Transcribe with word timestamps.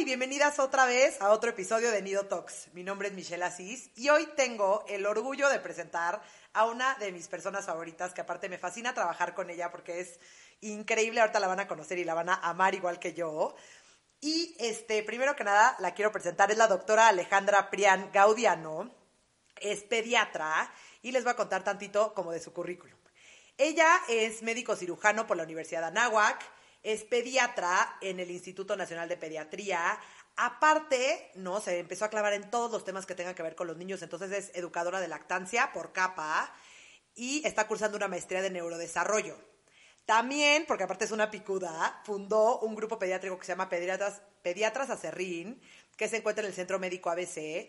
y 0.00 0.04
bienvenidas 0.04 0.58
otra 0.58 0.86
vez 0.86 1.20
a 1.20 1.30
otro 1.30 1.50
episodio 1.50 1.90
de 1.90 2.00
Nido 2.00 2.24
Talks. 2.24 2.68
Mi 2.72 2.82
nombre 2.82 3.08
es 3.08 3.14
Michelle 3.14 3.44
Asís 3.44 3.90
y 3.96 4.08
hoy 4.08 4.26
tengo 4.34 4.82
el 4.88 5.04
orgullo 5.04 5.50
de 5.50 5.60
presentar 5.60 6.22
a 6.54 6.64
una 6.64 6.94
de 6.94 7.12
mis 7.12 7.28
personas 7.28 7.66
favoritas 7.66 8.14
que 8.14 8.22
aparte 8.22 8.48
me 8.48 8.56
fascina 8.56 8.94
trabajar 8.94 9.34
con 9.34 9.50
ella 9.50 9.70
porque 9.70 10.00
es 10.00 10.18
increíble, 10.62 11.20
ahorita 11.20 11.38
la 11.38 11.48
van 11.48 11.60
a 11.60 11.68
conocer 11.68 11.98
y 11.98 12.04
la 12.04 12.14
van 12.14 12.30
a 12.30 12.36
amar 12.36 12.74
igual 12.74 12.98
que 12.98 13.12
yo. 13.12 13.54
Y 14.22 14.56
este, 14.58 15.02
primero 15.02 15.36
que 15.36 15.44
nada 15.44 15.76
la 15.80 15.92
quiero 15.92 16.10
presentar, 16.12 16.50
es 16.50 16.56
la 16.56 16.66
doctora 16.66 17.08
Alejandra 17.08 17.68
Prián 17.68 18.10
Gaudiano, 18.10 18.90
es 19.56 19.82
pediatra 19.82 20.72
y 21.02 21.12
les 21.12 21.24
voy 21.24 21.32
a 21.32 21.36
contar 21.36 21.62
tantito 21.62 22.14
como 22.14 22.32
de 22.32 22.40
su 22.40 22.54
currículum. 22.54 22.98
Ella 23.58 24.00
es 24.08 24.42
médico 24.42 24.76
cirujano 24.76 25.26
por 25.26 25.36
la 25.36 25.42
Universidad 25.42 25.82
de 25.82 25.88
Anáhuac, 25.88 26.42
es 26.82 27.04
pediatra 27.04 27.98
en 28.00 28.20
el 28.20 28.30
Instituto 28.30 28.76
Nacional 28.76 29.08
de 29.08 29.16
Pediatría. 29.16 29.98
Aparte, 30.36 31.30
¿no? 31.34 31.60
Se 31.60 31.78
empezó 31.78 32.04
a 32.04 32.10
clavar 32.10 32.32
en 32.32 32.50
todos 32.50 32.70
los 32.70 32.84
temas 32.84 33.06
que 33.06 33.14
tengan 33.14 33.34
que 33.34 33.42
ver 33.42 33.54
con 33.54 33.66
los 33.66 33.76
niños, 33.76 34.02
entonces 34.02 34.30
es 34.32 34.50
educadora 34.56 35.00
de 35.00 35.08
lactancia 35.08 35.72
por 35.72 35.92
capa 35.92 36.54
y 37.14 37.46
está 37.46 37.66
cursando 37.66 37.96
una 37.96 38.08
maestría 38.08 38.42
de 38.42 38.50
neurodesarrollo. 38.50 39.36
También, 40.06 40.64
porque 40.66 40.84
aparte 40.84 41.04
es 41.04 41.12
una 41.12 41.30
picuda, 41.30 42.02
fundó 42.04 42.60
un 42.60 42.74
grupo 42.74 42.98
pediátrico 42.98 43.38
que 43.38 43.44
se 43.44 43.52
llama 43.52 43.68
Pediatras, 43.68 44.22
Pediatras 44.42 44.90
Acerrín, 44.90 45.60
que 45.96 46.08
se 46.08 46.16
encuentra 46.16 46.42
en 46.42 46.48
el 46.48 46.56
Centro 46.56 46.78
Médico 46.78 47.10
ABC, 47.10 47.68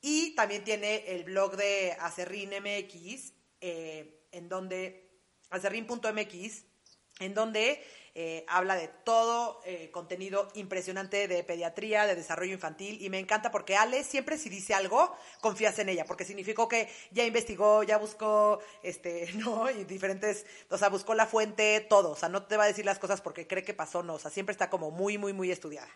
y 0.00 0.34
también 0.34 0.64
tiene 0.64 1.04
el 1.12 1.24
blog 1.24 1.56
de 1.56 1.96
Acerrín 2.00 2.50
MX, 2.50 3.32
eh, 3.60 4.26
en 4.32 4.48
donde, 4.48 5.10
acerrín.mx, 5.50 6.64
en 7.20 7.34
donde 7.34 7.84
eh, 8.14 8.44
habla 8.46 8.74
de 8.74 8.88
todo 8.88 9.60
eh, 9.64 9.90
contenido 9.90 10.48
impresionante 10.54 11.28
de 11.28 11.42
pediatría, 11.44 12.06
de 12.06 12.14
desarrollo 12.14 12.52
infantil, 12.52 13.00
y 13.00 13.08
me 13.08 13.18
encanta 13.18 13.50
porque 13.50 13.76
Ale 13.76 14.04
siempre 14.04 14.36
si 14.36 14.50
dice 14.50 14.74
algo, 14.74 15.16
confías 15.40 15.78
en 15.78 15.88
ella, 15.88 16.04
porque 16.04 16.24
significó 16.24 16.68
que 16.68 16.90
ya 17.10 17.24
investigó, 17.24 17.82
ya 17.82 17.96
buscó, 17.96 18.60
este, 18.82 19.32
¿no? 19.36 19.70
Y 19.70 19.84
diferentes, 19.84 20.44
o 20.68 20.76
sea, 20.76 20.90
buscó 20.90 21.14
la 21.14 21.26
fuente, 21.26 21.80
todo, 21.88 22.10
o 22.10 22.16
sea, 22.16 22.28
no 22.28 22.42
te 22.44 22.56
va 22.56 22.64
a 22.64 22.66
decir 22.68 22.84
las 22.84 22.98
cosas 22.98 23.22
porque 23.22 23.46
cree 23.46 23.64
que 23.64 23.72
pasó, 23.74 24.02
no, 24.02 24.14
o 24.14 24.18
sea, 24.18 24.30
siempre 24.30 24.52
está 24.52 24.68
como 24.68 24.90
muy, 24.90 25.16
muy, 25.16 25.32
muy 25.32 25.50
estudiada. 25.50 25.88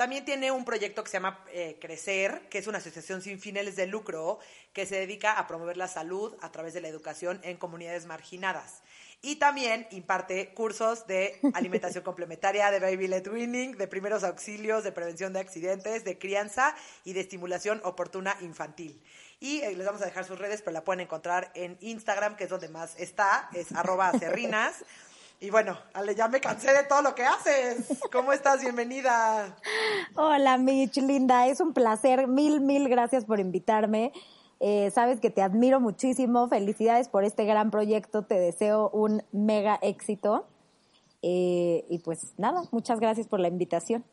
También 0.00 0.24
tiene 0.24 0.50
un 0.50 0.64
proyecto 0.64 1.04
que 1.04 1.10
se 1.10 1.18
llama 1.18 1.44
eh, 1.52 1.76
Crecer, 1.78 2.48
que 2.48 2.56
es 2.56 2.66
una 2.66 2.78
asociación 2.78 3.20
sin 3.20 3.38
fines 3.38 3.76
de 3.76 3.86
lucro 3.86 4.38
que 4.72 4.86
se 4.86 4.96
dedica 4.96 5.32
a 5.32 5.46
promover 5.46 5.76
la 5.76 5.88
salud 5.88 6.34
a 6.40 6.50
través 6.50 6.72
de 6.72 6.80
la 6.80 6.88
educación 6.88 7.38
en 7.42 7.58
comunidades 7.58 8.06
marginadas. 8.06 8.82
Y 9.22 9.36
también 9.36 9.86
imparte 9.90 10.54
cursos 10.54 11.06
de 11.06 11.38
alimentación 11.52 12.02
complementaria, 12.04 12.70
de 12.70 12.80
baby 12.80 13.06
led 13.06 13.26
weaning, 13.28 13.76
de 13.76 13.86
primeros 13.86 14.24
auxilios, 14.24 14.82
de 14.82 14.92
prevención 14.92 15.34
de 15.34 15.40
accidentes, 15.40 16.04
de 16.04 16.18
crianza 16.18 16.74
y 17.04 17.12
de 17.12 17.20
estimulación 17.20 17.82
oportuna 17.84 18.36
infantil. 18.40 19.02
Y 19.38 19.60
eh, 19.60 19.74
les 19.76 19.86
vamos 19.86 20.00
a 20.00 20.06
dejar 20.06 20.24
sus 20.24 20.38
redes, 20.38 20.62
pero 20.62 20.72
la 20.72 20.84
pueden 20.84 21.00
encontrar 21.00 21.50
en 21.54 21.76
Instagram, 21.80 22.36
que 22.36 22.44
es 22.44 22.50
donde 22.50 22.68
más 22.68 22.98
está, 22.98 23.50
es 23.52 23.72
arroba 23.76 24.08
acerrinas. 24.08 24.84
Y 25.38 25.50
bueno, 25.50 25.78
Ale, 25.94 26.14
ya 26.14 26.28
me 26.28 26.40
cansé 26.40 26.72
de 26.72 26.84
todo 26.84 27.00
lo 27.00 27.14
que 27.14 27.24
haces. 27.24 27.86
¿Cómo 28.12 28.32
estás? 28.32 28.60
Bienvenida. 28.60 29.56
Hola, 30.14 30.58
Mitch, 30.58 30.98
linda. 30.98 31.46
Es 31.46 31.60
un 31.60 31.72
placer. 31.72 32.26
Mil, 32.26 32.60
mil 32.60 32.88
gracias 32.90 33.24
por 33.24 33.40
invitarme. 33.40 34.12
Eh, 34.60 34.90
sabes 34.90 35.20
que 35.20 35.30
te 35.30 35.42
admiro 35.42 35.80
muchísimo. 35.80 36.48
Felicidades 36.48 37.08
por 37.08 37.24
este 37.24 37.44
gran 37.44 37.70
proyecto. 37.70 38.24
Te 38.24 38.38
deseo 38.38 38.90
un 38.90 39.22
mega 39.32 39.78
éxito. 39.82 40.46
Eh, 41.22 41.86
y 41.88 41.98
pues 41.98 42.34
nada, 42.38 42.62
muchas 42.70 43.00
gracias 43.00 43.26
por 43.26 43.40
la 43.40 43.48
invitación. 43.48 44.04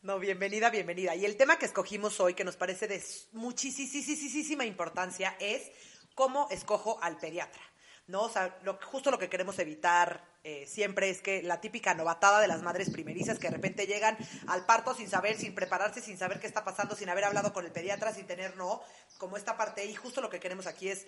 No, 0.00 0.18
bienvenida, 0.18 0.70
bienvenida. 0.70 1.14
Y 1.16 1.24
el 1.24 1.36
tema 1.36 1.58
que 1.58 1.66
escogimos 1.66 2.20
hoy, 2.20 2.34
que 2.34 2.44
nos 2.44 2.56
parece 2.56 2.88
de 2.88 3.02
muchísima 3.32 4.64
importancia, 4.64 5.36
es 5.40 5.70
cómo 6.14 6.48
escojo 6.50 6.98
al 7.02 7.18
pediatra. 7.18 7.60
¿No? 8.08 8.22
O 8.22 8.28
sea, 8.28 8.58
lo, 8.62 8.78
justo 8.82 9.10
lo 9.10 9.18
que 9.18 9.28
queremos 9.28 9.58
evitar 9.58 10.24
eh, 10.42 10.66
siempre 10.66 11.10
es 11.10 11.20
que 11.20 11.42
la 11.42 11.60
típica 11.60 11.94
novatada 11.94 12.40
de 12.40 12.48
las 12.48 12.62
madres 12.62 12.90
primerizas 12.90 13.38
que 13.38 13.48
de 13.48 13.54
repente 13.54 13.86
llegan 13.86 14.16
al 14.48 14.64
parto 14.66 14.94
sin 14.94 15.08
saber, 15.08 15.36
sin 15.36 15.54
prepararse, 15.54 16.00
sin 16.00 16.18
saber 16.18 16.40
qué 16.40 16.46
está 16.46 16.64
pasando, 16.64 16.96
sin 16.96 17.08
haber 17.10 17.24
hablado 17.24 17.52
con 17.52 17.64
el 17.64 17.70
pediatra, 17.70 18.12
sin 18.12 18.26
tener, 18.26 18.56
no, 18.56 18.82
como 19.18 19.36
esta 19.36 19.56
parte, 19.56 19.84
y 19.84 19.94
justo 19.94 20.20
lo 20.20 20.30
que 20.30 20.40
queremos 20.40 20.66
aquí 20.66 20.88
es, 20.88 21.06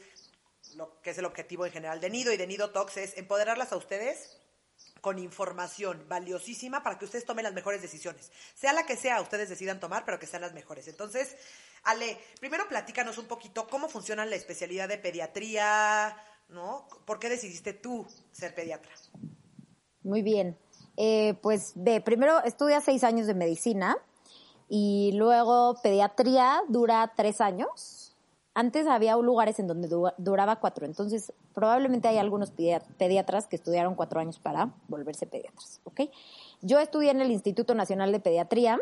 lo 0.76 1.00
que 1.00 1.10
es 1.10 1.18
el 1.18 1.24
objetivo 1.24 1.66
en 1.66 1.72
general 1.72 2.00
de 2.00 2.10
Nido 2.10 2.32
y 2.32 2.36
de 2.36 2.46
Nido 2.46 2.70
Talks, 2.70 2.98
es 2.98 3.16
empoderarlas 3.16 3.72
a 3.72 3.76
ustedes 3.76 4.36
con 5.00 5.18
información 5.18 6.04
valiosísima 6.08 6.82
para 6.82 6.98
que 6.98 7.06
ustedes 7.06 7.24
tomen 7.24 7.44
las 7.44 7.54
mejores 7.54 7.80
decisiones. 7.80 8.30
Sea 8.54 8.74
la 8.74 8.84
que 8.84 8.96
sea, 8.96 9.20
ustedes 9.22 9.48
decidan 9.48 9.80
tomar, 9.80 10.04
pero 10.04 10.18
que 10.18 10.26
sean 10.26 10.42
las 10.42 10.52
mejores. 10.52 10.86
Entonces, 10.88 11.36
Ale, 11.84 12.18
primero 12.40 12.68
platícanos 12.68 13.16
un 13.16 13.26
poquito 13.26 13.66
cómo 13.66 13.88
funciona 13.88 14.26
la 14.26 14.36
especialidad 14.36 14.88
de 14.88 14.98
pediatría, 14.98 16.14
¿no? 16.52 16.86
¿Por 17.04 17.18
qué 17.18 17.28
decidiste 17.28 17.72
tú 17.72 18.06
ser 18.32 18.54
pediatra? 18.54 18.92
Muy 20.02 20.22
bien. 20.22 20.56
Eh, 20.96 21.34
pues 21.42 21.72
ve, 21.76 22.00
primero 22.00 22.42
estudia 22.44 22.80
seis 22.80 23.04
años 23.04 23.26
de 23.26 23.34
medicina 23.34 23.96
y 24.68 25.12
luego 25.14 25.76
pediatría 25.82 26.60
dura 26.68 27.12
tres 27.16 27.40
años. 27.40 28.16
Antes 28.52 28.86
había 28.86 29.16
lugares 29.16 29.58
en 29.60 29.68
donde 29.68 29.88
duraba 30.18 30.56
cuatro, 30.56 30.84
entonces 30.84 31.32
probablemente 31.54 32.08
hay 32.08 32.18
algunos 32.18 32.50
pediatras 32.50 33.46
que 33.46 33.54
estudiaron 33.54 33.94
cuatro 33.94 34.18
años 34.18 34.40
para 34.40 34.74
volverse 34.88 35.26
pediatras, 35.26 35.80
¿ok? 35.84 36.02
Yo 36.60 36.80
estudié 36.80 37.12
en 37.12 37.20
el 37.20 37.30
Instituto 37.30 37.74
Nacional 37.76 38.10
de 38.10 38.18
Pediatría, 38.18 38.80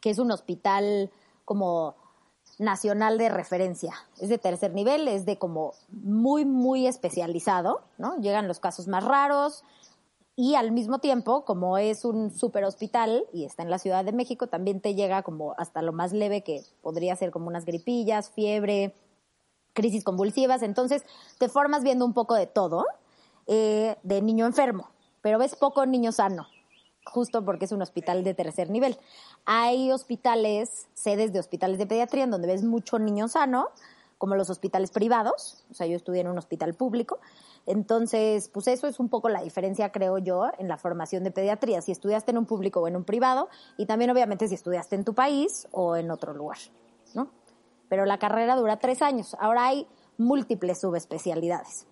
que 0.00 0.08
es 0.08 0.18
un 0.18 0.30
hospital 0.30 1.10
como 1.44 1.96
nacional 2.58 3.18
de 3.18 3.28
referencia. 3.28 3.94
Es 4.20 4.28
de 4.28 4.38
tercer 4.38 4.74
nivel, 4.74 5.08
es 5.08 5.24
de 5.24 5.38
como 5.38 5.74
muy, 5.90 6.44
muy 6.44 6.86
especializado, 6.86 7.82
¿no? 7.98 8.16
Llegan 8.20 8.48
los 8.48 8.60
casos 8.60 8.88
más 8.88 9.04
raros 9.04 9.64
y 10.34 10.54
al 10.54 10.72
mismo 10.72 10.98
tiempo, 10.98 11.44
como 11.44 11.78
es 11.78 12.04
un 12.04 12.30
super 12.30 12.64
hospital 12.64 13.24
y 13.32 13.44
está 13.44 13.62
en 13.62 13.70
la 13.70 13.78
Ciudad 13.78 14.04
de 14.04 14.12
México, 14.12 14.46
también 14.46 14.80
te 14.80 14.94
llega 14.94 15.22
como 15.22 15.54
hasta 15.58 15.82
lo 15.82 15.92
más 15.92 16.12
leve 16.12 16.42
que 16.42 16.62
podría 16.82 17.16
ser 17.16 17.30
como 17.30 17.48
unas 17.48 17.64
gripillas, 17.64 18.30
fiebre, 18.30 18.94
crisis 19.72 20.04
convulsivas. 20.04 20.62
Entonces, 20.62 21.04
te 21.38 21.48
formas 21.48 21.82
viendo 21.82 22.04
un 22.04 22.14
poco 22.14 22.34
de 22.34 22.46
todo 22.46 22.86
eh, 23.46 23.96
de 24.02 24.22
niño 24.22 24.46
enfermo, 24.46 24.90
pero 25.22 25.38
ves 25.38 25.56
poco 25.56 25.86
niño 25.86 26.12
sano 26.12 26.46
justo 27.10 27.44
porque 27.44 27.64
es 27.64 27.72
un 27.72 27.82
hospital 27.82 28.24
de 28.24 28.34
tercer 28.34 28.70
nivel. 28.70 28.98
Hay 29.44 29.90
hospitales, 29.92 30.88
sedes 30.94 31.32
de 31.32 31.40
hospitales 31.40 31.78
de 31.78 31.86
pediatría 31.86 32.24
en 32.24 32.30
donde 32.30 32.48
ves 32.48 32.64
mucho 32.64 32.98
niño 32.98 33.28
sano, 33.28 33.68
como 34.18 34.34
los 34.34 34.50
hospitales 34.50 34.90
privados, 34.90 35.64
o 35.70 35.74
sea, 35.74 35.86
yo 35.86 35.96
estudié 35.96 36.22
en 36.22 36.28
un 36.28 36.38
hospital 36.38 36.74
público, 36.74 37.20
entonces, 37.66 38.48
pues 38.48 38.66
eso 38.66 38.88
es 38.88 38.98
un 38.98 39.08
poco 39.08 39.28
la 39.28 39.42
diferencia, 39.42 39.92
creo 39.92 40.18
yo, 40.18 40.50
en 40.58 40.68
la 40.68 40.76
formación 40.76 41.22
de 41.22 41.30
pediatría, 41.30 41.82
si 41.82 41.92
estudiaste 41.92 42.32
en 42.32 42.38
un 42.38 42.46
público 42.46 42.80
o 42.80 42.88
en 42.88 42.96
un 42.96 43.04
privado, 43.04 43.48
y 43.76 43.86
también 43.86 44.10
obviamente 44.10 44.48
si 44.48 44.54
estudiaste 44.54 44.96
en 44.96 45.04
tu 45.04 45.14
país 45.14 45.68
o 45.70 45.94
en 45.94 46.10
otro 46.10 46.32
lugar, 46.32 46.58
¿no? 47.14 47.28
Pero 47.88 48.06
la 48.06 48.18
carrera 48.18 48.56
dura 48.56 48.78
tres 48.78 49.02
años. 49.02 49.36
Ahora 49.38 49.66
hay 49.66 49.86
múltiples 50.16 50.80
subespecialidades 50.80 51.86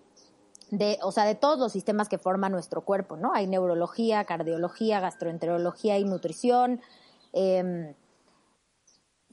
de, 0.71 0.97
o 1.01 1.11
sea, 1.11 1.25
de 1.25 1.35
todos 1.35 1.59
los 1.59 1.71
sistemas 1.71 2.09
que 2.09 2.17
forman 2.17 2.51
nuestro 2.51 2.81
cuerpo, 2.81 3.17
¿no? 3.17 3.33
Hay 3.33 3.47
neurología, 3.47 4.25
cardiología, 4.25 4.99
gastroenterología 4.99 5.97
y 5.97 6.05
nutrición. 6.05 6.81
Em, 7.33 7.93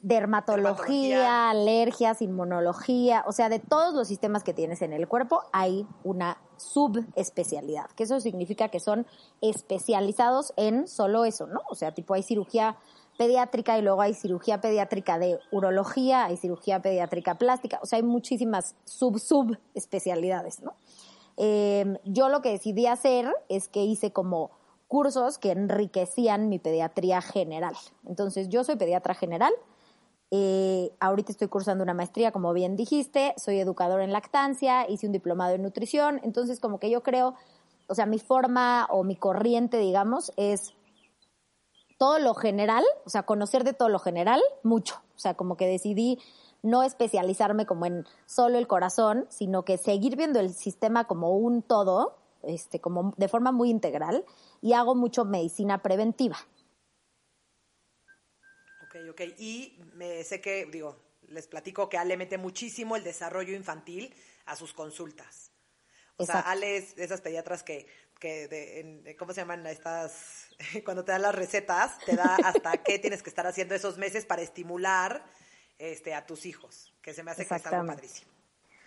dermatología, 0.04 1.48
alergias, 1.48 2.20
inmunología, 2.20 3.24
o 3.26 3.32
sea, 3.32 3.48
de 3.48 3.58
todos 3.58 3.94
los 3.94 4.06
sistemas 4.06 4.44
que 4.44 4.52
tienes 4.52 4.82
en 4.82 4.92
el 4.92 5.08
cuerpo 5.08 5.44
hay 5.50 5.86
una 6.02 6.36
subespecialidad, 6.58 7.86
que 7.96 8.02
eso 8.02 8.20
significa 8.20 8.68
que 8.68 8.80
son 8.80 9.06
especializados 9.40 10.52
en 10.56 10.88
solo 10.88 11.24
eso, 11.24 11.46
¿no? 11.46 11.62
O 11.70 11.74
sea, 11.74 11.94
tipo 11.94 12.12
hay 12.12 12.22
cirugía 12.22 12.76
pediátrica 13.16 13.78
y 13.78 13.82
luego 13.82 14.02
hay 14.02 14.12
cirugía 14.12 14.60
pediátrica 14.60 15.18
de 15.18 15.38
urología, 15.50 16.26
hay 16.26 16.36
cirugía 16.36 16.82
pediátrica 16.82 17.36
plástica, 17.36 17.78
o 17.82 17.86
sea, 17.86 17.96
hay 17.96 18.02
muchísimas 18.02 18.76
sub 18.84 19.56
especialidades, 19.72 20.60
¿no? 20.60 20.74
Em, 21.36 21.96
yo 22.04 22.28
lo 22.28 22.42
que 22.42 22.50
decidí 22.50 22.86
hacer 22.86 23.32
es 23.48 23.68
que 23.68 23.82
hice 23.82 24.12
como 24.12 24.50
cursos 24.88 25.38
que 25.38 25.50
enriquecían 25.50 26.48
mi 26.48 26.58
pediatría 26.58 27.20
general. 27.20 27.74
Entonces, 28.06 28.48
yo 28.48 28.64
soy 28.64 28.76
pediatra 28.76 29.14
general, 29.14 29.52
eh, 30.30 30.92
ahorita 31.00 31.32
estoy 31.32 31.48
cursando 31.48 31.84
una 31.84 31.94
maestría, 31.94 32.32
como 32.32 32.52
bien 32.52 32.76
dijiste, 32.76 33.34
soy 33.36 33.60
educador 33.60 34.00
en 34.00 34.12
lactancia, 34.12 34.88
hice 34.88 35.06
un 35.06 35.12
diplomado 35.12 35.54
en 35.54 35.62
nutrición, 35.62 36.20
entonces 36.24 36.60
como 36.60 36.80
que 36.80 36.90
yo 36.90 37.02
creo, 37.02 37.34
o 37.86 37.94
sea, 37.94 38.06
mi 38.06 38.18
forma 38.18 38.86
o 38.90 39.04
mi 39.04 39.16
corriente, 39.16 39.78
digamos, 39.78 40.32
es 40.36 40.74
todo 41.98 42.18
lo 42.18 42.34
general, 42.34 42.84
o 43.04 43.10
sea, 43.10 43.22
conocer 43.22 43.64
de 43.64 43.74
todo 43.74 43.88
lo 43.88 43.98
general, 43.98 44.42
mucho. 44.62 44.96
O 45.14 45.18
sea, 45.18 45.34
como 45.34 45.56
que 45.56 45.66
decidí 45.66 46.18
no 46.64 46.82
especializarme 46.82 47.66
como 47.66 47.86
en 47.86 48.06
solo 48.26 48.58
el 48.58 48.66
corazón, 48.66 49.26
sino 49.28 49.64
que 49.64 49.78
seguir 49.78 50.16
viendo 50.16 50.40
el 50.40 50.52
sistema 50.52 51.06
como 51.06 51.36
un 51.36 51.62
todo, 51.62 52.16
este, 52.42 52.80
como 52.80 53.14
de 53.16 53.28
forma 53.28 53.52
muy 53.52 53.70
integral, 53.70 54.24
y 54.60 54.72
hago 54.72 54.94
mucho 54.94 55.24
medicina 55.24 55.82
preventiva. 55.82 56.38
Ok, 58.82 58.96
ok. 59.10 59.20
Y 59.38 59.78
me 59.94 60.24
sé 60.24 60.40
que, 60.40 60.66
digo, 60.66 60.96
les 61.28 61.46
platico 61.46 61.88
que 61.88 61.98
Ale 61.98 62.16
mete 62.16 62.38
muchísimo 62.38 62.96
el 62.96 63.04
desarrollo 63.04 63.54
infantil 63.54 64.14
a 64.46 64.56
sus 64.56 64.72
consultas. 64.72 65.50
O 66.16 66.24
sea, 66.24 66.40
Ale 66.40 66.76
es 66.76 66.94
de 66.94 67.04
esas 67.04 67.20
pediatras 67.20 67.62
que, 67.62 67.86
que 68.20 68.46
de, 68.48 69.16
¿cómo 69.18 69.32
se 69.32 69.40
llaman 69.40 69.66
estas? 69.66 70.46
Cuando 70.84 71.04
te 71.04 71.12
dan 71.12 71.22
las 71.22 71.34
recetas, 71.34 71.98
te 72.06 72.16
da 72.16 72.36
hasta 72.36 72.82
qué 72.82 72.98
tienes 72.98 73.22
que 73.22 73.28
estar 73.28 73.46
haciendo 73.46 73.74
esos 73.74 73.98
meses 73.98 74.24
para 74.24 74.40
estimular 74.40 75.24
este, 75.78 76.14
a 76.14 76.26
tus 76.26 76.46
hijos, 76.46 76.94
que 77.02 77.14
se 77.14 77.22
me 77.22 77.30
hace 77.30 77.46
que 77.46 77.54
es 77.54 77.66
algo 77.66 77.86
padrísimo. 77.86 78.32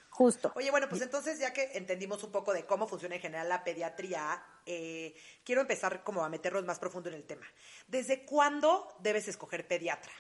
Justo. 0.10 0.52
Oye, 0.56 0.72
bueno, 0.72 0.88
pues 0.90 1.02
entonces 1.04 1.38
ya 1.40 1.54
que 1.54 1.78
entendimos 1.78 2.24
un 2.24 2.32
poco 2.32 2.52
de 2.52 2.66
cómo 2.66 2.88
funciona 2.88 3.16
en 3.16 3.22
general 3.22 3.50
la 3.50 3.64
pediatría, 3.64 4.44
eh, 4.66 5.16
quiero 5.44 5.62
empezar 5.62 6.04
como 6.04 6.26
a 6.26 6.30
meternos 6.30 6.66
más 6.66 6.80
profundo 6.80 7.10
en 7.10 7.16
el 7.16 7.24
tema. 7.24 7.46
¿Desde 7.88 8.26
cuándo 8.26 8.88
debes 9.00 9.28
escoger 9.28 9.68
pediatra? 9.68 10.12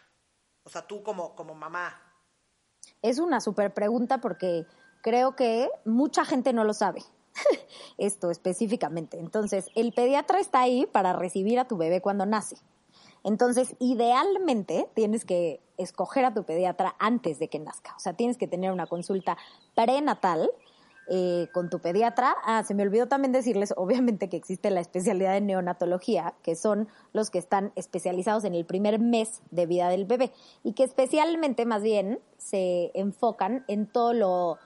O 0.63 0.69
sea, 0.69 0.85
tú 0.85 1.01
como, 1.01 1.35
como 1.35 1.55
mamá. 1.55 1.99
Es 3.01 3.17
una 3.17 3.39
súper 3.39 3.73
pregunta 3.73 4.19
porque 4.19 4.67
creo 5.01 5.35
que 5.35 5.69
mucha 5.85 6.25
gente 6.25 6.53
no 6.53 6.63
lo 6.63 6.73
sabe. 6.73 7.01
Esto 7.97 8.29
específicamente. 8.29 9.17
Entonces, 9.17 9.69
el 9.73 9.93
pediatra 9.93 10.39
está 10.39 10.61
ahí 10.61 10.85
para 10.85 11.13
recibir 11.13 11.57
a 11.57 11.67
tu 11.67 11.77
bebé 11.77 12.01
cuando 12.01 12.25
nace. 12.25 12.57
Entonces, 13.27 13.75
idealmente 13.79 14.87
tienes 14.93 15.25
que 15.25 15.59
escoger 15.77 16.23
a 16.23 16.33
tu 16.33 16.45
pediatra 16.45 16.95
antes 16.97 17.39
de 17.39 17.49
que 17.49 17.59
nazca. 17.59 17.93
O 17.97 17.99
sea, 17.99 18.13
tienes 18.13 18.37
que 18.37 18.47
tener 18.47 18.71
una 18.71 18.87
consulta 18.87 19.37
prenatal 19.75 20.49
eh, 21.09 21.49
con 21.53 21.69
tu 21.69 21.79
pediatra. 21.79 22.37
Ah, 22.45 22.63
se 22.63 22.73
me 22.73 22.83
olvidó 22.83 23.09
también 23.09 23.33
decirles, 23.33 23.73
obviamente, 23.75 24.29
que 24.29 24.37
existe 24.37 24.71
la 24.71 24.79
especialidad 24.79 25.33
de 25.33 25.41
neonatología, 25.41 26.35
que 26.41 26.55
son 26.55 26.87
los 27.11 27.29
que 27.29 27.39
están 27.39 27.73
especializados 27.75 28.45
en 28.45 28.55
el 28.55 28.65
primer 28.65 28.97
mes 28.97 29.41
de 29.51 29.65
vida 29.65 29.89
del 29.89 30.05
bebé 30.05 30.31
y 30.63 30.71
que 30.71 30.85
especialmente, 30.85 31.65
más 31.65 31.83
bien, 31.83 32.21
se 32.37 32.91
enfocan 32.93 33.65
en 33.67 33.87
todo 33.87 34.13
lo 34.13 34.57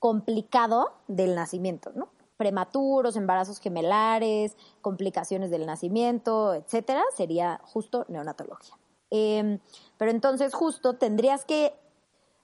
complicado 0.00 0.94
del 1.06 1.36
nacimiento, 1.36 1.92
¿no? 1.94 2.08
Prematuros, 2.40 3.16
embarazos 3.16 3.60
gemelares, 3.60 4.56
complicaciones 4.80 5.50
del 5.50 5.66
nacimiento, 5.66 6.54
etcétera, 6.54 7.02
sería 7.14 7.60
justo 7.64 8.06
neonatología. 8.08 8.74
Em, 9.10 9.58
pero 9.98 10.10
entonces 10.10 10.54
justo 10.54 10.94
tendrías 10.94 11.44
que, 11.44 11.74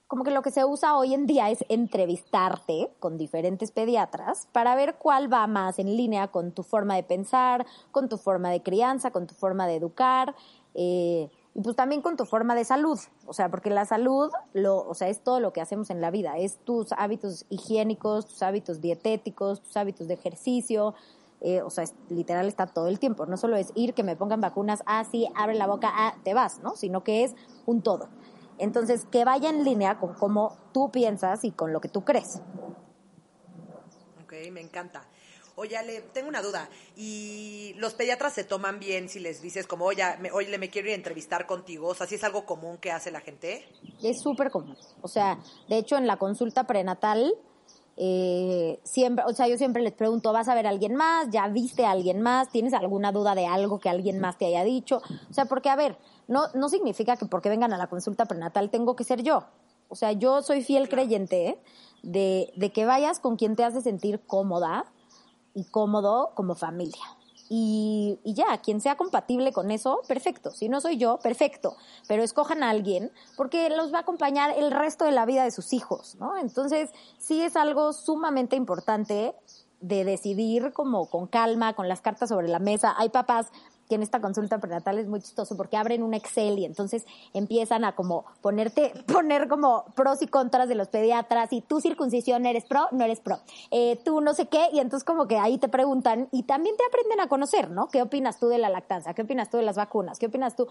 como 0.05 0.23
que 0.23 0.29
lo 0.29 0.43
que 0.43 0.51
se 0.51 0.63
usa 0.65 0.95
hoy 0.95 1.15
en 1.15 1.25
día 1.25 1.49
es 1.49 1.65
entrevistarte 1.67 2.91
con 2.99 3.17
diferentes 3.17 3.71
pediatras 3.71 4.47
para 4.51 4.75
ver 4.75 4.97
cuál 4.99 5.33
va 5.33 5.47
más 5.47 5.79
en 5.79 5.97
línea 5.97 6.27
con 6.27 6.51
tu 6.51 6.61
forma 6.61 6.95
de 6.95 7.01
pensar, 7.01 7.65
con 7.91 8.07
tu 8.07 8.17
forma 8.19 8.51
de 8.51 8.61
crianza, 8.61 9.09
con 9.09 9.25
tu 9.25 9.33
forma 9.33 9.65
de 9.65 9.77
educar. 9.77 10.35
Eh, 10.75 11.27
y 11.57 11.61
pues 11.61 11.75
también 11.75 12.03
con 12.03 12.17
tu 12.17 12.25
forma 12.25 12.53
de 12.53 12.63
salud, 12.63 12.99
o 13.25 13.33
sea, 13.33 13.49
porque 13.49 13.71
la 13.71 13.83
salud, 13.83 14.29
lo, 14.53 14.87
o 14.87 14.93
sea, 14.93 15.09
es 15.09 15.21
todo 15.21 15.39
lo 15.39 15.53
que 15.53 15.59
hacemos 15.59 15.89
en 15.89 16.01
la 16.01 16.11
vida, 16.11 16.37
es 16.37 16.59
tus 16.59 16.91
hábitos 16.91 17.47
higiénicos, 17.49 18.27
tus 18.27 18.43
hábitos 18.43 18.79
dietéticos, 18.79 19.63
tus 19.63 19.75
hábitos 19.75 20.07
de 20.07 20.13
ejercicio, 20.13 20.93
eh, 21.41 21.63
o 21.63 21.71
sea, 21.71 21.85
literal 22.09 22.47
está 22.47 22.67
todo 22.67 22.87
el 22.87 22.99
tiempo, 22.99 23.25
no 23.25 23.37
solo 23.37 23.55
es 23.55 23.71
ir 23.73 23.95
que 23.95 24.03
me 24.03 24.15
pongan 24.15 24.39
vacunas, 24.39 24.83
ah, 24.85 25.03
sí, 25.03 25.27
abre 25.33 25.55
la 25.55 25.65
boca, 25.65 25.89
ah, 25.91 26.15
te 26.23 26.35
vas, 26.35 26.59
¿no? 26.59 26.75
Sino 26.75 27.03
que 27.03 27.23
es 27.23 27.35
un 27.65 27.81
todo. 27.81 28.07
Entonces, 28.59 29.05
que 29.05 29.25
vaya 29.25 29.49
en 29.49 29.63
línea 29.63 29.97
con 29.97 30.13
cómo 30.13 30.55
tú 30.73 30.91
piensas 30.91 31.43
y 31.43 31.49
con 31.49 31.73
lo 31.73 31.81
que 31.81 31.89
tú 31.89 32.05
crees. 32.05 32.39
Ok, 34.23 34.33
me 34.51 34.61
encanta. 34.61 35.07
Oye, 35.59 35.75
Ale, 35.75 36.01
tengo 36.13 36.29
una 36.29 36.43
duda. 36.43 36.69
¿Y 36.95 37.73
los 37.77 37.95
pediatras 37.95 38.31
se 38.33 38.43
toman 38.43 38.79
bien 38.79 39.09
si 39.09 39.19
les 39.19 39.41
dices 39.41 39.65
como, 39.65 39.85
oye, 39.85 40.03
me, 40.19 40.31
oye, 40.31 40.55
me 40.59 40.69
quiero 40.69 40.89
ir 40.89 40.93
a 40.93 40.97
entrevistar 40.97 41.47
contigo? 41.47 41.87
O 41.87 41.95
sea, 41.95 42.05
¿sí 42.05 42.13
es 42.13 42.23
algo 42.23 42.45
común 42.45 42.77
que 42.77 42.91
hace 42.91 43.09
la 43.09 43.21
gente? 43.21 43.67
Es 44.03 44.21
súper 44.21 44.51
común. 44.51 44.77
O 45.01 45.07
sea, 45.07 45.39
de 45.67 45.79
hecho, 45.79 45.97
en 45.97 46.05
la 46.05 46.17
consulta 46.17 46.65
prenatal, 46.67 47.33
eh, 47.95 48.79
siempre, 48.83 49.25
o 49.25 49.33
sea, 49.33 49.47
yo 49.47 49.57
siempre 49.57 49.81
les 49.81 49.93
pregunto, 49.93 50.31
¿vas 50.31 50.47
a 50.47 50.53
ver 50.53 50.67
a 50.67 50.69
alguien 50.69 50.93
más? 50.93 51.29
¿Ya 51.31 51.47
viste 51.47 51.87
a 51.87 51.91
alguien 51.91 52.21
más? 52.21 52.51
¿Tienes 52.51 52.75
alguna 52.75 53.11
duda 53.11 53.33
de 53.33 53.47
algo 53.47 53.79
que 53.79 53.89
alguien 53.89 54.19
más 54.19 54.37
te 54.37 54.45
haya 54.45 54.63
dicho? 54.63 55.01
O 55.31 55.33
sea, 55.33 55.45
porque, 55.45 55.71
a 55.71 55.75
ver, 55.75 55.97
no, 56.27 56.43
no 56.53 56.69
significa 56.69 57.17
que 57.17 57.25
porque 57.25 57.49
vengan 57.49 57.73
a 57.73 57.79
la 57.79 57.87
consulta 57.87 58.27
prenatal 58.27 58.69
tengo 58.69 58.95
que 58.95 59.03
ser 59.03 59.23
yo. 59.23 59.45
O 59.89 59.95
sea, 59.95 60.11
yo 60.11 60.43
soy 60.43 60.61
fiel 60.61 60.87
creyente 60.87 61.59
de, 62.03 62.53
de 62.55 62.71
que 62.71 62.85
vayas 62.85 63.19
con 63.19 63.37
quien 63.37 63.55
te 63.55 63.63
hace 63.63 63.81
sentir 63.81 64.19
cómoda, 64.27 64.85
y 65.57 65.63
cómodo 65.65 66.31
como 66.35 66.53
familia. 66.53 67.03
Y, 67.49 68.19
y, 68.23 68.33
ya, 68.33 68.57
quien 68.57 68.79
sea 68.79 68.95
compatible 68.95 69.51
con 69.53 69.71
eso, 69.71 70.01
perfecto. 70.07 70.51
Si 70.51 70.69
no 70.69 70.81
soy 70.81 70.97
yo, 70.97 71.17
perfecto. 71.17 71.75
Pero 72.07 72.21
escojan 72.21 72.61
a 72.61 72.69
alguien 72.69 73.11
porque 73.37 73.69
los 73.69 73.91
va 73.91 73.99
a 73.99 74.01
acompañar 74.01 74.53
el 74.57 74.69
resto 74.69 75.05
de 75.05 75.13
la 75.13 75.25
vida 75.25 75.43
de 75.43 75.51
sus 75.51 75.73
hijos, 75.73 76.15
¿no? 76.19 76.37
Entonces, 76.37 76.91
sí 77.17 77.41
es 77.41 77.55
algo 77.55 77.93
sumamente 77.93 78.55
importante 78.55 79.33
de 79.79 80.03
decidir 80.03 80.73
como 80.73 81.09
con 81.09 81.25
calma, 81.25 81.73
con 81.73 81.87
las 81.87 82.01
cartas 82.01 82.29
sobre 82.29 82.49
la 82.49 82.59
mesa. 82.59 82.93
Hay 82.97 83.09
papás 83.09 83.47
que 83.87 83.95
en 83.95 84.03
esta 84.03 84.21
consulta 84.21 84.59
prenatal 84.59 84.97
es 84.99 85.07
muy 85.07 85.21
chistoso 85.21 85.55
porque 85.55 85.77
abren 85.77 86.03
un 86.03 86.13
Excel 86.13 86.59
y 86.59 86.65
entonces 86.65 87.05
empiezan 87.33 87.85
a 87.85 87.95
como 87.95 88.25
ponerte, 88.41 88.93
poner 89.07 89.47
como 89.47 89.85
pros 89.95 90.21
y 90.21 90.27
contras 90.27 90.69
de 90.69 90.75
los 90.75 90.87
pediatras 90.87 91.51
y 91.53 91.61
tu 91.61 91.79
circuncisión 91.79 92.45
eres 92.45 92.65
pro, 92.65 92.87
no 92.91 93.03
eres 93.03 93.19
pro, 93.19 93.39
eh, 93.71 93.99
tú 94.03 94.21
no 94.21 94.33
sé 94.33 94.47
qué 94.47 94.67
y 94.73 94.79
entonces 94.79 95.05
como 95.05 95.27
que 95.27 95.37
ahí 95.37 95.57
te 95.57 95.69
preguntan 95.69 96.27
y 96.31 96.43
también 96.43 96.75
te 96.77 96.85
aprenden 96.85 97.19
a 97.19 97.27
conocer, 97.27 97.69
¿no? 97.69 97.87
¿Qué 97.87 98.01
opinas 98.01 98.39
tú 98.39 98.47
de 98.47 98.57
la 98.57 98.69
lactancia? 98.69 99.13
¿Qué 99.13 99.21
opinas 99.21 99.49
tú 99.49 99.57
de 99.57 99.63
las 99.63 99.75
vacunas? 99.75 100.19
¿Qué 100.19 100.27
opinas 100.27 100.55
tú? 100.55 100.67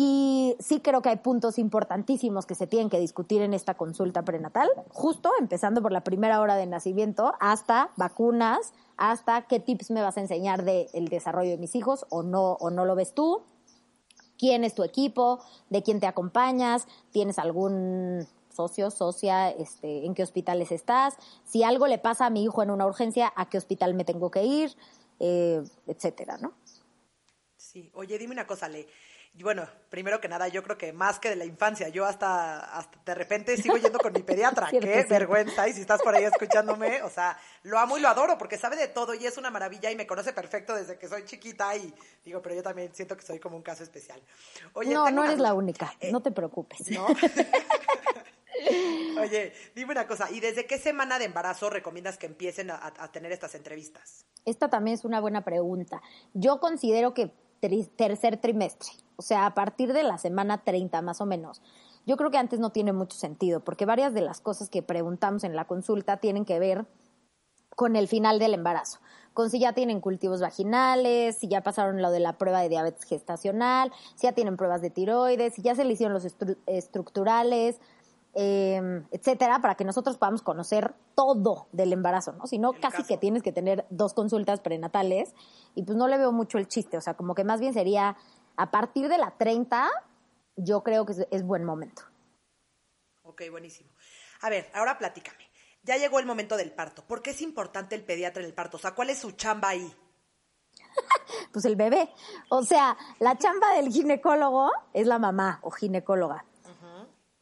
Y 0.00 0.54
sí 0.60 0.78
creo 0.78 1.02
que 1.02 1.08
hay 1.08 1.16
puntos 1.16 1.58
importantísimos 1.58 2.46
que 2.46 2.54
se 2.54 2.68
tienen 2.68 2.88
que 2.88 3.00
discutir 3.00 3.42
en 3.42 3.52
esta 3.52 3.74
consulta 3.74 4.22
prenatal, 4.22 4.70
justo 4.90 5.32
empezando 5.40 5.82
por 5.82 5.90
la 5.90 6.04
primera 6.04 6.40
hora 6.40 6.54
de 6.54 6.66
nacimiento 6.66 7.32
hasta 7.40 7.90
vacunas, 7.96 8.74
hasta 8.96 9.48
qué 9.48 9.58
tips 9.58 9.90
me 9.90 10.00
vas 10.00 10.16
a 10.16 10.20
enseñar 10.20 10.62
del 10.62 11.08
desarrollo 11.08 11.50
de 11.50 11.58
mis 11.58 11.74
hijos 11.74 12.06
o 12.10 12.22
no, 12.22 12.52
o 12.60 12.70
no 12.70 12.84
lo 12.84 12.94
ves 12.94 13.12
tú, 13.12 13.42
quién 14.38 14.62
es 14.62 14.76
tu 14.76 14.84
equipo, 14.84 15.40
de 15.68 15.82
quién 15.82 15.98
te 15.98 16.06
acompañas, 16.06 16.86
tienes 17.10 17.40
algún 17.40 18.24
socio, 18.54 18.92
socia, 18.92 19.50
este, 19.50 20.06
en 20.06 20.14
qué 20.14 20.22
hospitales 20.22 20.70
estás, 20.70 21.16
si 21.44 21.64
algo 21.64 21.88
le 21.88 21.98
pasa 21.98 22.26
a 22.26 22.30
mi 22.30 22.44
hijo 22.44 22.62
en 22.62 22.70
una 22.70 22.86
urgencia, 22.86 23.32
a 23.34 23.48
qué 23.48 23.58
hospital 23.58 23.94
me 23.94 24.04
tengo 24.04 24.30
que 24.30 24.44
ir, 24.44 24.70
eh, 25.18 25.60
etcétera, 25.88 26.38
¿no? 26.38 26.52
Sí, 27.56 27.90
oye, 27.94 28.16
dime 28.16 28.34
una 28.34 28.46
cosa, 28.46 28.68
Le 28.68 28.86
bueno, 29.34 29.68
primero 29.88 30.20
que 30.20 30.28
nada, 30.28 30.48
yo 30.48 30.62
creo 30.62 30.76
que 30.76 30.92
más 30.92 31.18
que 31.18 31.30
de 31.30 31.36
la 31.36 31.44
infancia, 31.44 31.88
yo 31.88 32.04
hasta, 32.04 32.58
hasta 32.76 32.98
de 33.04 33.14
repente 33.14 33.56
sigo 33.56 33.76
yendo 33.76 33.98
con 33.98 34.12
mi 34.12 34.22
pediatra. 34.22 34.68
Qué 34.70 35.06
vergüenza. 35.08 35.68
Y 35.68 35.72
si 35.72 35.80
estás 35.82 36.02
por 36.02 36.14
ahí 36.14 36.24
escuchándome, 36.24 37.02
o 37.02 37.10
sea, 37.10 37.38
lo 37.62 37.78
amo 37.78 37.98
y 37.98 38.00
lo 38.00 38.08
adoro 38.08 38.36
porque 38.36 38.58
sabe 38.58 38.76
de 38.76 38.88
todo 38.88 39.14
y 39.14 39.26
es 39.26 39.38
una 39.38 39.50
maravilla 39.50 39.90
y 39.90 39.96
me 39.96 40.06
conoce 40.06 40.32
perfecto 40.32 40.74
desde 40.74 40.98
que 40.98 41.08
soy 41.08 41.24
chiquita 41.24 41.76
y 41.76 41.94
digo, 42.24 42.42
pero 42.42 42.54
yo 42.54 42.62
también 42.62 42.94
siento 42.94 43.16
que 43.16 43.24
soy 43.24 43.38
como 43.38 43.56
un 43.56 43.62
caso 43.62 43.82
especial. 43.82 44.20
Oye, 44.72 44.92
no, 44.92 45.10
no 45.10 45.24
eres 45.24 45.38
la 45.38 45.54
única, 45.54 45.94
eh, 46.00 46.10
no 46.10 46.20
te 46.20 46.32
preocupes. 46.32 46.90
¿no? 46.90 47.06
Oye, 49.20 49.52
dime 49.74 49.92
una 49.92 50.06
cosa, 50.06 50.30
¿y 50.30 50.40
desde 50.40 50.66
qué 50.66 50.78
semana 50.78 51.18
de 51.18 51.26
embarazo 51.26 51.70
recomiendas 51.70 52.18
que 52.18 52.26
empiecen 52.26 52.70
a, 52.70 52.92
a 52.98 53.12
tener 53.12 53.30
estas 53.30 53.54
entrevistas? 53.54 54.24
Esta 54.44 54.68
también 54.68 54.94
es 54.94 55.04
una 55.04 55.20
buena 55.20 55.44
pregunta. 55.44 56.02
Yo 56.34 56.58
considero 56.58 57.14
que 57.14 57.30
tercer 57.60 58.40
trimestre. 58.40 58.90
O 59.18 59.22
sea, 59.22 59.46
a 59.46 59.54
partir 59.54 59.92
de 59.92 60.04
la 60.04 60.16
semana 60.16 60.58
30 60.58 61.02
más 61.02 61.20
o 61.20 61.26
menos. 61.26 61.60
Yo 62.06 62.16
creo 62.16 62.30
que 62.30 62.38
antes 62.38 62.60
no 62.60 62.70
tiene 62.70 62.92
mucho 62.92 63.18
sentido, 63.18 63.60
porque 63.60 63.84
varias 63.84 64.14
de 64.14 64.20
las 64.20 64.40
cosas 64.40 64.70
que 64.70 64.80
preguntamos 64.80 65.42
en 65.42 65.56
la 65.56 65.66
consulta 65.66 66.18
tienen 66.18 66.44
que 66.44 66.60
ver 66.60 66.86
con 67.74 67.96
el 67.96 68.06
final 68.06 68.38
del 68.38 68.54
embarazo, 68.54 69.00
con 69.34 69.50
si 69.50 69.58
ya 69.58 69.72
tienen 69.72 70.00
cultivos 70.00 70.40
vaginales, 70.40 71.36
si 71.36 71.48
ya 71.48 71.62
pasaron 71.62 72.00
lo 72.00 72.12
de 72.12 72.20
la 72.20 72.38
prueba 72.38 72.60
de 72.60 72.68
diabetes 72.68 73.04
gestacional, 73.04 73.92
si 74.14 74.28
ya 74.28 74.32
tienen 74.32 74.56
pruebas 74.56 74.82
de 74.82 74.90
tiroides, 74.90 75.54
si 75.54 75.62
ya 75.62 75.74
se 75.74 75.84
le 75.84 75.92
hicieron 75.92 76.14
los 76.14 76.24
estructurales, 76.66 77.80
eh, 78.34 79.02
etcétera, 79.10 79.60
para 79.60 79.74
que 79.74 79.84
nosotros 79.84 80.16
podamos 80.16 80.42
conocer 80.42 80.94
todo 81.16 81.66
del 81.72 81.92
embarazo, 81.92 82.32
¿no? 82.34 82.46
Si 82.46 82.58
no, 82.58 82.72
casi 82.72 83.02
que 83.02 83.16
tienes 83.16 83.42
que 83.42 83.50
tener 83.50 83.84
dos 83.90 84.14
consultas 84.14 84.60
prenatales 84.60 85.34
y 85.74 85.82
pues 85.82 85.98
no 85.98 86.06
le 86.06 86.18
veo 86.18 86.30
mucho 86.30 86.58
el 86.58 86.68
chiste, 86.68 86.96
o 86.96 87.00
sea, 87.00 87.14
como 87.14 87.34
que 87.34 87.42
más 87.42 87.58
bien 87.58 87.74
sería 87.74 88.16
a 88.58 88.72
partir 88.72 89.08
de 89.08 89.18
la 89.18 89.30
30, 89.38 89.88
yo 90.56 90.82
creo 90.82 91.06
que 91.06 91.14
es, 91.30 91.42
buen 91.44 91.64
momento. 91.64 92.02
Ok, 93.22 93.42
buenísimo. 93.50 93.88
A 94.40 94.50
ver, 94.50 94.68
ahora 94.74 94.98
platícame. 94.98 95.48
Ya 95.84 95.96
llegó 95.96 96.18
el 96.18 96.26
momento 96.26 96.56
del 96.56 96.72
parto. 96.72 97.04
¿Por 97.06 97.22
qué 97.22 97.30
es 97.30 97.40
importante 97.40 97.94
el 97.94 98.04
pediatra 98.04 98.42
en 98.42 98.48
el 98.48 98.54
parto? 98.54 98.76
O 98.76 98.80
sea, 98.80 98.96
¿cuál 98.96 99.10
es 99.10 99.18
su 99.20 99.30
chamba 99.30 99.68
ahí? 99.68 99.94
pues 101.52 101.64
el 101.66 101.76
bebé. 101.76 102.12
O 102.48 102.64
sea, 102.64 102.96
la 103.20 103.38
chamba 103.38 103.74
del 103.74 103.92
ginecólogo 103.92 104.72
es 104.92 105.06
la 105.06 105.20
mamá 105.20 105.60
o 105.62 105.70
ginecóloga. 105.70 106.44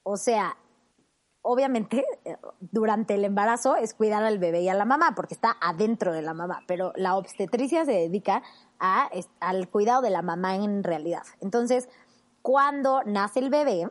O 0.03 0.19
sea, 0.19 0.55
obviamente 1.47 2.05
eh, 2.25 2.37
durante 2.61 3.15
el 3.15 3.25
embarazo 3.25 3.77
es 3.77 3.95
cuidar 3.95 4.23
al 4.25 4.39
bebé 4.39 4.63
y 4.63 4.69
a 4.69 4.75
la 4.75 4.85
mamá 4.85 5.15
porque 5.15 5.35
está 5.35 5.57
adentro 5.61 6.13
de 6.13 6.23
la 6.23 6.35
mamá, 6.35 6.63
pero 6.67 6.93
la 6.97 7.17
obstetricia 7.17 7.85
se 7.85 7.93
dedica 7.93 8.43
a, 8.79 9.09
al 9.41 9.69
cuidado 9.69 10.03
de 10.03 10.11
la 10.11 10.23
mamá 10.23 10.57
en 10.57 10.83
realidad. 10.83 11.23
Entonces, 11.41 11.89
cuando 12.43 13.03
nace 13.05 13.41
el 13.41 13.51
bebé, 13.51 13.89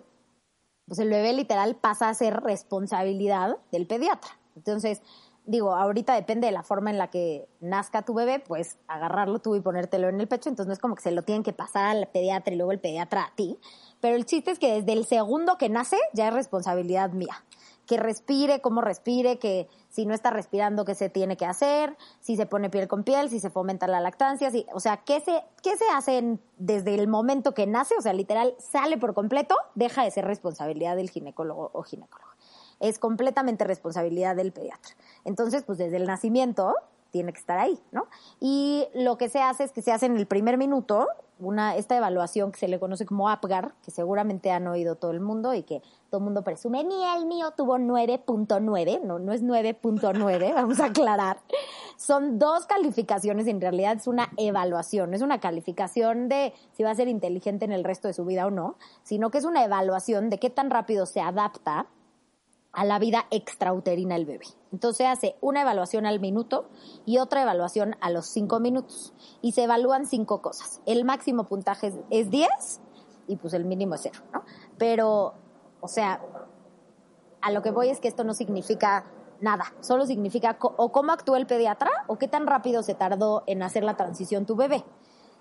pues 0.88 1.00
el 1.00 1.10
bebé 1.10 1.34
literal 1.34 1.76
pasa 1.76 2.10
a 2.10 2.14
ser 2.14 2.42
responsabilidad 2.42 3.58
del 3.72 3.88
pediatra. 3.88 4.38
Entonces, 4.56 5.02
digo, 5.46 5.76
ahorita 5.76 6.16
depende 6.16 6.48
de 6.48 6.54
la 6.54 6.64
forma 6.64 6.90
en 6.90 6.98
la 6.98 7.10
que 7.10 7.48
nazca 7.60 8.02
tu 8.02 8.14
bebé, 8.14 8.40
pues 8.40 8.78
agarrarlo 8.88 9.40
tú 9.40 9.56
y 9.56 9.62
ponértelo 9.62 10.10
en 10.10 10.20
el 10.20 10.28
pecho, 10.28 10.50
entonces 10.50 10.68
no 10.68 10.74
es 10.74 10.80
como 10.80 10.96
que 10.96 11.04
se 11.04 11.12
lo 11.12 11.24
tienen 11.24 11.44
que 11.44 11.54
pasar 11.54 11.86
al 11.86 12.08
pediatra 12.08 12.54
y 12.54 12.58
luego 12.58 12.72
el 12.72 12.80
pediatra 12.80 13.26
a 13.26 13.36
ti, 13.36 13.60
pero 14.02 14.16
el 14.16 14.26
chiste 14.26 14.52
es 14.52 14.60
que 14.60 14.74
desde 14.74 14.94
el 14.94 15.06
segundo 15.06 15.58
que 15.58 15.70
nace 15.70 15.98
ya 16.14 16.28
es 16.28 16.34
responsabilidad 16.34 17.12
mía. 17.12 17.44
Que 17.86 17.98
respire, 17.98 18.62
cómo 18.62 18.82
respire, 18.82 19.38
que 19.38 19.68
si 19.90 20.08
no 20.08 20.16
está 20.16 20.32
respirando, 20.32 20.86
qué 20.86 20.96
se 20.96 21.08
tiene 21.10 21.38
que 21.38 21.46
hacer, 21.46 21.96
si 22.20 22.36
se 22.36 22.48
pone 22.48 22.72
piel 22.72 22.88
con 22.88 23.04
piel, 23.04 23.30
si 23.30 23.40
se 23.40 23.52
fomenta 23.52 23.86
la 23.86 24.00
lactancia, 24.00 24.50
si, 24.50 24.66
o 24.74 24.80
sea, 24.80 24.98
¿qué 24.98 25.20
se, 25.20 25.44
qué 25.62 25.78
se 25.78 25.86
hace 25.94 26.40
desde 26.58 26.96
el 26.96 27.08
momento 27.08 27.54
que 27.54 27.68
nace? 27.68 27.94
O 27.96 28.02
sea, 28.02 28.14
literal, 28.14 28.56
sale 28.58 28.98
por 28.98 29.14
completo, 29.14 29.56
deja 29.76 30.04
de 30.04 30.10
ser 30.10 30.26
responsabilidad 30.26 30.96
del 30.96 31.12
ginecólogo 31.12 31.70
o 31.74 31.84
ginecóloga 31.84 32.25
es 32.80 33.00
completamente 33.00 33.64
responsabilidad 33.64 34.36
del 34.36 34.52
pediatra. 34.52 34.96
Entonces, 35.24 35.64
pues 35.64 35.78
desde 35.78 35.98
el 35.98 36.06
nacimiento 36.06 36.76
tiene 37.12 37.32
que 37.32 37.40
estar 37.40 37.58
ahí, 37.58 37.80
¿no? 37.92 38.08
Y 38.42 38.88
lo 38.94 39.18
que 39.18 39.30
se 39.30 39.42
hace 39.42 39.64
es 39.64 39.72
que 39.72 39.82
se 39.82 39.94
hace 39.94 40.06
en 40.06 40.18
el 40.18 40.26
primer 40.26 40.58
minuto 40.58 41.08
una, 41.40 41.76
esta 41.76 41.98
evaluación 41.98 42.52
que 42.52 42.60
se 42.60 42.68
le 42.68 42.80
conoce 42.80 43.06
como 43.06 43.30
APGAR, 43.30 43.74
que 43.84 43.92
seguramente 43.92 44.52
han 44.52 44.68
oído 44.68 44.96
todo 44.96 45.12
el 45.12 45.20
mundo 45.20 45.54
y 45.54 45.64
que 45.64 45.82
todo 46.10 46.20
el 46.20 46.26
mundo 46.26 46.44
presume, 46.44 46.84
ni 46.84 47.04
el 47.16 47.26
mío 47.26 47.52
tuvo 47.52 47.78
9.9, 47.78 49.02
no, 49.02 49.20
no 49.20 49.34
es 49.34 49.44
9.9, 49.44 50.54
vamos 50.56 50.80
a 50.80 50.86
aclarar. 50.86 51.40
Son 51.98 52.40
dos 52.40 52.66
calificaciones, 52.66 53.48
en 53.48 53.62
realidad 53.62 53.98
es 53.98 54.08
una 54.08 54.30
evaluación, 54.38 55.14
es 55.14 55.22
una 55.22 55.40
calificación 55.40 56.30
de 56.30 56.54
si 56.74 56.84
va 56.84 56.92
a 56.92 56.96
ser 56.96 57.08
inteligente 57.08 57.66
en 57.66 57.72
el 57.72 57.84
resto 57.84 58.08
de 58.08 58.14
su 58.14 58.26
vida 58.26 58.46
o 58.46 58.52
no, 58.52 58.76
sino 59.04 59.30
que 59.30 59.38
es 59.38 59.46
una 59.46 59.64
evaluación 59.64 60.30
de 60.30 60.38
qué 60.38 60.50
tan 60.50 60.70
rápido 60.70 61.06
se 61.06 61.22
adapta 61.22 61.88
a 62.76 62.86
la 62.86 63.00
vida 63.00 63.26
extrauterina 63.32 64.16
del 64.16 64.26
bebé. 64.26 64.46
Entonces 64.72 64.98
se 64.98 65.08
hace 65.08 65.36
una 65.42 65.62
evaluación 65.62 66.06
al 66.06 66.20
minuto 66.20 66.70
y 67.06 67.18
otra 67.18 67.42
evaluación 67.42 67.96
a 68.02 68.10
los 68.10 68.28
cinco 68.28 68.60
minutos. 68.60 69.14
Y 69.42 69.54
se 69.54 69.64
evalúan 69.64 70.06
cinco 70.06 70.42
cosas. 70.42 70.82
El 70.86 71.06
máximo 71.06 71.46
puntaje 71.46 71.94
es 72.10 72.30
10 72.30 72.50
y 73.28 73.38
pues 73.38 73.54
el 73.54 73.66
mínimo 73.66 73.96
es 73.96 74.02
cero, 74.02 74.20
¿no? 74.34 74.44
Pero, 74.78 75.34
o 75.82 75.88
sea, 75.88 76.22
a 77.42 77.52
lo 77.52 77.62
que 77.62 77.72
voy 77.72 77.90
es 77.90 78.00
que 78.00 78.08
esto 78.08 78.24
no 78.24 78.34
significa 78.34 79.06
nada, 79.42 79.74
solo 79.80 80.06
significa 80.06 80.58
o 80.60 80.92
cómo 80.92 81.12
actúa 81.12 81.38
el 81.38 81.48
pediatra 81.48 81.92
o 82.08 82.18
qué 82.18 82.28
tan 82.28 82.48
rápido 82.48 82.84
se 82.84 82.96
tardó 82.96 83.44
en 83.48 83.64
hacer 83.64 83.84
la 83.84 83.96
transición 83.96 84.46
tu 84.46 84.56
bebé. 84.56 84.84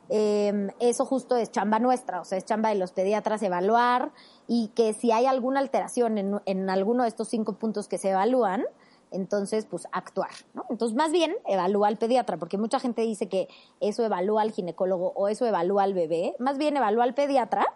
Em, 0.09 0.71
eso 0.81 1.07
justo 1.07 1.37
es 1.37 1.51
chamba 1.51 1.79
nuestra, 1.79 2.21
o 2.21 2.25
sea, 2.25 2.37
es 2.37 2.45
chamba 2.45 2.69
de 2.69 2.75
los 2.75 2.93
pediatras 2.93 3.43
evaluar 3.43 4.13
y 4.47 4.69
que 4.75 4.93
si 4.93 5.13
hay 5.13 5.27
alguna 5.27 5.61
alteración 5.61 6.19
en, 6.19 6.71
alguno 6.71 7.05
de 7.05 7.09
estos 7.09 7.29
cinco 7.29 7.55
puntos 7.55 7.89
que 7.89 7.99
se 7.99 8.11
evalúan, 8.11 8.65
entonces, 9.11 9.65
pues 9.65 9.87
actuar, 9.93 10.31
¿no? 10.55 10.67
Entonces, 10.71 10.97
más 10.97 11.13
bien, 11.13 11.37
evalúa 11.47 11.89
al 11.89 11.97
pediatra, 11.99 12.37
porque 12.37 12.59
mucha 12.59 12.81
gente 12.81 13.03
dice 13.03 13.29
que 13.29 13.49
eso 13.81 14.05
evalúa 14.05 14.43
al 14.43 14.51
ginecólogo 14.51 15.13
o 15.15 15.29
eso 15.29 15.47
evalúa 15.47 15.85
al 15.85 15.95
bebé, 15.95 16.35
más 16.39 16.59
bien 16.59 16.77
evalúa 16.77 17.05
al 17.05 17.15
pediatra 17.15 17.67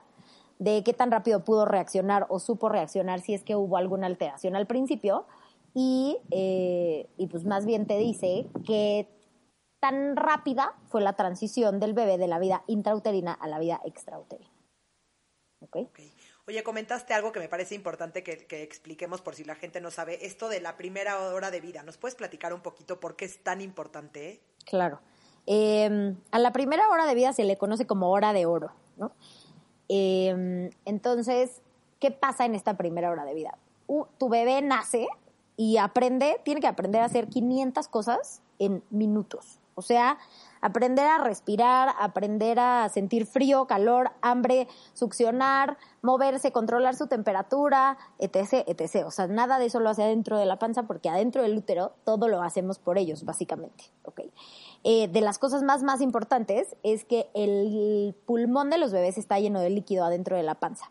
de 0.58 0.82
qué 0.82 0.92
tan 0.92 1.10
rápido 1.12 1.44
pudo 1.44 1.64
reaccionar 1.64 2.26
o 2.28 2.40
supo 2.40 2.68
reaccionar 2.68 3.20
si 3.20 3.34
es 3.34 3.44
que 3.44 3.54
hubo 3.54 3.76
alguna 3.76 4.08
alteración 4.08 4.56
al 4.56 4.66
principio 4.66 5.26
y, 5.72 6.18
eh, 6.32 7.08
y 7.16 7.28
pues 7.28 7.44
más 7.44 7.64
bien 7.64 7.86
te 7.86 7.96
dice 7.98 8.48
que 8.66 9.08
tan 9.80 10.16
rápida 10.16 10.74
fue 10.88 11.00
la 11.00 11.14
transición 11.14 11.80
del 11.80 11.94
bebé 11.94 12.18
de 12.18 12.28
la 12.28 12.38
vida 12.38 12.64
intrauterina 12.66 13.32
a 13.32 13.46
la 13.48 13.58
vida 13.58 13.80
extrauterina. 13.84 14.50
¿Okay? 15.60 15.88
Oye, 16.46 16.62
comentaste 16.62 17.14
algo 17.14 17.32
que 17.32 17.40
me 17.40 17.48
parece 17.48 17.74
importante 17.74 18.22
que, 18.22 18.62
expliquemos 18.62 19.20
por 19.20 19.34
si 19.34 19.44
la 19.44 19.54
gente 19.54 19.80
no 19.80 19.90
sabe, 19.90 20.24
esto 20.24 20.48
de 20.48 20.60
la 20.60 20.76
primera 20.76 21.18
hora 21.18 21.50
de 21.50 21.60
vida. 21.60 21.82
¿Nos 21.82 21.98
puedes 21.98 22.14
platicar 22.14 22.54
un 22.54 22.60
poquito 22.60 23.00
por 23.00 23.16
qué 23.16 23.24
es 23.24 23.42
tan 23.42 23.60
importante? 23.60 24.40
Claro. 24.64 25.00
Em, 25.46 26.16
a 26.30 26.38
la 26.38 26.52
primera 26.52 26.88
hora 26.88 27.06
de 27.06 27.14
vida 27.14 27.32
se 27.32 27.44
le 27.44 27.58
conoce 27.58 27.86
como 27.86 28.10
hora 28.10 28.32
de 28.32 28.46
oro, 28.46 28.72
¿no? 28.96 29.12
Em, 29.88 30.70
entonces, 30.84 31.62
¿qué 32.00 32.10
pasa 32.10 32.44
en 32.44 32.54
esta 32.54 32.76
primera 32.76 33.10
hora 33.10 33.24
de 33.24 33.34
vida? 33.34 33.58
tu 34.18 34.28
bebé 34.28 34.60
nace 34.60 35.08
y 35.56 35.78
aprende, 35.78 36.40
tiene 36.44 36.60
que 36.60 36.66
aprender 36.66 37.00
a 37.00 37.06
hacer 37.06 37.28
500 37.28 37.88
cosas 37.88 38.42
en 38.58 38.82
minutos. 38.90 39.57
O 39.78 39.82
sea, 39.82 40.18
aprender 40.60 41.06
a 41.06 41.18
respirar, 41.18 41.94
aprender 42.00 42.58
a 42.58 42.88
sentir 42.88 43.26
frío, 43.26 43.66
calor, 43.66 44.10
hambre, 44.22 44.66
succionar, 44.92 45.78
moverse, 46.02 46.50
controlar 46.50 46.96
su 46.96 47.06
temperatura, 47.06 47.96
etc., 48.18 48.64
etc. 48.66 49.06
O 49.06 49.12
sea, 49.12 49.28
nada 49.28 49.60
de 49.60 49.66
eso 49.66 49.78
lo 49.78 49.90
hace 49.90 50.02
adentro 50.02 50.36
de 50.36 50.46
la 50.46 50.58
panza 50.58 50.82
porque 50.82 51.08
adentro 51.08 51.42
del 51.42 51.56
útero 51.56 51.92
todo 52.04 52.26
lo 52.26 52.42
hacemos 52.42 52.80
por 52.80 52.98
ellos, 52.98 53.24
básicamente. 53.24 53.84
¿okay? 54.02 54.32
Eh, 54.82 55.06
de 55.06 55.20
las 55.20 55.38
cosas 55.38 55.62
más, 55.62 55.84
más 55.84 56.00
importantes 56.00 56.76
es 56.82 57.04
que 57.04 57.30
el 57.34 58.16
pulmón 58.26 58.70
de 58.70 58.78
los 58.78 58.90
bebés 58.90 59.16
está 59.16 59.38
lleno 59.38 59.60
de 59.60 59.70
líquido 59.70 60.04
adentro 60.04 60.36
de 60.36 60.42
la 60.42 60.56
panza. 60.56 60.90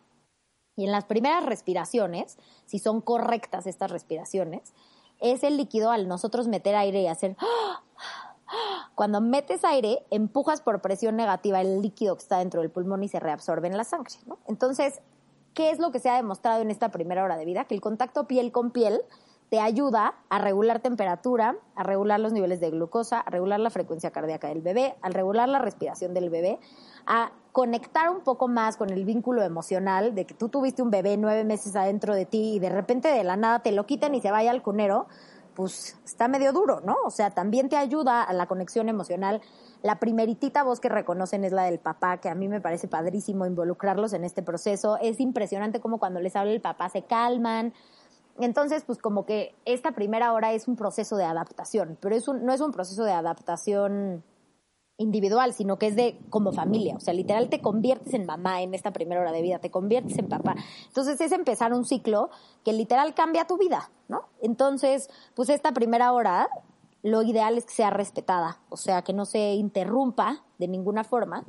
Y 0.77 0.85
en 0.85 0.91
las 0.91 1.05
primeras 1.05 1.43
respiraciones, 1.43 2.37
si 2.65 2.79
son 2.79 3.01
correctas 3.01 3.67
estas 3.67 3.91
respiraciones, 3.91 4.73
es 5.19 5.43
el 5.43 5.57
líquido 5.57 5.91
al 5.91 6.07
nosotros 6.07 6.47
meter 6.47 6.75
aire 6.75 7.01
y 7.01 7.07
hacer 7.07 7.35
cuando 8.95 9.21
metes 9.21 9.63
aire, 9.63 10.05
empujas 10.09 10.61
por 10.61 10.81
presión 10.81 11.15
negativa 11.15 11.61
el 11.61 11.81
líquido 11.81 12.15
que 12.15 12.21
está 12.21 12.39
dentro 12.39 12.61
del 12.61 12.71
pulmón 12.71 13.03
y 13.03 13.07
se 13.07 13.19
reabsorbe 13.19 13.67
en 13.67 13.77
la 13.77 13.83
sangre. 13.83 14.15
¿no? 14.25 14.37
Entonces, 14.47 15.01
¿qué 15.53 15.71
es 15.71 15.79
lo 15.79 15.91
que 15.91 15.99
se 15.99 16.09
ha 16.09 16.15
demostrado 16.15 16.61
en 16.61 16.71
esta 16.71 16.89
primera 16.89 17.23
hora 17.23 17.37
de 17.37 17.45
vida? 17.45 17.65
Que 17.65 17.75
el 17.75 17.81
contacto 17.81 18.27
piel 18.27 18.51
con 18.51 18.71
piel 18.71 19.01
te 19.49 19.59
ayuda 19.59 20.15
a 20.29 20.39
regular 20.39 20.81
temperatura, 20.81 21.55
a 21.75 21.83
regular 21.83 22.19
los 22.19 22.33
niveles 22.33 22.59
de 22.59 22.69
glucosa, 22.69 23.19
a 23.21 23.29
regular 23.29 23.59
la 23.59 23.69
frecuencia 23.69 24.11
cardíaca 24.11 24.49
del 24.49 24.61
bebé, 24.61 24.95
a 25.01 25.09
regular 25.09 25.47
la 25.47 25.59
respiración 25.59 26.13
del 26.13 26.29
bebé, 26.29 26.59
a 27.05 27.31
conectar 27.53 28.09
un 28.09 28.21
poco 28.21 28.49
más 28.49 28.75
con 28.75 28.89
el 28.89 29.05
vínculo 29.05 29.41
emocional 29.41 30.13
de 30.15 30.25
que 30.25 30.33
tú 30.33 30.49
tuviste 30.49 30.81
un 30.81 30.91
bebé 30.91 31.15
nueve 31.17 31.45
meses 31.45 31.75
adentro 31.75 32.13
de 32.13 32.25
ti 32.25 32.55
y 32.55 32.59
de 32.59 32.69
repente 32.69 33.07
de 33.07 33.23
la 33.23 33.37
nada 33.37 33.59
te 33.59 33.71
lo 33.71 33.85
quitan 33.85 34.13
y 34.15 34.21
se 34.21 34.31
vaya 34.31 34.51
al 34.51 34.61
cunero 34.61 35.07
pues 35.57 35.97
está 36.05 36.27
medio 36.27 36.53
duro, 36.53 36.81
¿no? 36.81 36.97
O 37.03 37.09
sea, 37.09 37.31
también 37.31 37.67
te 37.67 37.77
ayuda 37.77 38.21
a 38.21 38.31
la 38.31 38.45
conexión 38.45 38.89
emocional. 38.89 39.41
La 39.81 39.97
primeritita 39.97 40.61
voz 40.61 40.79
que 40.79 40.87
reconocen 40.87 41.43
es 41.43 41.51
la 41.51 41.63
del 41.63 41.79
papá, 41.79 42.17
que 42.17 42.29
a 42.29 42.35
mí 42.35 42.47
me 42.47 42.61
parece 42.61 42.87
padrísimo 42.87 43.43
involucrarlos 43.47 44.13
en 44.13 44.23
este 44.23 44.43
proceso. 44.43 44.99
Es 45.01 45.19
impresionante 45.19 45.79
como 45.79 45.97
cuando 45.97 46.19
les 46.19 46.35
habla 46.35 46.51
el 46.51 46.61
papá 46.61 46.89
se 46.89 47.05
calman. 47.05 47.73
Entonces, 48.39 48.83
pues 48.85 48.99
como 48.99 49.25
que 49.25 49.55
esta 49.65 49.93
primera 49.93 50.31
hora 50.33 50.53
es 50.53 50.67
un 50.67 50.75
proceso 50.75 51.17
de 51.17 51.25
adaptación, 51.25 51.97
pero 52.01 52.15
es 52.15 52.27
un, 52.27 52.45
no 52.45 52.53
es 52.53 52.61
un 52.61 52.71
proceso 52.71 53.03
de 53.03 53.13
adaptación 53.13 54.23
individual, 54.97 55.53
sino 55.53 55.77
que 55.77 55.87
es 55.87 55.95
de 55.95 56.19
como 56.29 56.51
familia. 56.51 56.95
O 56.95 56.99
sea, 56.99 57.13
literal 57.13 57.49
te 57.49 57.61
conviertes 57.61 58.13
en 58.13 58.25
mamá 58.25 58.61
en 58.61 58.73
esta 58.73 58.91
primera 58.91 59.21
hora 59.21 59.31
de 59.31 59.41
vida, 59.41 59.59
te 59.59 59.71
conviertes 59.71 60.17
en 60.17 60.27
papá. 60.27 60.55
Entonces 60.87 61.21
es 61.21 61.31
empezar 61.31 61.73
un 61.73 61.85
ciclo 61.85 62.29
que 62.65 62.73
literal 62.73 63.13
cambia 63.13 63.45
tu 63.45 63.57
vida, 63.57 63.91
¿no? 64.07 64.23
Entonces, 64.41 65.09
pues 65.35 65.49
esta 65.49 65.71
primera 65.71 66.11
hora, 66.13 66.49
lo 67.03 67.21
ideal 67.21 67.57
es 67.57 67.65
que 67.65 67.73
sea 67.73 67.91
respetada, 67.91 68.59
o 68.69 68.77
sea, 68.77 69.03
que 69.03 69.13
no 69.13 69.25
se 69.25 69.53
interrumpa 69.53 70.43
de 70.57 70.67
ninguna 70.67 71.03
forma. 71.03 71.45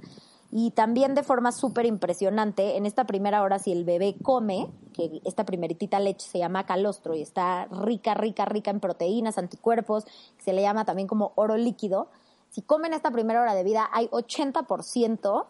Y 0.50 0.70
también 0.70 1.14
de 1.14 1.22
forma 1.22 1.52
súper 1.52 1.84
impresionante, 1.84 2.78
en 2.78 2.86
esta 2.86 3.04
primera 3.04 3.42
hora, 3.42 3.58
si 3.58 3.70
el 3.70 3.84
bebé 3.84 4.16
come, 4.22 4.70
que 4.94 5.20
esta 5.26 5.44
primeritita 5.44 6.00
leche 6.00 6.26
se 6.26 6.38
llama 6.38 6.64
calostro 6.64 7.14
y 7.14 7.20
está 7.20 7.66
rica, 7.66 8.14
rica, 8.14 8.46
rica 8.46 8.70
en 8.70 8.80
proteínas, 8.80 9.36
anticuerpos, 9.36 10.04
se 10.38 10.54
le 10.54 10.62
llama 10.62 10.86
también 10.86 11.06
como 11.06 11.32
oro 11.34 11.58
líquido, 11.58 12.08
si 12.50 12.62
comen 12.62 12.92
esta 12.92 13.10
primera 13.10 13.40
hora 13.42 13.54
de 13.54 13.64
vida, 13.64 13.88
hay 13.92 14.08
80% 14.08 15.46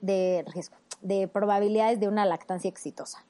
de 0.00 0.44
riesgo, 0.52 0.76
de 1.00 1.28
probabilidades 1.28 2.00
de 2.00 2.08
una 2.08 2.26
lactancia 2.26 2.68
exitosa. 2.68 3.24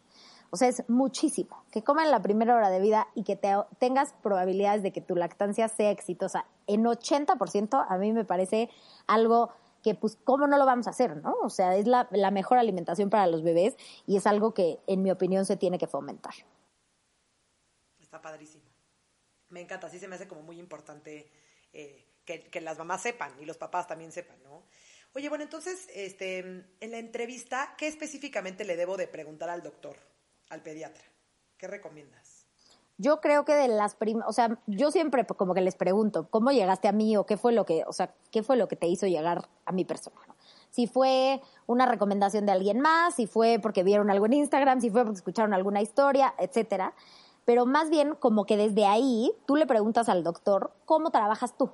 O 0.54 0.57
sea, 0.57 0.69
es 0.69 0.88
muchísimo. 0.88 1.64
Que 1.73 1.83
coman 1.83 2.12
la 2.12 2.23
primera 2.23 2.54
hora 2.54 2.71
de 2.71 2.78
vida 2.78 3.09
y 3.16 3.25
que 3.25 3.37
tengas 3.81 4.12
probabilidades 4.23 4.85
de 4.85 4.93
que 4.93 5.00
tu 5.00 5.16
lactancia 5.16 5.66
sea 5.66 5.90
exitosa 5.90 6.47
en 6.69 6.85
80%, 6.85 7.87
a 7.88 7.99
mí 7.99 8.12
me 8.12 8.25
parece 8.25 8.71
algo 9.09 9.50
que, 9.83 9.97
pues, 9.97 10.16
¿cómo 10.23 10.47
no 10.47 10.57
lo 10.57 10.64
vamos 10.64 10.87
a 10.87 10.90
hacer, 10.90 11.16
no? 11.16 11.35
O 11.43 11.50
sea, 11.50 11.76
es 11.76 11.88
la, 11.88 12.09
mejor 12.31 12.59
alimentación 12.59 13.11
para 13.11 13.26
los 13.26 13.43
bebés 13.43 13.76
y 14.07 14.16
es 14.16 14.28
algo 14.28 14.54
que, 14.54 14.78
en 14.87 15.02
mi 15.02 15.11
opinión, 15.11 15.45
se 15.45 15.57
tiene 15.57 15.76
que 15.76 15.88
fomentar. 15.88 16.35
Está 17.99 18.23
padrísimo. 18.23 18.64
Me 19.49 19.61
encanta, 19.61 19.90
sí 19.90 19.99
se 19.99 20.07
me 20.07 20.14
hace 20.14 20.28
como 20.28 20.43
muy 20.43 20.61
importante 20.61 21.28
eh, 21.73 22.07
que, 22.25 22.61
las 22.61 22.78
mamás 22.78 23.02
sepan 23.02 23.33
y 23.40 23.45
los 23.45 23.59
papás 23.59 23.87
también 23.87 24.12
sepan, 24.12 24.43
¿no? 24.43 24.62
Oye, 25.14 25.28
bueno, 25.28 25.45
entonces, 25.45 25.88
este, 25.95 26.38
en 26.38 26.90
la 26.90 26.99
entrevista, 26.99 27.75
¿qué 27.78 27.87
específicamente 27.87 28.64
le 28.64 28.76
debo 28.76 28.97
de 28.97 29.07
preguntar 29.07 29.49
al 29.49 29.62
doctor, 29.62 29.97
al 30.49 30.62
pediatra? 30.62 31.04
¿Qué 31.57 31.69
recomiendas? 31.69 32.45
Yo 32.97 33.21
creo 33.21 33.45
que 33.45 33.54
de 33.54 33.69
las 33.69 33.97
primeras, 33.97 34.28
o 34.28 34.33
sea, 34.33 34.59
yo 34.66 34.90
siempre 34.93 35.25
como 35.26 35.54
que 35.54 35.61
les 35.61 35.75
pregunto, 35.75 36.28
¿cómo 36.31 36.52
llegaste 36.52 36.87
a 36.87 36.93
mí 36.93 37.16
o 37.16 37.26
qué 37.26 37.37
fue 37.37 37.52
lo 37.52 37.64
que, 37.64 37.85
o 37.87 37.93
sea, 37.93 38.14
qué 38.31 38.43
fue 38.45 38.57
lo 38.57 38.69
que 38.69 38.76
te 38.76 38.87
hizo 38.87 39.07
llegar 39.07 39.49
a 39.64 39.73
mi 39.73 39.85
persona? 39.85 40.16
Si 40.71 40.87
fue 40.87 41.40
una 41.66 41.87
recomendación 41.87 42.47
de 42.47 42.52
alguien 42.52 42.81
más, 42.81 43.14
si 43.14 43.26
fue 43.26 43.59
porque 43.61 43.83
vieron 43.83 44.11
algo 44.11 44.26
en 44.26 44.35
Instagram, 44.35 44.81
si 44.81 44.90
fue 44.90 45.04
porque 45.04 45.19
escucharon 45.19 45.54
alguna 45.54 45.83
historia, 45.83 46.35
etcétera. 46.38 46.95
Pero 47.45 47.66
más 47.66 47.90
bien 47.90 48.14
como 48.14 48.47
que 48.47 48.57
desde 48.57 48.87
ahí 48.87 49.33
tú 49.47 49.57
le 49.57 49.66
preguntas 49.66 50.09
al 50.09 50.23
doctor, 50.23 50.73
¿cómo 50.85 51.11
trabajas 51.11 51.57
tú? 51.57 51.71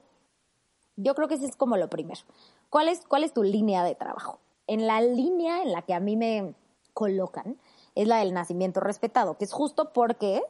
Yo 1.03 1.15
creo 1.15 1.29
que 1.29 1.35
ese 1.35 1.47
es 1.47 1.57
como 1.57 1.77
lo 1.77 1.89
primero. 1.89 2.21
¿Cuál 2.69 2.89
es, 2.89 3.07
cuál 3.07 3.25
es 3.25 3.33
tu 3.33 3.43
línea 3.43 3.85
de 3.85 3.95
trabajo? 3.95 4.39
En 4.67 4.87
la 4.87 5.01
línea 5.01 5.63
en 5.63 5.73
la 5.73 5.83
que 5.83 5.95
a 5.95 6.01
mí 6.01 6.17
me 6.17 6.55
colocan 6.95 7.59
es 7.95 8.07
la 8.07 8.19
del 8.19 8.33
nacimiento 8.35 8.81
respetado, 8.81 9.37
que 9.37 9.45
es 9.45 9.53
justo 9.53 9.93
porque 9.93 10.43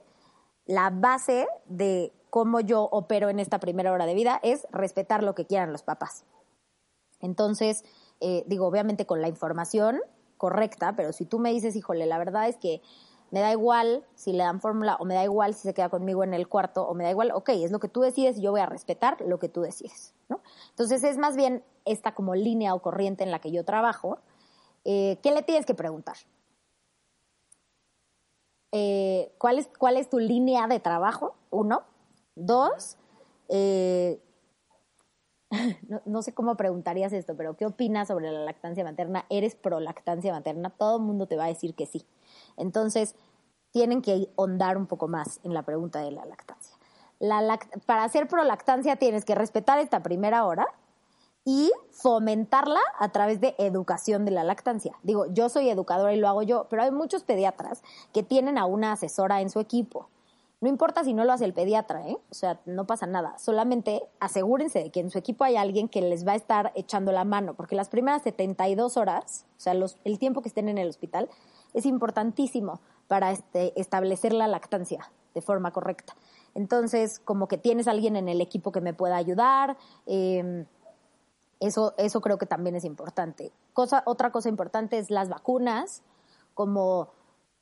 la 0.66 0.90
base 0.90 1.48
de 1.66 2.12
cómo 2.28 2.60
yo 2.60 2.84
opero 2.84 3.28
en 3.28 3.40
esta 3.40 3.58
primera 3.58 3.92
hora 3.92 4.06
de 4.06 4.14
vida 4.14 4.40
es 4.42 4.66
respetar 4.70 5.22
lo 5.22 5.34
que 5.34 5.46
quieran 5.46 5.72
los 5.72 5.82
papás. 5.82 6.24
Entonces, 7.20 7.84
eh, 8.20 8.44
digo, 8.46 8.66
obviamente 8.66 9.06
con 9.06 9.20
la 9.20 9.28
información 9.28 10.00
correcta, 10.36 10.94
pero 10.96 11.12
si 11.12 11.26
tú 11.26 11.38
me 11.38 11.50
dices, 11.50 11.76
híjole, 11.76 12.06
la 12.06 12.18
verdad 12.18 12.48
es 12.48 12.56
que 12.56 12.80
me 13.30 13.40
da 13.40 13.52
igual 13.52 14.04
si 14.14 14.32
le 14.32 14.44
dan 14.44 14.60
fórmula 14.60 14.96
o 14.96 15.04
me 15.04 15.14
da 15.14 15.24
igual 15.24 15.54
si 15.54 15.62
se 15.62 15.74
queda 15.74 15.88
conmigo 15.88 16.24
en 16.24 16.34
el 16.34 16.48
cuarto 16.48 16.82
o 16.86 16.94
me 16.94 17.04
da 17.04 17.10
igual, 17.10 17.30
ok, 17.32 17.50
es 17.50 17.70
lo 17.70 17.78
que 17.78 17.88
tú 17.88 18.00
decides 18.00 18.38
y 18.38 18.42
yo 18.42 18.50
voy 18.50 18.60
a 18.60 18.66
respetar 18.66 19.20
lo 19.20 19.38
que 19.38 19.48
tú 19.48 19.62
decides, 19.62 20.14
¿no? 20.28 20.40
Entonces 20.70 21.04
es 21.04 21.16
más 21.16 21.36
bien 21.36 21.62
esta 21.84 22.14
como 22.14 22.34
línea 22.34 22.74
o 22.74 22.82
corriente 22.82 23.24
en 23.24 23.30
la 23.30 23.38
que 23.38 23.50
yo 23.50 23.64
trabajo. 23.64 24.18
Eh, 24.84 25.18
¿Qué 25.22 25.30
le 25.32 25.42
tienes 25.42 25.66
que 25.66 25.74
preguntar? 25.74 26.16
Eh, 28.72 29.32
¿cuál, 29.38 29.58
es, 29.58 29.68
¿Cuál 29.78 29.96
es 29.96 30.08
tu 30.08 30.18
línea 30.18 30.66
de 30.66 30.80
trabajo? 30.80 31.34
Uno. 31.50 31.82
Dos, 32.36 32.96
eh, 33.48 34.22
no, 35.88 36.00
no, 36.04 36.22
sé 36.22 36.32
cómo 36.32 36.56
preguntarías 36.56 37.12
esto, 37.12 37.36
pero 37.36 37.56
¿qué 37.56 37.66
opinas 37.66 38.08
sobre 38.08 38.30
la 38.30 38.40
lactancia 38.40 38.84
materna? 38.84 39.26
¿Eres 39.28 39.56
pro 39.56 39.80
lactancia 39.80 40.32
materna? 40.32 40.70
Todo 40.70 40.96
el 40.96 41.02
mundo 41.02 41.26
te 41.26 41.36
va 41.36 41.44
a 41.44 41.48
decir 41.48 41.74
que 41.74 41.86
sí. 41.86 42.06
Entonces, 42.60 43.14
tienen 43.72 44.02
que 44.02 44.30
ahondar 44.36 44.76
un 44.76 44.86
poco 44.86 45.08
más 45.08 45.40
en 45.44 45.54
la 45.54 45.62
pregunta 45.62 46.00
de 46.00 46.10
la 46.10 46.24
lactancia. 46.24 46.76
La 47.18 47.58
para 47.86 48.04
hacer 48.04 48.28
prolactancia 48.28 48.96
tienes 48.96 49.24
que 49.24 49.34
respetar 49.34 49.78
esta 49.78 50.02
primera 50.02 50.44
hora 50.46 50.66
y 51.44 51.72
fomentarla 51.90 52.80
a 52.98 53.10
través 53.10 53.40
de 53.40 53.54
educación 53.58 54.24
de 54.24 54.30
la 54.30 54.44
lactancia. 54.44 54.94
Digo, 55.02 55.26
yo 55.26 55.48
soy 55.48 55.68
educadora 55.68 56.12
y 56.12 56.18
lo 56.18 56.28
hago 56.28 56.42
yo, 56.42 56.66
pero 56.68 56.82
hay 56.82 56.90
muchos 56.90 57.24
pediatras 57.24 57.82
que 58.12 58.22
tienen 58.22 58.58
a 58.58 58.66
una 58.66 58.92
asesora 58.92 59.40
en 59.40 59.50
su 59.50 59.60
equipo. 59.60 60.08
No 60.60 60.68
importa 60.68 61.04
si 61.04 61.14
no 61.14 61.24
lo 61.24 61.32
hace 61.32 61.46
el 61.46 61.54
pediatra, 61.54 62.06
¿eh? 62.06 62.18
O 62.30 62.34
sea, 62.34 62.60
no 62.66 62.86
pasa 62.86 63.06
nada. 63.06 63.38
Solamente 63.38 64.02
asegúrense 64.20 64.82
de 64.82 64.90
que 64.90 65.00
en 65.00 65.10
su 65.10 65.16
equipo 65.16 65.44
hay 65.44 65.56
alguien 65.56 65.88
que 65.88 66.02
les 66.02 66.26
va 66.26 66.32
a 66.32 66.36
estar 66.36 66.70
echando 66.74 67.12
la 67.12 67.24
mano, 67.24 67.54
porque 67.54 67.74
las 67.76 67.88
primeras 67.88 68.22
72 68.22 68.98
horas, 68.98 69.46
o 69.56 69.60
sea, 69.60 69.72
los, 69.72 69.96
el 70.04 70.18
tiempo 70.18 70.42
que 70.42 70.48
estén 70.48 70.68
en 70.68 70.76
el 70.76 70.88
hospital, 70.88 71.30
es 71.74 71.86
importantísimo 71.86 72.80
para 73.08 73.32
este, 73.32 73.78
establecer 73.80 74.32
la 74.32 74.48
lactancia 74.48 75.10
de 75.34 75.42
forma 75.42 75.72
correcta. 75.72 76.14
Entonces, 76.54 77.20
como 77.20 77.48
que 77.48 77.58
tienes 77.58 77.88
alguien 77.88 78.16
en 78.16 78.28
el 78.28 78.40
equipo 78.40 78.72
que 78.72 78.80
me 78.80 78.94
pueda 78.94 79.16
ayudar, 79.16 79.76
em, 80.06 80.66
eso, 81.60 81.94
eso 81.98 82.20
creo 82.20 82.38
que 82.38 82.46
también 82.46 82.74
es 82.74 82.84
importante. 82.84 83.52
Cosa, 83.72 84.02
otra 84.06 84.32
cosa 84.32 84.48
importante 84.48 84.98
es 84.98 85.10
las 85.10 85.28
vacunas, 85.28 86.02
como 86.54 87.08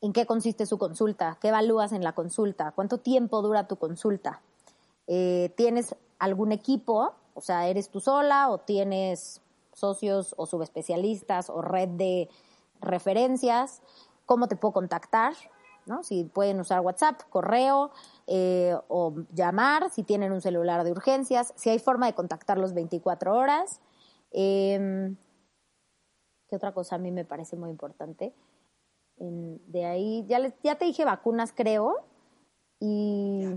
en 0.00 0.12
qué 0.12 0.26
consiste 0.26 0.66
su 0.66 0.78
consulta, 0.78 1.38
qué 1.40 1.48
evalúas 1.48 1.92
en 1.92 2.04
la 2.04 2.12
consulta, 2.12 2.72
cuánto 2.72 2.98
tiempo 2.98 3.42
dura 3.42 3.66
tu 3.66 3.76
consulta. 3.76 4.40
Eh, 5.06 5.52
¿Tienes 5.56 5.96
algún 6.18 6.52
equipo? 6.52 7.12
O 7.34 7.40
sea, 7.40 7.68
¿eres 7.68 7.90
tú 7.90 8.00
sola 8.00 8.50
o 8.50 8.58
tienes 8.58 9.40
socios 9.72 10.34
o 10.36 10.46
subespecialistas 10.46 11.50
o 11.50 11.62
red 11.62 11.88
de 11.88 12.28
referencias, 12.80 13.82
cómo 14.26 14.48
te 14.48 14.56
puedo 14.56 14.72
contactar, 14.72 15.34
¿no? 15.86 16.02
Si 16.02 16.24
pueden 16.24 16.60
usar 16.60 16.80
WhatsApp, 16.80 17.22
correo 17.30 17.90
eh, 18.26 18.76
o 18.88 19.14
llamar, 19.32 19.90
si 19.90 20.02
tienen 20.02 20.32
un 20.32 20.40
celular 20.40 20.84
de 20.84 20.92
urgencias, 20.92 21.52
si 21.56 21.70
hay 21.70 21.78
forma 21.78 22.06
de 22.06 22.14
contactarlos 22.14 22.74
24 22.74 23.34
horas. 23.34 23.80
Eh, 24.32 25.14
¿Qué 26.48 26.56
otra 26.56 26.72
cosa 26.72 26.96
a 26.96 26.98
mí 26.98 27.10
me 27.10 27.24
parece 27.24 27.56
muy 27.56 27.70
importante? 27.70 28.34
de 29.20 29.84
ahí, 29.84 30.24
ya, 30.28 30.38
les, 30.38 30.54
ya 30.62 30.76
te 30.76 30.84
dije 30.84 31.04
vacunas, 31.04 31.52
creo, 31.52 31.96
y 32.78 33.48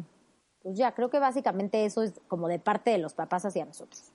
pues 0.64 0.78
ya, 0.78 0.94
creo 0.94 1.10
que 1.10 1.20
básicamente 1.20 1.86
eso 1.86 2.02
es 2.02 2.20
como 2.28 2.48
de 2.48 2.60
parte 2.60 2.92
de 2.92 2.98
los 2.98 3.14
papás 3.14 3.46
hacia 3.46 3.66
nosotros. 3.66 4.12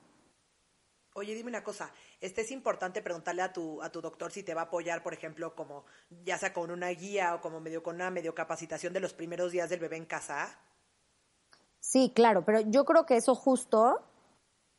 Oye, 1.18 1.34
dime 1.34 1.48
una 1.48 1.64
cosa, 1.64 1.90
este 2.20 2.42
es 2.42 2.50
importante 2.50 3.00
preguntarle 3.00 3.40
a 3.40 3.50
tu, 3.50 3.82
a 3.82 3.90
tu 3.90 4.02
doctor 4.02 4.30
si 4.30 4.42
te 4.42 4.52
va 4.52 4.60
a 4.60 4.64
apoyar, 4.64 5.02
por 5.02 5.14
ejemplo, 5.14 5.54
como 5.54 5.86
ya 6.10 6.36
sea 6.36 6.52
con 6.52 6.70
una 6.70 6.88
guía 6.90 7.34
o 7.34 7.40
como 7.40 7.58
medio 7.58 7.82
con 7.82 7.94
una 7.94 8.10
medio 8.10 8.34
capacitación 8.34 8.92
de 8.92 9.00
los 9.00 9.14
primeros 9.14 9.50
días 9.50 9.70
del 9.70 9.80
bebé 9.80 9.96
en 9.96 10.04
casa. 10.04 10.58
Sí, 11.80 12.12
claro, 12.14 12.44
pero 12.44 12.60
yo 12.60 12.84
creo 12.84 13.06
que 13.06 13.16
eso 13.16 13.34
justo 13.34 14.02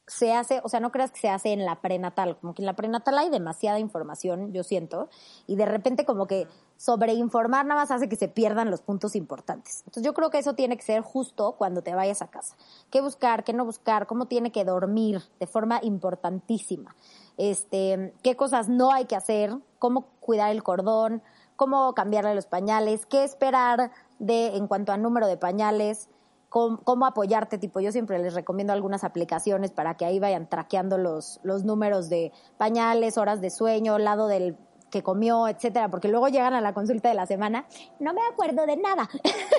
se 0.06 0.32
hace, 0.32 0.62
o 0.64 0.70
sea, 0.70 0.80
no 0.80 0.92
creas 0.92 1.10
que 1.10 1.22
se 1.22 1.30
hace 1.30 1.54
en 1.54 1.66
la 1.66 1.82
prenatal, 1.82 2.38
como 2.40 2.54
que 2.54 2.62
en 2.62 2.68
la 2.68 2.76
prenatal 2.76 3.18
hay 3.18 3.32
demasiada 3.32 3.80
información, 3.80 4.54
yo 4.54 4.64
siento, 4.64 5.10
y 5.48 5.56
de 5.56 5.66
repente 5.66 6.06
como 6.06 6.28
que 6.28 6.48
sobreinformar 6.78 7.66
nada 7.66 7.82
más 7.82 7.92
hace 7.92 8.08
que 8.08 8.16
se 8.16 8.28
pierdan 8.28 8.72
los 8.72 8.82
puntos 8.82 9.16
importantes. 9.16 9.80
Entonces 9.80 10.04
yo 10.04 10.14
creo 10.14 10.30
que 10.30 10.38
eso 10.38 10.54
tiene 10.54 10.78
que 10.78 10.84
ser 10.84 11.02
justo 11.02 11.56
cuando 11.58 11.82
te 11.82 11.96
vayas 11.96 12.22
a 12.22 12.28
casa. 12.28 12.56
¿Qué 12.92 13.02
buscar, 13.02 13.44
qué 13.44 13.54
no 13.54 13.66
buscar, 13.66 14.08
cómo 14.08 14.28
tiene 14.28 14.52
que 14.52 14.64
dormir 14.64 15.22
de 15.40 15.48
forma 15.48 15.80
importantísima? 15.82 16.96
Este, 17.38 18.14
qué 18.24 18.36
cosas 18.36 18.70
no 18.70 18.92
hay 18.92 19.06
que 19.06 19.16
hacer, 19.16 19.56
cómo 19.80 20.08
cuidar 20.20 20.52
el 20.52 20.64
cordón, 20.64 21.22
cómo 21.56 21.94
cambiarle 21.94 22.36
los 22.36 22.46
pañales, 22.46 23.06
qué 23.06 23.24
esperar 23.24 23.92
de 24.20 24.56
en 24.56 24.68
cuanto 24.68 24.92
a 24.92 24.98
número 24.98 25.28
de 25.28 25.38
pañales, 25.38 26.10
cómo, 26.50 27.06
apoyarte, 27.06 27.58
tipo, 27.58 27.80
yo 27.80 27.92
siempre 27.92 28.20
les 28.20 28.34
recomiendo 28.34 28.74
algunas 28.74 29.04
aplicaciones 29.04 29.72
para 29.72 29.96
que 29.96 30.06
ahí 30.06 30.20
vayan 30.20 30.48
traqueando 30.48 30.98
los, 30.98 31.40
los 31.44 31.64
números 31.66 32.10
de 32.10 32.32
pañales, 32.58 33.18
horas 33.18 33.42
de 33.42 33.50
sueño, 33.50 33.98
lado 33.98 34.28
del 34.28 34.58
que 34.90 35.04
comió, 35.04 35.48
etcétera, 35.48 35.90
porque 35.90 36.08
luego 36.08 36.28
llegan 36.30 36.54
a 36.54 36.62
la 36.62 36.74
consulta 36.74 37.10
de 37.10 37.16
la 37.16 37.26
semana, 37.26 37.66
no 38.00 38.14
me 38.14 38.22
acuerdo 38.32 38.66
de 38.66 38.78
nada. 38.78 39.10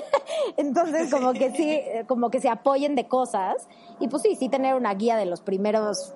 Entonces, 0.57 1.11
como 1.11 1.33
que 1.33 1.51
sí, 1.51 1.81
como 2.07 2.29
que 2.29 2.41
se 2.41 2.49
apoyen 2.49 2.95
de 2.95 3.07
cosas. 3.07 3.67
Y 3.99 4.07
pues 4.07 4.23
sí, 4.23 4.35
sí 4.35 4.49
tener 4.49 4.75
una 4.75 4.93
guía 4.93 5.17
de 5.17 5.25
los 5.25 5.41
primeros 5.41 6.15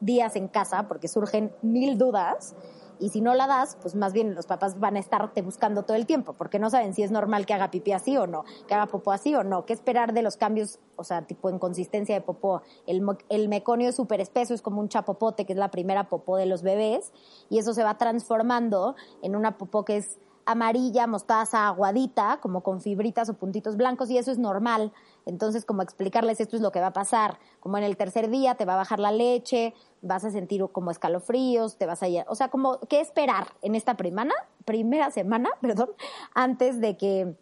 días 0.00 0.36
en 0.36 0.48
casa, 0.48 0.88
porque 0.88 1.08
surgen 1.08 1.52
mil 1.62 1.98
dudas 1.98 2.54
y 3.02 3.08
si 3.08 3.20
no 3.20 3.34
la 3.34 3.48
das, 3.48 3.76
pues 3.82 3.96
más 3.96 4.12
bien 4.12 4.36
los 4.36 4.46
papás 4.46 4.78
van 4.78 4.94
a 4.94 5.00
estarte 5.00 5.42
buscando 5.42 5.82
todo 5.82 5.96
el 5.96 6.06
tiempo, 6.06 6.34
porque 6.34 6.60
no 6.60 6.70
saben 6.70 6.94
si 6.94 7.02
es 7.02 7.10
normal 7.10 7.46
que 7.46 7.52
haga 7.52 7.68
pipí 7.68 7.90
así 7.90 8.16
o 8.16 8.28
no, 8.28 8.44
que 8.68 8.74
haga 8.74 8.86
popó 8.86 9.10
así 9.10 9.34
o 9.34 9.42
no, 9.42 9.66
qué 9.66 9.72
esperar 9.72 10.12
de 10.12 10.22
los 10.22 10.36
cambios, 10.36 10.78
o 10.94 11.02
sea, 11.02 11.22
tipo 11.22 11.50
en 11.50 11.58
consistencia 11.58 12.14
de 12.14 12.20
popó. 12.20 12.62
El, 12.86 13.04
el 13.28 13.48
meconio 13.48 13.88
es 13.88 13.96
súper 13.96 14.20
espeso, 14.20 14.54
es 14.54 14.62
como 14.62 14.80
un 14.80 14.88
chapopote, 14.88 15.44
que 15.44 15.52
es 15.52 15.58
la 15.58 15.72
primera 15.72 16.08
popó 16.08 16.36
de 16.36 16.46
los 16.46 16.62
bebés, 16.62 17.12
y 17.50 17.58
eso 17.58 17.74
se 17.74 17.82
va 17.82 17.98
transformando 17.98 18.94
en 19.20 19.34
una 19.34 19.58
popó 19.58 19.84
que 19.84 19.96
es 19.96 20.20
amarilla, 20.46 21.06
mostaza, 21.06 21.66
aguadita, 21.66 22.38
como 22.40 22.62
con 22.62 22.80
fibritas 22.80 23.28
o 23.28 23.34
puntitos 23.34 23.76
blancos, 23.76 24.10
y 24.10 24.18
eso 24.18 24.30
es 24.30 24.38
normal. 24.38 24.92
Entonces, 25.26 25.64
como 25.64 25.82
explicarles 25.82 26.40
esto 26.40 26.56
es 26.56 26.62
lo 26.62 26.72
que 26.72 26.80
va 26.80 26.88
a 26.88 26.92
pasar. 26.92 27.38
Como 27.60 27.78
en 27.78 27.84
el 27.84 27.96
tercer 27.96 28.30
día 28.30 28.54
te 28.54 28.64
va 28.64 28.74
a 28.74 28.78
bajar 28.78 28.98
la 28.98 29.12
leche, 29.12 29.74
vas 30.00 30.24
a 30.24 30.30
sentir 30.30 30.66
como 30.72 30.90
escalofríos, 30.90 31.76
te 31.76 31.86
vas 31.86 32.02
a 32.02 32.08
ir, 32.08 32.24
o 32.28 32.34
sea, 32.34 32.48
como 32.48 32.80
qué 32.88 33.00
esperar 33.00 33.48
en 33.62 33.74
esta 33.74 33.96
primana, 33.96 34.34
primera 34.64 35.10
semana, 35.10 35.50
perdón, 35.60 35.90
antes 36.34 36.80
de 36.80 36.96
que 36.96 37.36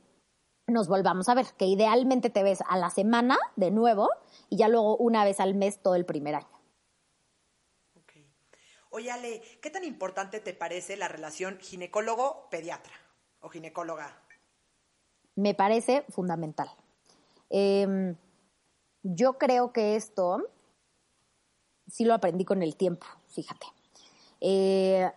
nos 0.66 0.88
volvamos 0.88 1.28
a 1.28 1.34
ver, 1.34 1.46
que 1.56 1.66
idealmente 1.66 2.30
te 2.30 2.42
ves 2.42 2.62
a 2.68 2.78
la 2.78 2.90
semana 2.90 3.36
de 3.56 3.70
nuevo 3.70 4.08
y 4.48 4.56
ya 4.56 4.68
luego 4.68 4.96
una 4.96 5.24
vez 5.24 5.40
al 5.40 5.54
mes 5.54 5.82
todo 5.82 5.96
el 5.96 6.04
primer 6.04 6.36
año. 6.36 6.59
Oye, 8.92 9.12
Ale, 9.12 9.40
¿qué 9.62 9.70
tan 9.70 9.84
importante 9.84 10.40
te 10.40 10.52
parece 10.52 10.96
la 10.96 11.06
relación 11.06 11.58
ginecólogo-pediatra 11.60 12.92
o 13.40 13.48
ginecóloga? 13.48 14.20
Me 15.36 15.54
parece 15.54 16.04
fundamental. 16.08 16.68
Em, 17.50 18.16
yo 19.04 19.38
creo 19.38 19.72
que 19.72 19.94
esto 19.94 20.48
sí 21.86 22.04
lo 22.04 22.14
aprendí 22.14 22.44
con 22.44 22.64
el 22.64 22.74
tiempo, 22.74 23.06
fíjate. 23.28 23.66
Eh, 24.40 25.08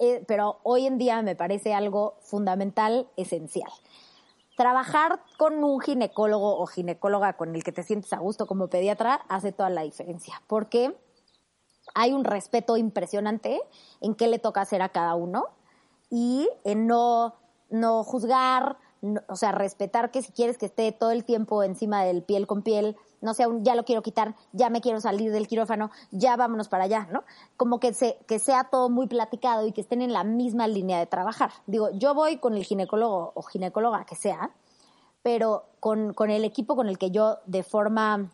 eh, 0.00 0.24
pero 0.26 0.58
hoy 0.64 0.86
en 0.86 0.98
día 0.98 1.22
me 1.22 1.36
parece 1.36 1.74
algo 1.74 2.16
fundamental, 2.22 3.08
esencial. 3.16 3.70
Trabajar 4.56 5.22
con 5.38 5.62
un 5.62 5.80
ginecólogo 5.80 6.58
o 6.58 6.66
ginecóloga 6.66 7.34
con 7.34 7.54
el 7.54 7.62
que 7.62 7.72
te 7.72 7.84
sientes 7.84 8.12
a 8.12 8.18
gusto 8.18 8.46
como 8.46 8.68
pediatra 8.68 9.14
hace 9.28 9.52
toda 9.52 9.70
la 9.70 9.82
diferencia, 9.82 10.42
porque 10.48 10.96
hay 11.94 12.12
un 12.12 12.24
respeto 12.24 12.76
impresionante 12.76 13.60
en 14.00 14.14
qué 14.14 14.28
le 14.28 14.38
toca 14.38 14.60
hacer 14.60 14.82
a 14.82 14.90
cada 14.90 15.14
uno 15.14 15.46
y 16.10 16.48
en 16.64 16.86
no, 16.86 17.34
no 17.70 18.04
juzgar, 18.04 18.78
o 19.28 19.36
sea, 19.36 19.52
respetar 19.52 20.10
que 20.10 20.22
si 20.22 20.32
quieres 20.32 20.58
que 20.58 20.66
esté 20.66 20.90
todo 20.92 21.10
el 21.10 21.24
tiempo 21.24 21.62
encima 21.62 22.02
del 22.04 22.22
piel 22.22 22.46
con 22.46 22.62
piel, 22.62 22.96
no 23.20 23.34
sea 23.34 23.48
un 23.48 23.64
ya 23.64 23.74
lo 23.74 23.84
quiero 23.84 24.02
quitar, 24.02 24.34
ya 24.52 24.70
me 24.70 24.80
quiero 24.80 25.00
salir 25.00 25.32
del 25.32 25.48
quirófano, 25.48 25.90
ya 26.10 26.36
vámonos 26.36 26.68
para 26.68 26.84
allá, 26.84 27.08
¿no? 27.10 27.24
Como 27.56 27.80
que, 27.80 27.92
se, 27.94 28.18
que 28.26 28.38
sea 28.38 28.64
todo 28.64 28.88
muy 28.88 29.06
platicado 29.06 29.66
y 29.66 29.72
que 29.72 29.80
estén 29.80 30.02
en 30.02 30.12
la 30.12 30.24
misma 30.24 30.66
línea 30.68 30.98
de 30.98 31.06
trabajar. 31.06 31.50
Digo, 31.66 31.90
yo 31.92 32.14
voy 32.14 32.38
con 32.38 32.54
el 32.54 32.64
ginecólogo 32.64 33.32
o 33.34 33.42
ginecóloga 33.42 34.04
que 34.04 34.16
sea, 34.16 34.50
pero 35.22 35.64
con, 35.80 36.14
con 36.14 36.30
el 36.30 36.44
equipo 36.44 36.76
con 36.76 36.88
el 36.88 36.98
que 36.98 37.10
yo 37.10 37.38
de 37.46 37.62
forma 37.62 38.30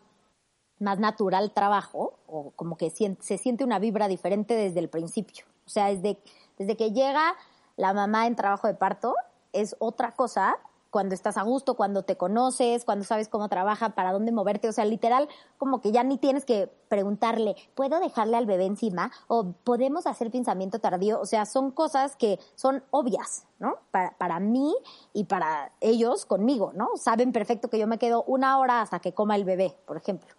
más 0.83 0.99
natural 0.99 1.51
trabajo, 1.51 2.13
o 2.27 2.51
como 2.51 2.77
que 2.77 2.91
se 2.91 3.37
siente 3.37 3.63
una 3.63 3.79
vibra 3.79 4.07
diferente 4.07 4.55
desde 4.55 4.79
el 4.79 4.89
principio. 4.89 5.45
O 5.65 5.69
sea, 5.69 5.87
desde, 5.87 6.19
desde 6.57 6.77
que 6.77 6.91
llega 6.91 7.35
la 7.77 7.93
mamá 7.93 8.27
en 8.27 8.35
trabajo 8.35 8.67
de 8.67 8.75
parto, 8.75 9.15
es 9.53 9.75
otra 9.79 10.11
cosa 10.11 10.57
cuando 10.93 11.15
estás 11.15 11.37
a 11.37 11.41
gusto, 11.41 11.73
cuando 11.73 12.03
te 12.03 12.17
conoces, 12.17 12.85
cuando 12.85 13.03
sabes 13.03 13.27
cómo 13.27 13.49
trabaja, 13.49 13.95
para 13.95 14.13
dónde 14.13 14.31
moverte. 14.31 14.69
O 14.69 14.71
sea, 14.71 14.85
literal, 14.85 15.27
como 15.57 15.81
que 15.81 15.91
ya 15.91 16.03
ni 16.03 16.19
tienes 16.19 16.45
que 16.45 16.69
preguntarle, 16.87 17.55
¿puedo 17.73 17.99
dejarle 17.99 18.37
al 18.37 18.45
bebé 18.45 18.67
encima? 18.67 19.11
¿O 19.27 19.53
podemos 19.63 20.05
hacer 20.05 20.29
pensamiento 20.29 20.77
tardío? 20.77 21.19
O 21.19 21.25
sea, 21.25 21.47
son 21.47 21.71
cosas 21.71 22.15
que 22.15 22.39
son 22.53 22.83
obvias, 22.91 23.47
¿no? 23.57 23.79
Para, 23.89 24.15
para 24.19 24.39
mí 24.39 24.71
y 25.13 25.23
para 25.23 25.71
ellos 25.81 26.27
conmigo, 26.27 26.73
¿no? 26.75 26.89
Saben 26.95 27.31
perfecto 27.31 27.71
que 27.71 27.79
yo 27.79 27.87
me 27.87 27.97
quedo 27.97 28.23
una 28.27 28.59
hora 28.59 28.81
hasta 28.81 28.99
que 28.99 29.13
coma 29.13 29.35
el 29.35 29.45
bebé, 29.45 29.75
por 29.87 29.97
ejemplo 29.97 30.29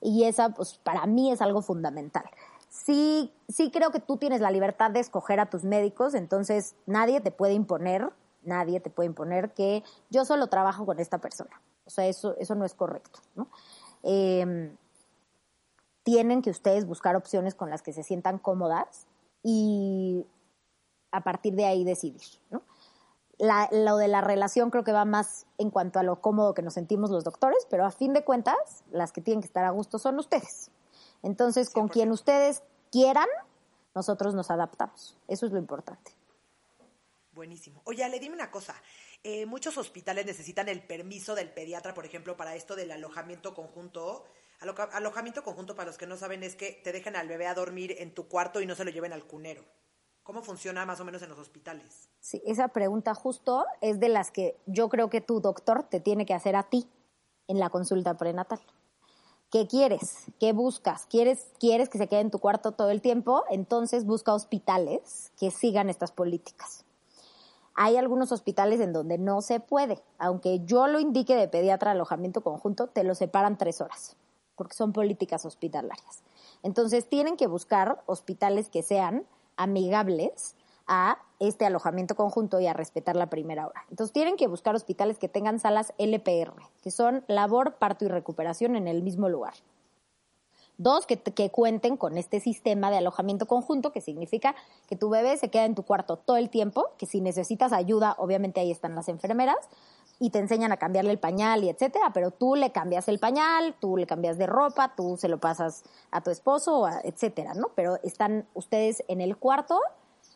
y 0.00 0.24
esa, 0.24 0.50
pues 0.50 0.74
para 0.74 1.06
mí 1.06 1.30
es 1.30 1.40
algo 1.40 1.62
fundamental. 1.62 2.24
Sí, 2.68 3.32
sí 3.48 3.70
creo 3.70 3.90
que 3.90 4.00
tú 4.00 4.16
tienes 4.16 4.40
la 4.40 4.50
libertad 4.50 4.90
de 4.90 5.00
escoger 5.00 5.40
a 5.40 5.50
tus 5.50 5.64
médicos, 5.64 6.14
entonces 6.14 6.74
nadie 6.86 7.20
te 7.20 7.30
puede 7.30 7.54
imponer, 7.54 8.12
nadie 8.42 8.80
te 8.80 8.90
puede 8.90 9.08
imponer 9.08 9.52
que 9.54 9.82
yo 10.10 10.24
solo 10.24 10.48
trabajo 10.48 10.84
con 10.84 11.00
esta 11.00 11.18
persona. 11.18 11.60
O 11.86 11.90
sea, 11.90 12.06
eso, 12.06 12.36
eso 12.38 12.54
no 12.54 12.64
es 12.64 12.74
correcto, 12.74 13.20
¿no? 13.34 13.48
Em, 14.02 14.76
tienen 16.02 16.42
que 16.42 16.50
ustedes 16.50 16.86
buscar 16.86 17.16
opciones 17.16 17.54
con 17.54 17.70
las 17.70 17.82
que 17.82 17.92
se 17.92 18.02
sientan 18.02 18.38
cómodas 18.38 19.06
y 19.42 20.26
a 21.10 21.22
partir 21.22 21.54
de 21.54 21.64
ahí 21.64 21.84
decidir, 21.84 22.22
¿no? 22.50 22.62
Lo 23.38 23.96
de 23.96 24.08
la 24.08 24.20
relación 24.20 24.70
creo 24.70 24.84
que 24.84 24.92
va 24.92 25.04
más 25.04 25.46
en 25.58 25.70
cuanto 25.70 25.98
a 25.98 26.02
lo 26.02 26.20
cómodo 26.20 26.54
que 26.54 26.62
nos 26.62 26.74
sentimos 26.74 27.10
los 27.10 27.24
doctores, 27.24 27.66
pero 27.70 27.84
a 27.84 27.90
fin 27.90 28.12
de 28.12 28.24
cuentas, 28.24 28.84
las 28.90 29.12
que 29.12 29.20
tienen 29.20 29.40
que 29.42 29.46
estar 29.46 29.64
a 29.64 29.70
gusto 29.70 29.98
son 29.98 30.18
ustedes. 30.18 30.70
Entonces, 31.22 31.70
con 31.70 31.88
quien 31.88 32.12
ustedes 32.12 32.62
quieran, 32.90 33.28
nosotros 33.94 34.34
nos 34.34 34.50
adaptamos. 34.50 35.18
Eso 35.28 35.46
es 35.46 35.52
lo 35.52 35.58
importante. 35.58 36.12
Buenísimo. 37.32 37.82
Oye, 37.84 38.08
le 38.08 38.18
dime 38.18 38.34
una 38.34 38.50
cosa. 38.50 38.74
Eh, 39.22 39.44
muchos 39.44 39.76
hospitales 39.76 40.24
necesitan 40.24 40.68
el 40.68 40.82
permiso 40.82 41.34
del 41.34 41.50
pediatra, 41.50 41.92
por 41.92 42.06
ejemplo, 42.06 42.36
para 42.36 42.54
esto 42.54 42.76
del 42.76 42.90
alojamiento 42.92 43.54
conjunto. 43.54 44.24
alojamiento 44.60 45.42
conjunto, 45.44 45.74
para 45.74 45.88
los 45.88 45.98
que 45.98 46.06
no 46.06 46.16
saben, 46.16 46.42
es 46.42 46.56
que 46.56 46.80
te 46.82 46.92
dejen 46.92 47.16
al 47.16 47.28
bebé 47.28 47.46
a 47.46 47.54
dormir 47.54 47.96
en 47.98 48.14
tu 48.14 48.28
cuarto 48.28 48.62
y 48.62 48.66
no 48.66 48.74
se 48.74 48.84
lo 48.84 48.90
lleven 48.90 49.12
al 49.12 49.26
cunero. 49.26 49.64
¿Cómo 50.26 50.42
funciona 50.42 50.84
más 50.84 50.98
o 50.98 51.04
menos 51.04 51.22
en 51.22 51.28
los 51.28 51.38
hospitales? 51.38 52.08
Sí, 52.18 52.42
esa 52.44 52.66
pregunta 52.66 53.14
justo 53.14 53.64
es 53.80 54.00
de 54.00 54.08
las 54.08 54.32
que 54.32 54.58
yo 54.66 54.88
creo 54.88 55.08
que 55.08 55.20
tu 55.20 55.40
doctor 55.40 55.84
te 55.84 56.00
tiene 56.00 56.26
que 56.26 56.34
hacer 56.34 56.56
a 56.56 56.64
ti 56.64 56.88
en 57.46 57.60
la 57.60 57.70
consulta 57.70 58.16
prenatal. 58.16 58.58
¿Qué 59.52 59.68
quieres? 59.68 60.24
¿Qué 60.40 60.52
buscas? 60.52 61.06
¿Quieres, 61.06 61.46
¿Quieres 61.60 61.88
que 61.88 61.98
se 61.98 62.08
quede 62.08 62.22
en 62.22 62.32
tu 62.32 62.40
cuarto 62.40 62.72
todo 62.72 62.90
el 62.90 63.00
tiempo? 63.00 63.44
Entonces 63.50 64.04
busca 64.04 64.34
hospitales 64.34 65.30
que 65.38 65.52
sigan 65.52 65.88
estas 65.88 66.10
políticas. 66.10 66.84
Hay 67.74 67.96
algunos 67.96 68.32
hospitales 68.32 68.80
en 68.80 68.92
donde 68.92 69.18
no 69.18 69.42
se 69.42 69.60
puede. 69.60 70.02
Aunque 70.18 70.64
yo 70.64 70.88
lo 70.88 70.98
indique 70.98 71.36
de 71.36 71.46
pediatra 71.46 71.92
alojamiento 71.92 72.40
conjunto, 72.40 72.88
te 72.88 73.04
lo 73.04 73.14
separan 73.14 73.58
tres 73.58 73.80
horas, 73.80 74.16
porque 74.56 74.74
son 74.74 74.92
políticas 74.92 75.44
hospitalarias. 75.46 76.24
Entonces 76.64 77.08
tienen 77.08 77.36
que 77.36 77.46
buscar 77.46 78.02
hospitales 78.06 78.70
que 78.70 78.82
sean 78.82 79.24
amigables 79.56 80.56
a 80.86 81.18
este 81.40 81.66
alojamiento 81.66 82.14
conjunto 82.14 82.60
y 82.60 82.66
a 82.66 82.72
respetar 82.72 83.16
la 83.16 83.28
primera 83.28 83.66
hora. 83.66 83.84
Entonces 83.90 84.12
tienen 84.12 84.36
que 84.36 84.46
buscar 84.46 84.74
hospitales 84.74 85.18
que 85.18 85.28
tengan 85.28 85.58
salas 85.58 85.92
LPR, 85.98 86.54
que 86.82 86.90
son 86.90 87.24
labor, 87.26 87.74
parto 87.74 88.04
y 88.04 88.08
recuperación 88.08 88.76
en 88.76 88.88
el 88.88 89.02
mismo 89.02 89.28
lugar. 89.28 89.54
Dos, 90.78 91.06
que, 91.06 91.50
cuenten 91.50 91.96
con 91.96 92.18
este 92.18 92.38
sistema 92.38 92.90
de 92.90 92.98
alojamiento 92.98 93.46
conjunto, 93.46 93.92
que 93.92 94.02
significa 94.02 94.54
que 94.86 94.96
tu 94.96 95.08
bebé 95.08 95.38
se 95.38 95.48
queda 95.48 95.64
en 95.64 95.74
tu 95.74 95.84
cuarto 95.84 96.18
todo 96.18 96.36
el 96.36 96.50
tiempo, 96.50 96.90
que 96.98 97.06
si 97.06 97.22
necesitas 97.22 97.72
ayuda, 97.72 98.14
obviamente 98.18 98.60
ahí 98.60 98.70
están 98.70 98.94
las 98.94 99.08
enfermeras, 99.08 99.56
y 100.18 100.30
te 100.30 100.38
enseñan 100.38 100.72
a 100.72 100.76
cambiarle 100.76 101.10
el 101.10 101.18
pañal 101.18 101.64
y 101.64 101.68
etcétera, 101.68 102.10
pero 102.14 102.30
tú 102.30 102.54
le 102.54 102.72
cambias 102.72 103.08
el 103.08 103.18
pañal, 103.18 103.74
tú 103.80 103.96
le 103.96 104.06
cambias 104.06 104.38
de 104.38 104.46
ropa, 104.46 104.94
tú 104.96 105.16
se 105.16 105.28
lo 105.28 105.38
pasas 105.38 105.84
a 106.10 106.22
tu 106.22 106.30
esposo, 106.30 106.88
etcétera, 107.04 107.54
¿no? 107.54 107.68
Pero 107.74 107.98
están 108.02 108.46
ustedes 108.54 109.04
en 109.08 109.20
el 109.20 109.36
cuarto 109.36 109.80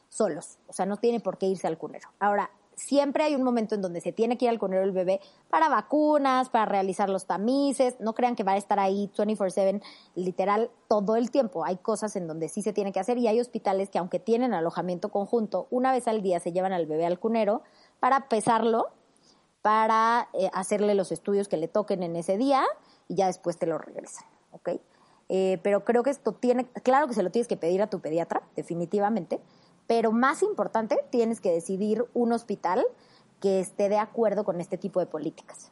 solos, 0.08 0.58
o 0.68 0.72
sea, 0.72 0.86
no 0.86 0.96
tiene 0.98 1.20
por 1.20 1.38
qué 1.38 1.46
irse 1.46 1.66
al 1.66 1.78
cunero. 1.78 2.08
Ahora, 2.18 2.50
siempre 2.74 3.24
hay 3.24 3.34
un 3.34 3.42
momento 3.42 3.74
en 3.74 3.82
donde 3.82 4.00
se 4.00 4.12
tiene 4.12 4.38
que 4.38 4.46
ir 4.46 4.50
al 4.50 4.58
cunero 4.58 4.82
el 4.82 4.92
bebé 4.92 5.20
para 5.50 5.68
vacunas, 5.68 6.48
para 6.48 6.64
realizar 6.64 7.08
los 7.08 7.26
tamices, 7.26 8.00
no 8.00 8.14
crean 8.14 8.36
que 8.36 8.42
va 8.42 8.52
a 8.52 8.56
estar 8.56 8.78
ahí 8.78 9.10
24/7 9.16 9.82
literal 10.14 10.70
todo 10.88 11.16
el 11.16 11.30
tiempo. 11.30 11.64
Hay 11.64 11.76
cosas 11.76 12.16
en 12.16 12.26
donde 12.26 12.48
sí 12.48 12.62
se 12.62 12.72
tiene 12.72 12.92
que 12.92 13.00
hacer 13.00 13.18
y 13.18 13.28
hay 13.28 13.40
hospitales 13.40 13.90
que 13.90 13.98
aunque 13.98 14.18
tienen 14.18 14.54
alojamiento 14.54 15.10
conjunto, 15.10 15.66
una 15.70 15.92
vez 15.92 16.08
al 16.08 16.22
día 16.22 16.40
se 16.40 16.52
llevan 16.52 16.72
al 16.72 16.86
bebé 16.86 17.06
al 17.06 17.18
cunero 17.18 17.62
para 18.00 18.28
pesarlo 18.28 18.88
para 19.62 20.28
eh, 20.32 20.50
hacerle 20.52 20.94
los 20.94 21.12
estudios 21.12 21.48
que 21.48 21.56
le 21.56 21.68
toquen 21.68 22.02
en 22.02 22.16
ese 22.16 22.36
día 22.36 22.64
y 23.08 23.16
ya 23.16 23.26
después 23.26 23.58
te 23.58 23.66
lo 23.66 23.78
regresan, 23.78 24.24
¿ok? 24.52 24.70
Eh, 25.28 25.58
pero 25.62 25.84
creo 25.84 26.02
que 26.02 26.10
esto 26.10 26.32
tiene, 26.32 26.66
claro 26.82 27.06
que 27.06 27.14
se 27.14 27.22
lo 27.22 27.30
tienes 27.30 27.46
que 27.46 27.56
pedir 27.56 27.82
a 27.82 27.88
tu 27.88 28.00
pediatra, 28.00 28.42
definitivamente, 28.56 29.40
pero 29.86 30.12
más 30.12 30.42
importante, 30.42 31.04
tienes 31.10 31.40
que 31.40 31.50
decidir 31.50 32.04
un 32.14 32.32
hospital 32.32 32.84
que 33.40 33.60
esté 33.60 33.88
de 33.88 33.98
acuerdo 33.98 34.44
con 34.44 34.60
este 34.60 34.76
tipo 34.78 35.00
de 35.00 35.06
políticas. 35.06 35.70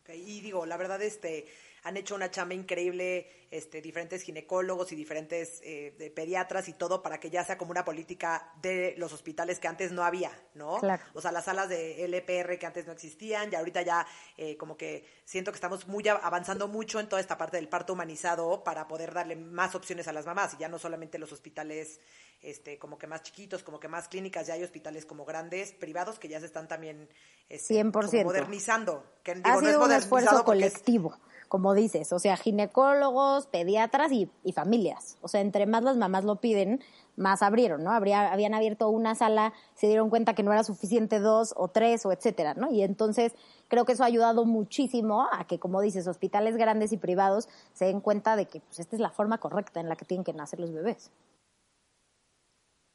Okay, 0.00 0.22
y 0.26 0.40
digo, 0.40 0.66
la 0.66 0.76
verdad, 0.76 1.02
este, 1.02 1.46
han 1.86 1.96
hecho 1.96 2.16
una 2.16 2.32
chamba 2.32 2.54
increíble 2.54 3.28
este, 3.52 3.80
diferentes 3.80 4.22
ginecólogos 4.22 4.90
y 4.90 4.96
diferentes 4.96 5.60
eh, 5.62 6.12
pediatras 6.16 6.68
y 6.68 6.72
todo 6.72 7.00
para 7.00 7.20
que 7.20 7.30
ya 7.30 7.44
sea 7.44 7.56
como 7.56 7.70
una 7.70 7.84
política 7.84 8.52
de 8.60 8.94
los 8.98 9.12
hospitales 9.12 9.60
que 9.60 9.68
antes 9.68 9.92
no 9.92 10.02
había, 10.02 10.32
¿no? 10.54 10.78
Claro. 10.78 11.04
O 11.14 11.20
sea, 11.20 11.30
las 11.30 11.44
salas 11.44 11.68
de 11.68 12.04
LPR 12.04 12.58
que 12.58 12.66
antes 12.66 12.86
no 12.86 12.92
existían 12.92 13.52
y 13.52 13.54
ahorita 13.54 13.82
ya 13.82 14.04
eh, 14.36 14.56
como 14.56 14.76
que 14.76 15.04
siento 15.24 15.52
que 15.52 15.56
estamos 15.56 15.86
muy 15.86 16.06
avanzando 16.08 16.66
mucho 16.66 16.98
en 16.98 17.08
toda 17.08 17.20
esta 17.20 17.38
parte 17.38 17.56
del 17.56 17.68
parto 17.68 17.92
humanizado 17.92 18.64
para 18.64 18.88
poder 18.88 19.14
darle 19.14 19.36
más 19.36 19.76
opciones 19.76 20.08
a 20.08 20.12
las 20.12 20.26
mamás 20.26 20.54
y 20.54 20.56
ya 20.56 20.68
no 20.68 20.80
solamente 20.80 21.20
los 21.20 21.30
hospitales 21.30 22.00
este, 22.42 22.80
como 22.80 22.98
que 22.98 23.06
más 23.06 23.22
chiquitos, 23.22 23.62
como 23.62 23.78
que 23.78 23.86
más 23.86 24.08
clínicas, 24.08 24.48
ya 24.48 24.54
hay 24.54 24.64
hospitales 24.64 25.06
como 25.06 25.24
grandes, 25.24 25.72
privados 25.72 26.18
que 26.18 26.26
ya 26.26 26.40
se 26.40 26.46
están 26.46 26.66
también 26.66 27.08
este, 27.48 27.82
modernizando. 27.84 29.04
Que, 29.22 29.40
ha 29.44 29.60
sido 29.60 29.84
un 29.84 29.92
esfuerzo 29.92 30.44
colectivo 30.44 31.16
como 31.48 31.74
dices, 31.74 32.12
o 32.12 32.18
sea, 32.18 32.36
ginecólogos, 32.36 33.46
pediatras 33.46 34.12
y, 34.12 34.30
y 34.44 34.52
familias. 34.52 35.16
O 35.22 35.28
sea, 35.28 35.40
entre 35.40 35.66
más 35.66 35.82
las 35.82 35.96
mamás 35.96 36.24
lo 36.24 36.36
piden, 36.36 36.80
más 37.16 37.42
abrieron, 37.42 37.82
¿no? 37.82 37.92
Habría, 37.92 38.32
habían 38.32 38.54
abierto 38.54 38.88
una 38.88 39.14
sala, 39.14 39.52
se 39.74 39.86
dieron 39.86 40.10
cuenta 40.10 40.34
que 40.34 40.42
no 40.42 40.52
era 40.52 40.64
suficiente 40.64 41.18
dos 41.18 41.54
o 41.56 41.68
tres 41.68 42.04
o 42.06 42.12
etcétera, 42.12 42.54
¿no? 42.54 42.70
Y 42.70 42.82
entonces 42.82 43.32
creo 43.68 43.84
que 43.84 43.92
eso 43.92 44.02
ha 44.02 44.06
ayudado 44.06 44.44
muchísimo 44.44 45.26
a 45.32 45.46
que, 45.46 45.58
como 45.58 45.80
dices, 45.80 46.06
hospitales 46.06 46.56
grandes 46.56 46.92
y 46.92 46.96
privados 46.96 47.48
se 47.72 47.86
den 47.86 48.00
cuenta 48.00 48.36
de 48.36 48.46
que 48.46 48.60
pues, 48.60 48.80
esta 48.80 48.96
es 48.96 49.00
la 49.00 49.10
forma 49.10 49.38
correcta 49.38 49.80
en 49.80 49.88
la 49.88 49.96
que 49.96 50.04
tienen 50.04 50.24
que 50.24 50.32
nacer 50.32 50.60
los 50.60 50.72
bebés. 50.72 51.10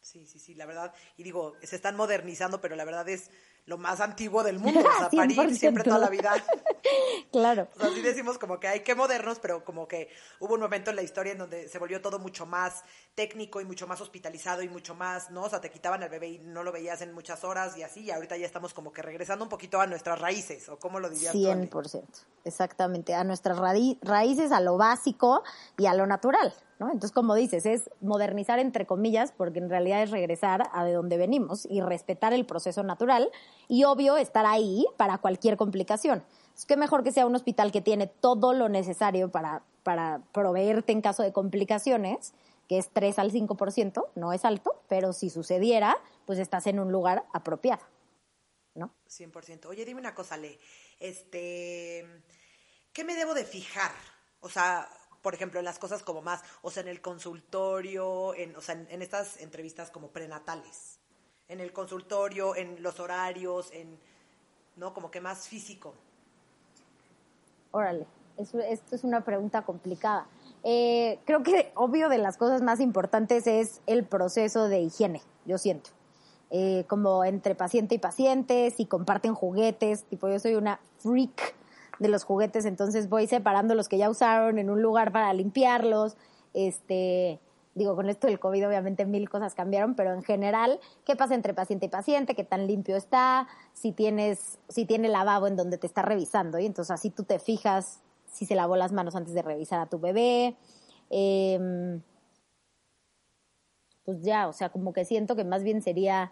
Sí, 0.02 0.26
sí, 0.26 0.40
sí, 0.40 0.56
la 0.56 0.66
verdad. 0.66 0.94
Y 1.16 1.24
digo, 1.24 1.54
se 1.62 1.76
están 1.76 1.96
modernizando, 1.96 2.60
pero 2.60 2.76
la 2.76 2.86
verdad 2.86 3.08
es 3.08 3.30
lo 3.66 3.78
más 3.78 4.02
antiguo 4.02 4.44
del 4.44 4.58
mundo. 4.58 4.80
O 4.80 4.98
sea, 4.98 5.10
parir 5.16 5.56
siempre 5.56 5.84
toda 5.84 6.00
la 6.00 6.10
vida. 6.10 6.34
claro. 7.32 7.68
O 7.76 7.80
sea, 7.80 7.90
así 7.90 8.02
decimos 8.02 8.40
como 8.40 8.60
que 8.60 8.68
hay 8.68 8.80
que 8.82 8.96
modernos, 8.96 9.40
pero 9.40 9.64
como 9.64 9.88
que 9.88 10.10
hubo 10.40 10.56
un 10.56 10.60
momento 10.60 10.90
en 10.90 10.96
la 10.96 11.04
historia 11.04 11.34
en 11.34 11.38
donde 11.38 11.70
se 11.70 11.78
volvió 11.78 12.02
todo 12.02 12.18
mucho 12.18 12.48
más 12.48 12.84
técnico 13.14 13.62
y 13.62 13.66
mucho 13.66 13.88
más 13.88 14.02
hospitalizado 14.02 14.64
y 14.64 14.70
mucho 14.70 14.96
más, 14.96 15.30
¿no? 15.30 15.44
O 15.44 15.50
sea, 15.50 15.62
te 15.62 15.70
quitaban 15.70 16.02
al 16.02 16.10
bebé 16.10 16.30
y 16.30 16.40
no 16.40 16.64
lo 16.64 16.72
veías 16.72 17.02
en 17.02 17.14
muchas 17.14 17.44
horas 17.44 17.78
y 17.78 17.84
así, 17.84 18.02
y 18.02 18.12
ahorita 18.12 18.38
ya 18.38 18.46
estamos 18.46 18.74
como 18.74 18.92
que 18.92 19.02
regresando 19.02 19.46
un 19.46 19.50
poquito 19.50 19.80
a 19.80 19.88
nuestras 19.88 20.20
raíces, 20.20 20.68
¿o 20.70 20.80
cómo 20.80 21.00
lo 21.00 21.10
dirías 21.10 21.36
100%, 21.36 22.04
exactamente, 22.46 23.14
a 23.14 23.24
nuestras 23.24 23.58
raíces, 24.02 24.52
a 24.52 24.60
lo 24.60 24.78
básico 24.78 25.44
y 25.78 25.86
a 25.86 25.94
lo 25.94 26.08
natural. 26.08 26.54
Entonces, 26.88 27.12
como 27.12 27.36
dices, 27.36 27.66
es 27.66 27.90
modernizar 28.00 28.60
entre 28.60 28.86
comillas, 28.86 29.32
porque 29.32 29.60
en 29.60 29.70
realidad 29.70 30.02
es 30.02 30.12
regresar 30.12 30.70
a 30.74 30.84
de 30.84 30.94
donde 30.94 31.18
venimos 31.18 31.68
y 31.70 31.82
respetar 31.82 32.34
el 32.34 32.46
proceso 32.46 32.84
natural 32.84 33.30
y 33.68 33.84
obvio 33.84 34.18
estar 34.18 34.46
ahí 34.46 34.86
para 34.98 35.18
cualquier 35.20 35.58
complicación. 35.58 36.24
Es 36.56 36.66
que 36.66 36.78
mejor 36.78 37.04
que 37.04 37.12
sea 37.12 37.26
un 37.26 37.36
hospital 37.36 37.72
que 37.72 37.82
tiene 37.82 38.08
todo 38.08 38.54
lo 38.54 38.70
necesario 38.70 39.30
para, 39.30 39.64
para 39.84 40.22
proveerte 40.32 40.92
en 40.92 41.02
caso 41.02 41.24
de 41.24 41.32
complicaciones, 41.32 42.34
que 42.68 42.78
es 42.78 42.90
3 42.90 43.20
al 43.20 43.32
5%, 43.32 44.08
no 44.16 44.34
es 44.34 44.46
alto, 44.46 44.82
pero 44.88 45.14
si 45.14 45.30
sucediera, 45.30 45.98
pues 46.26 46.40
estás 46.40 46.68
en 46.68 46.80
un 46.80 46.92
lugar 46.92 47.26
apropiado. 47.34 47.84
¿No? 48.74 48.94
100%. 49.10 49.66
Oye, 49.66 49.84
dime 49.84 50.00
una 50.00 50.16
cosa, 50.16 50.38
Le. 50.38 50.58
Este, 51.00 52.08
¿qué 52.94 53.04
me 53.04 53.16
debo 53.16 53.34
de 53.34 53.44
fijar? 53.44 53.92
O 54.40 54.48
sea, 54.48 54.88
por 55.22 55.34
ejemplo, 55.34 55.60
en 55.60 55.66
las 55.66 55.80
cosas 55.80 56.04
como 56.04 56.22
más, 56.22 56.44
o 56.62 56.72
sea, 56.72 56.82
en 56.82 56.90
el 56.90 57.02
consultorio, 57.02 58.34
en, 58.36 58.56
o 58.56 58.62
sea, 58.62 58.76
en, 58.76 59.02
estas 59.02 59.40
entrevistas 59.42 59.92
como 59.92 60.10
prenatales, 60.10 61.00
en 61.48 61.60
el 61.60 61.74
consultorio, 61.74 62.56
en 62.56 62.82
los 62.82 63.00
horarios, 63.00 63.72
en, 63.72 63.98
¿no? 64.76 64.94
Como 64.94 65.12
que 65.12 65.22
más 65.22 65.48
físico. 65.48 65.94
Órale, 67.72 68.06
esto 68.38 68.96
es 68.96 69.04
una 69.04 69.24
pregunta 69.24 69.64
complicada. 69.64 70.28
Eh, 70.64 71.20
creo 71.26 71.44
que 71.44 71.72
obvio 71.76 72.10
de 72.10 72.18
las 72.18 72.38
cosas 72.38 72.62
más 72.62 72.80
importantes 72.80 73.48
es 73.48 73.82
el 73.88 74.04
proceso 74.06 74.68
de 74.68 74.82
higiene, 74.82 75.22
yo 75.46 75.58
siento. 75.58 75.92
Eh, 76.50 76.84
como 76.88 77.24
entre 77.24 77.56
paciente 77.56 77.96
y 77.96 77.98
paciente, 77.98 78.72
si 78.72 78.86
comparten 78.86 79.34
juguetes, 79.34 80.04
tipo 80.04 80.28
yo 80.28 80.38
soy 80.38 80.56
una 80.56 80.80
freak 81.00 81.56
de 82.02 82.10
los 82.10 82.24
juguetes, 82.24 82.66
entonces 82.66 83.10
voy 83.10 83.28
separando 83.28 83.76
los 83.76 83.88
que 83.88 84.00
ya 84.00 84.10
usaron 84.10 84.58
en 84.58 84.72
un 84.72 84.82
lugar 84.82 85.12
para 85.12 85.32
limpiarlos. 85.34 86.18
Este, 86.56 87.40
digo, 87.76 87.96
con 87.96 88.10
esto 88.10 88.26
del 88.26 88.40
COVID 88.40 88.68
obviamente 88.68 89.06
mil 89.06 89.30
cosas 89.30 89.54
cambiaron, 89.54 89.94
pero 89.94 90.12
en 90.14 90.24
general, 90.24 90.80
¿qué 91.06 91.16
pasa 91.16 91.36
entre 91.36 91.54
paciente 91.54 91.86
y 91.86 91.90
paciente? 91.90 92.34
¿Qué 92.34 92.44
tan 92.44 92.66
limpio 92.66 92.96
está? 92.96 93.48
Si 93.74 93.92
tienes, 93.92 94.58
si 94.68 94.86
tiene 94.86 95.10
lavabo 95.10 95.46
en 95.46 95.56
donde 95.56 95.78
te 95.78 95.86
está 95.86 96.02
revisando, 96.02 96.58
y 96.58 96.66
entonces 96.66 96.92
así 96.92 97.12
tú 97.12 97.24
te 97.24 97.38
fijas 97.38 98.02
si 98.26 98.48
se 98.48 98.56
lavó 98.56 98.76
las 98.78 98.92
manos 98.92 99.16
antes 99.16 99.36
de 99.36 99.44
revisar 99.44 99.80
a 99.80 99.86
tu 99.86 100.00
bebé. 100.00 100.56
Em, 101.12 102.02
pues 104.06 104.24
ya, 104.24 104.48
o 104.48 104.54
sea, 104.54 104.70
como 104.70 104.92
que 104.92 105.06
siento 105.06 105.36
que 105.36 105.44
más 105.44 105.64
bien 105.64 105.84
sería 105.84 106.32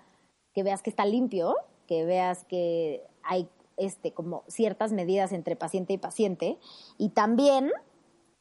que 0.53 0.63
veas 0.63 0.81
que 0.81 0.89
está 0.89 1.05
limpio, 1.05 1.55
que 1.85 2.05
veas 2.05 2.43
que 2.45 3.03
hay 3.21 3.47
este, 3.79 4.13
como 4.13 4.43
ciertas 4.47 4.91
medidas 4.91 5.31
entre 5.31 5.55
paciente 5.55 5.93
y 5.93 5.97
paciente. 5.97 6.59
Y 6.97 7.09
también 7.09 7.71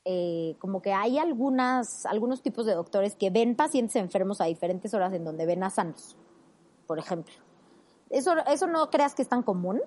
eh, 0.04 0.56
como 0.58 0.82
que 0.82 0.92
hay 0.92 1.18
algunas, 1.18 2.06
algunos 2.06 2.42
tipos 2.42 2.66
de 2.66 2.74
doctores 2.74 3.14
que 3.14 3.30
ven 3.30 3.56
pacientes 3.56 3.96
enfermos 3.96 4.40
a 4.40 4.44
diferentes 4.44 4.94
horas 4.94 5.12
en 5.12 5.24
donde 5.24 5.46
ven 5.46 5.62
a 5.62 5.70
sanos, 5.70 6.16
por 6.86 6.98
ejemplo. 6.98 7.34
Eso, 8.10 8.34
eso 8.50 8.66
no 8.66 8.88
creas 8.90 9.14
que 9.14 9.22
es 9.22 9.28
tan 9.28 9.42
común, 9.42 9.82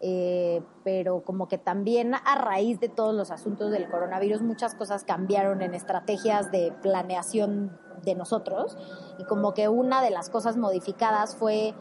eh, 0.00 0.62
pero 0.84 1.22
como 1.22 1.48
que 1.48 1.58
también 1.58 2.14
a 2.14 2.34
raíz 2.34 2.80
de 2.80 2.88
todos 2.88 3.14
los 3.14 3.30
asuntos 3.30 3.70
del 3.70 3.88
coronavirus 3.88 4.42
muchas 4.42 4.74
cosas 4.74 5.04
cambiaron 5.04 5.62
en 5.62 5.74
estrategias 5.74 6.50
de 6.50 6.72
planeación 6.82 7.78
de 8.02 8.16
nosotros 8.16 8.76
y 9.18 9.24
como 9.24 9.54
que 9.54 9.68
una 9.68 10.02
de 10.02 10.10
las 10.10 10.28
cosas 10.28 10.56
modificadas 10.56 11.36
fue 11.36 11.72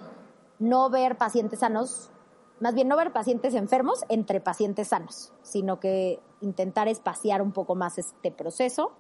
no 0.59 0.91
ver 0.91 1.17
pacientes 1.17 1.59
sanos 1.61 2.10
más 2.61 2.75
bien 2.75 2.87
no 2.87 2.95
ver 2.95 3.11
pacientes 3.11 3.53
enfermos 3.55 4.05
entre 4.07 4.39
pacientes 4.39 4.89
sanos, 4.89 5.33
sino 5.41 5.79
que 5.79 6.19
intentar 6.41 6.87
espaciar 6.87 7.41
un 7.41 7.51
poco 7.51 7.75
más 7.75 7.97
este 7.97 8.31
proceso. 8.31 8.93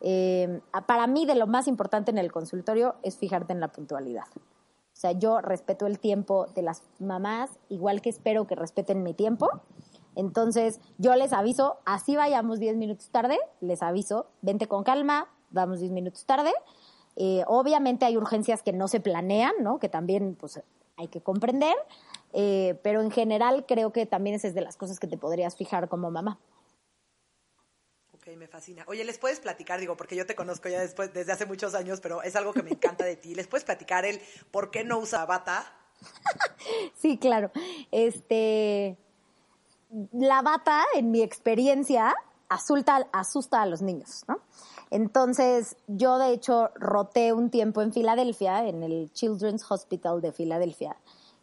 Eh, 0.00 0.60
para 0.86 1.06
mí, 1.06 1.26
de 1.26 1.34
lo 1.34 1.46
más 1.46 1.66
importante 1.66 2.10
en 2.10 2.18
el 2.18 2.30
consultorio 2.30 2.96
es 3.02 3.16
fijarte 3.16 3.52
en 3.52 3.60
la 3.60 3.68
puntualidad. 3.68 4.26
O 4.36 5.00
sea, 5.00 5.12
yo 5.12 5.40
respeto 5.40 5.86
el 5.86 5.98
tiempo 5.98 6.46
de 6.54 6.62
las 6.62 6.82
mamás, 6.98 7.58
igual 7.68 8.02
que 8.02 8.10
espero 8.10 8.46
que 8.46 8.54
respeten 8.54 9.02
mi 9.02 9.14
tiempo. 9.14 9.48
Entonces, 10.14 10.80
yo 10.98 11.14
les 11.14 11.32
aviso, 11.32 11.78
así 11.86 12.16
vayamos 12.16 12.58
10 12.58 12.76
minutos 12.76 13.10
tarde, 13.10 13.38
les 13.60 13.82
aviso, 13.82 14.26
vente 14.42 14.66
con 14.66 14.82
calma, 14.82 15.28
vamos 15.50 15.80
10 15.80 15.92
minutos 15.92 16.26
tarde. 16.26 16.52
Eh, 17.16 17.44
obviamente 17.46 18.04
hay 18.04 18.16
urgencias 18.16 18.62
que 18.62 18.72
no 18.72 18.88
se 18.88 19.00
planean, 19.00 19.52
¿no? 19.60 19.78
Que 19.78 19.88
también 19.88 20.36
pues, 20.38 20.60
hay 20.96 21.08
que 21.08 21.20
comprender, 21.20 21.76
eh, 22.32 22.78
pero 22.82 23.00
en 23.00 23.10
general 23.10 23.64
creo 23.66 23.92
que 23.92 24.06
también 24.06 24.36
esa 24.36 24.48
es 24.48 24.54
de 24.54 24.60
las 24.60 24.76
cosas 24.76 24.98
que 25.00 25.06
te 25.06 25.16
podrías 25.16 25.56
fijar 25.56 25.88
como 25.88 26.10
mamá. 26.10 26.38
Ok, 28.14 28.28
me 28.36 28.48
fascina. 28.48 28.84
Oye, 28.88 29.04
¿les 29.04 29.18
puedes 29.18 29.40
platicar? 29.40 29.80
Digo, 29.80 29.96
porque 29.96 30.16
yo 30.16 30.26
te 30.26 30.34
conozco 30.34 30.68
ya 30.68 30.80
después, 30.80 31.12
desde 31.12 31.32
hace 31.32 31.46
muchos 31.46 31.74
años, 31.74 32.00
pero 32.00 32.22
es 32.22 32.36
algo 32.36 32.52
que 32.52 32.62
me 32.62 32.70
encanta 32.70 33.04
de 33.04 33.16
ti. 33.16 33.34
¿Les 33.34 33.46
puedes 33.46 33.64
platicar 33.64 34.04
el 34.04 34.20
por 34.50 34.70
qué 34.70 34.84
no 34.84 34.98
usa 34.98 35.24
bata? 35.24 35.72
sí, 36.94 37.18
claro. 37.18 37.50
Este, 37.90 38.98
la 40.12 40.42
bata, 40.42 40.84
en 40.94 41.10
mi 41.10 41.22
experiencia, 41.22 42.14
asusta, 42.48 43.08
asusta 43.12 43.62
a 43.62 43.66
los 43.66 43.82
niños, 43.82 44.24
¿no? 44.28 44.40
Entonces, 44.90 45.76
yo 45.86 46.18
de 46.18 46.32
hecho 46.32 46.70
roté 46.74 47.32
un 47.32 47.50
tiempo 47.50 47.82
en 47.82 47.92
Filadelfia, 47.92 48.66
en 48.66 48.82
el 48.82 49.12
Children's 49.12 49.70
Hospital 49.70 50.20
de 50.20 50.32
Filadelfia, 50.32 50.96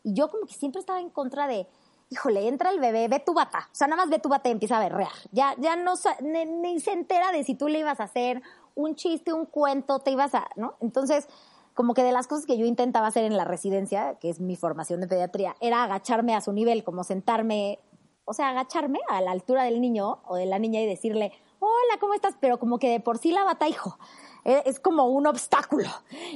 y 0.06 0.13
yo 0.13 0.30
como 0.30 0.46
que 0.46 0.54
siempre 0.54 0.80
estaba 0.80 1.02
en 1.02 1.10
contra 1.10 1.48
de, 1.48 1.68
híjole, 2.12 2.48
entra 2.48 2.70
el 2.70 2.80
bebé, 2.80 3.08
ve 3.08 3.20
tu 3.20 3.34
bata. 3.34 3.68
O 3.72 3.76
sea, 3.76 3.88
nada 3.88 4.04
más 4.04 4.12
ve 4.12 4.20
tu 4.20 4.30
bata 4.30 4.50
y 4.50 4.52
empieza 4.52 4.78
a 4.78 4.80
berrear. 4.80 5.12
Ya, 5.32 5.56
ya 5.58 5.76
no, 5.76 5.96
ni, 6.22 6.80
se 6.80 6.91
entera 6.91 7.32
de 7.32 7.44
si 7.44 7.56
tú 7.56 7.68
le 7.68 7.80
ibas 7.80 8.00
a 8.00 8.04
hacer 8.04 8.44
un 8.76 8.96
chiste, 8.96 9.34
un 9.34 9.48
cuento, 9.48 10.00
te 10.00 10.12
ibas 10.12 10.36
a, 10.36 10.48
¿no? 10.56 10.76
Entonces, 10.80 11.28
como 11.74 11.96
que 11.96 12.04
de 12.04 12.12
las 12.12 12.28
cosas 12.28 12.46
que 12.46 12.58
yo 12.58 12.68
intentaba 12.68 13.08
hacer 13.08 13.24
en 13.24 13.36
la 13.36 13.46
residencia, 13.46 14.15
que 14.20 14.30
es 14.30 14.39
mi 14.39 14.56
formación 14.56 15.02
de 15.02 15.08
pediatría, 15.08 15.56
era 15.60 15.84
agacharme 15.84 16.36
a 16.36 16.41
su 16.41 16.54
nivel, 16.54 16.84
como 16.84 17.04
sentarme, 17.04 17.80
o 18.26 18.34
sea, 18.34 18.50
agacharme 18.50 19.00
a 19.10 19.22
la 19.22 19.32
altura 19.32 19.63
del 19.63 19.82
niño 19.82 20.20
o 20.28 20.36
de 20.36 20.46
la 20.46 20.60
niña 20.60 20.82
y 20.82 20.86
decirle, 20.86 21.32
hola, 21.60 22.00
¿cómo 22.00 22.13
estás? 22.13 22.36
Pero 22.39 22.60
como 22.60 22.78
que 22.78 22.89
de 22.89 23.00
por 23.00 23.18
sí 23.18 23.32
la 23.32 23.44
bata, 23.44 23.68
hijo, 23.68 23.98
es 24.45 24.79
como 24.79 25.08
un 25.08 25.25
obstáculo. 25.25 25.89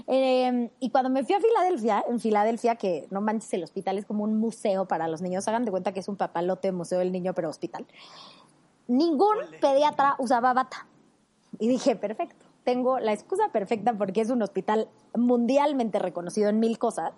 Em, 0.07 0.69
y 0.79 0.89
cuando 0.89 1.09
me 1.09 1.23
fui 1.23 1.35
a 1.35 1.39
Filadelfia, 1.39 2.03
en 2.07 2.19
Filadelfia, 2.19 2.75
que 2.75 3.07
no 3.11 3.21
manches, 3.21 3.53
el 3.53 3.63
hospital 3.63 3.99
es 3.99 4.05
como 4.05 4.23
un 4.23 4.37
museo 4.39 4.87
para 4.87 5.07
los 5.07 5.21
niños, 5.21 5.47
hagan 5.47 5.63
de 5.63 5.71
cuenta 5.71 5.93
que 5.93 5.99
es 5.99 6.07
un 6.07 6.15
papalote 6.15 6.71
museo 6.71 6.99
del 6.99 7.11
niño, 7.11 7.33
pero 7.33 7.49
hospital. 7.49 7.85
Ningún 8.87 9.37
pediatra 9.61 10.15
usaba 10.17 10.53
bata. 10.53 10.87
Y 11.59 11.67
dije, 11.67 11.95
perfecto, 11.95 12.45
tengo 12.63 12.99
la 12.99 13.13
excusa 13.13 13.49
perfecta 13.51 13.93
porque 13.93 14.21
es 14.21 14.31
un 14.31 14.41
hospital 14.41 14.87
mundialmente 15.15 15.99
reconocido 15.99 16.49
en 16.49 16.59
mil 16.59 16.79
cosas 16.79 17.13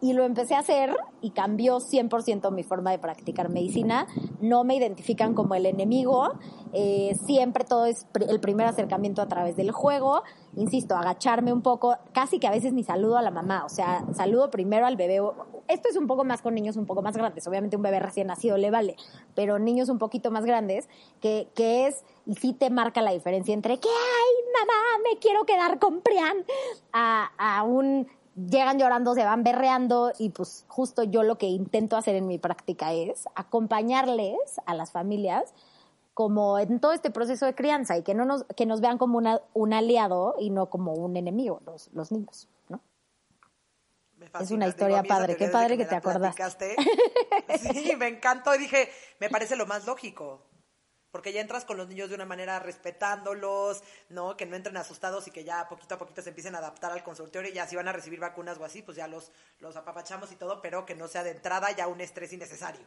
y 0.00 0.12
lo 0.12 0.24
empecé 0.24 0.54
a 0.54 0.60
hacer 0.60 0.94
y 1.20 1.30
cambió 1.30 1.78
100% 1.78 2.50
mi 2.52 2.62
forma 2.62 2.90
de 2.90 2.98
practicar 2.98 3.48
medicina. 3.48 4.06
No 4.40 4.64
me 4.64 4.76
identifican 4.76 5.34
como 5.34 5.54
el 5.54 5.66
enemigo, 5.66 6.32
eh, 6.72 7.16
siempre 7.26 7.64
todo 7.64 7.86
es 7.86 8.06
el 8.28 8.40
primer 8.40 8.66
acercamiento 8.66 9.22
a 9.22 9.28
través 9.28 9.56
del 9.56 9.70
juego. 9.70 10.22
Insisto, 10.56 10.96
agacharme 10.96 11.52
un 11.52 11.62
poco, 11.62 11.96
casi 12.12 12.38
que 12.38 12.46
a 12.46 12.50
veces 12.50 12.72
ni 12.72 12.82
saludo 12.82 13.18
a 13.18 13.22
la 13.22 13.30
mamá, 13.30 13.64
o 13.64 13.68
sea, 13.68 14.04
saludo 14.14 14.50
primero 14.50 14.86
al 14.86 14.96
bebé. 14.96 15.20
Esto 15.68 15.88
es 15.88 15.96
un 15.96 16.06
poco 16.06 16.24
más 16.24 16.42
con 16.42 16.54
niños 16.54 16.76
un 16.76 16.86
poco 16.86 17.02
más 17.02 17.16
grandes, 17.16 17.46
obviamente 17.46 17.76
un 17.76 17.82
bebé 17.82 18.00
recién 18.00 18.28
nacido 18.28 18.56
le 18.56 18.70
vale, 18.70 18.96
pero 19.34 19.58
niños 19.58 19.88
un 19.88 19.98
poquito 19.98 20.30
más 20.30 20.44
grandes, 20.44 20.88
que, 21.20 21.48
que 21.54 21.86
es, 21.86 22.04
y 22.24 22.34
sí 22.36 22.52
te 22.52 22.70
marca 22.70 23.02
la 23.02 23.12
diferencia 23.12 23.52
entre 23.52 23.78
que, 23.78 23.88
ay, 23.88 24.44
mamá, 24.60 25.10
me 25.10 25.18
quiero 25.18 25.44
quedar 25.44 25.78
con 25.78 26.00
Prian, 26.00 26.44
a, 26.92 27.30
a 27.38 27.62
un 27.64 28.06
llegan 28.36 28.78
llorando, 28.78 29.14
se 29.14 29.24
van 29.24 29.42
berreando 29.42 30.12
y 30.18 30.30
pues 30.30 30.64
justo 30.68 31.02
yo 31.02 31.22
lo 31.22 31.38
que 31.38 31.46
intento 31.46 31.96
hacer 31.96 32.14
en 32.14 32.26
mi 32.26 32.38
práctica 32.38 32.92
es 32.92 33.26
acompañarles 33.34 34.36
a 34.66 34.74
las 34.74 34.92
familias 34.92 35.54
como 36.14 36.58
en 36.58 36.80
todo 36.80 36.92
este 36.92 37.10
proceso 37.10 37.46
de 37.46 37.54
crianza 37.54 37.96
y 37.96 38.02
que 38.02 38.14
no 38.14 38.24
nos, 38.24 38.44
que 38.56 38.66
nos 38.66 38.80
vean 38.80 38.98
como 38.98 39.18
una, 39.18 39.40
un 39.52 39.72
aliado 39.72 40.34
y 40.38 40.50
no 40.50 40.66
como 40.70 40.94
un 40.94 41.16
enemigo, 41.16 41.60
los, 41.66 41.90
los 41.92 42.12
niños, 42.12 42.48
¿no? 42.68 42.80
Es 44.40 44.50
una 44.50 44.66
historia 44.66 45.02
padre, 45.02 45.36
qué 45.36 45.48
padre 45.48 45.76
que, 45.76 45.84
te 45.84 45.94
acordaste. 45.94 46.76
Sí, 47.58 47.94
me 47.96 48.08
encantó 48.08 48.54
y 48.54 48.58
dije, 48.58 48.88
me 49.20 49.28
parece 49.28 49.56
lo 49.56 49.66
más 49.66 49.86
lógico. 49.86 50.42
Porque 51.16 51.32
ya 51.32 51.40
entras 51.40 51.64
con 51.64 51.78
los 51.78 51.88
niños 51.88 52.10
de 52.10 52.14
una 52.14 52.26
manera 52.26 52.58
respetándolos, 52.58 53.82
¿no? 54.10 54.36
Que 54.36 54.44
no 54.44 54.54
entren 54.54 54.76
asustados 54.76 55.26
y 55.26 55.30
que 55.30 55.44
ya 55.44 55.66
poquito 55.66 55.94
a 55.94 55.98
poquito 55.98 56.20
se 56.20 56.28
empiecen 56.28 56.54
a 56.54 56.58
adaptar 56.58 56.92
al 56.92 57.02
consultorio 57.02 57.50
y 57.50 57.54
ya 57.54 57.66
si 57.66 57.74
van 57.74 57.88
a 57.88 57.92
recibir 57.92 58.20
vacunas 58.20 58.58
o 58.58 58.66
así, 58.66 58.82
pues 58.82 58.98
ya 58.98 59.08
los, 59.08 59.32
los 59.60 59.74
apapachamos 59.76 60.30
y 60.30 60.36
todo, 60.36 60.60
pero 60.60 60.84
que 60.84 60.94
no 60.94 61.08
sea 61.08 61.24
de 61.24 61.30
entrada 61.30 61.70
ya 61.70 61.86
un 61.86 62.02
estrés 62.02 62.34
innecesario. 62.34 62.86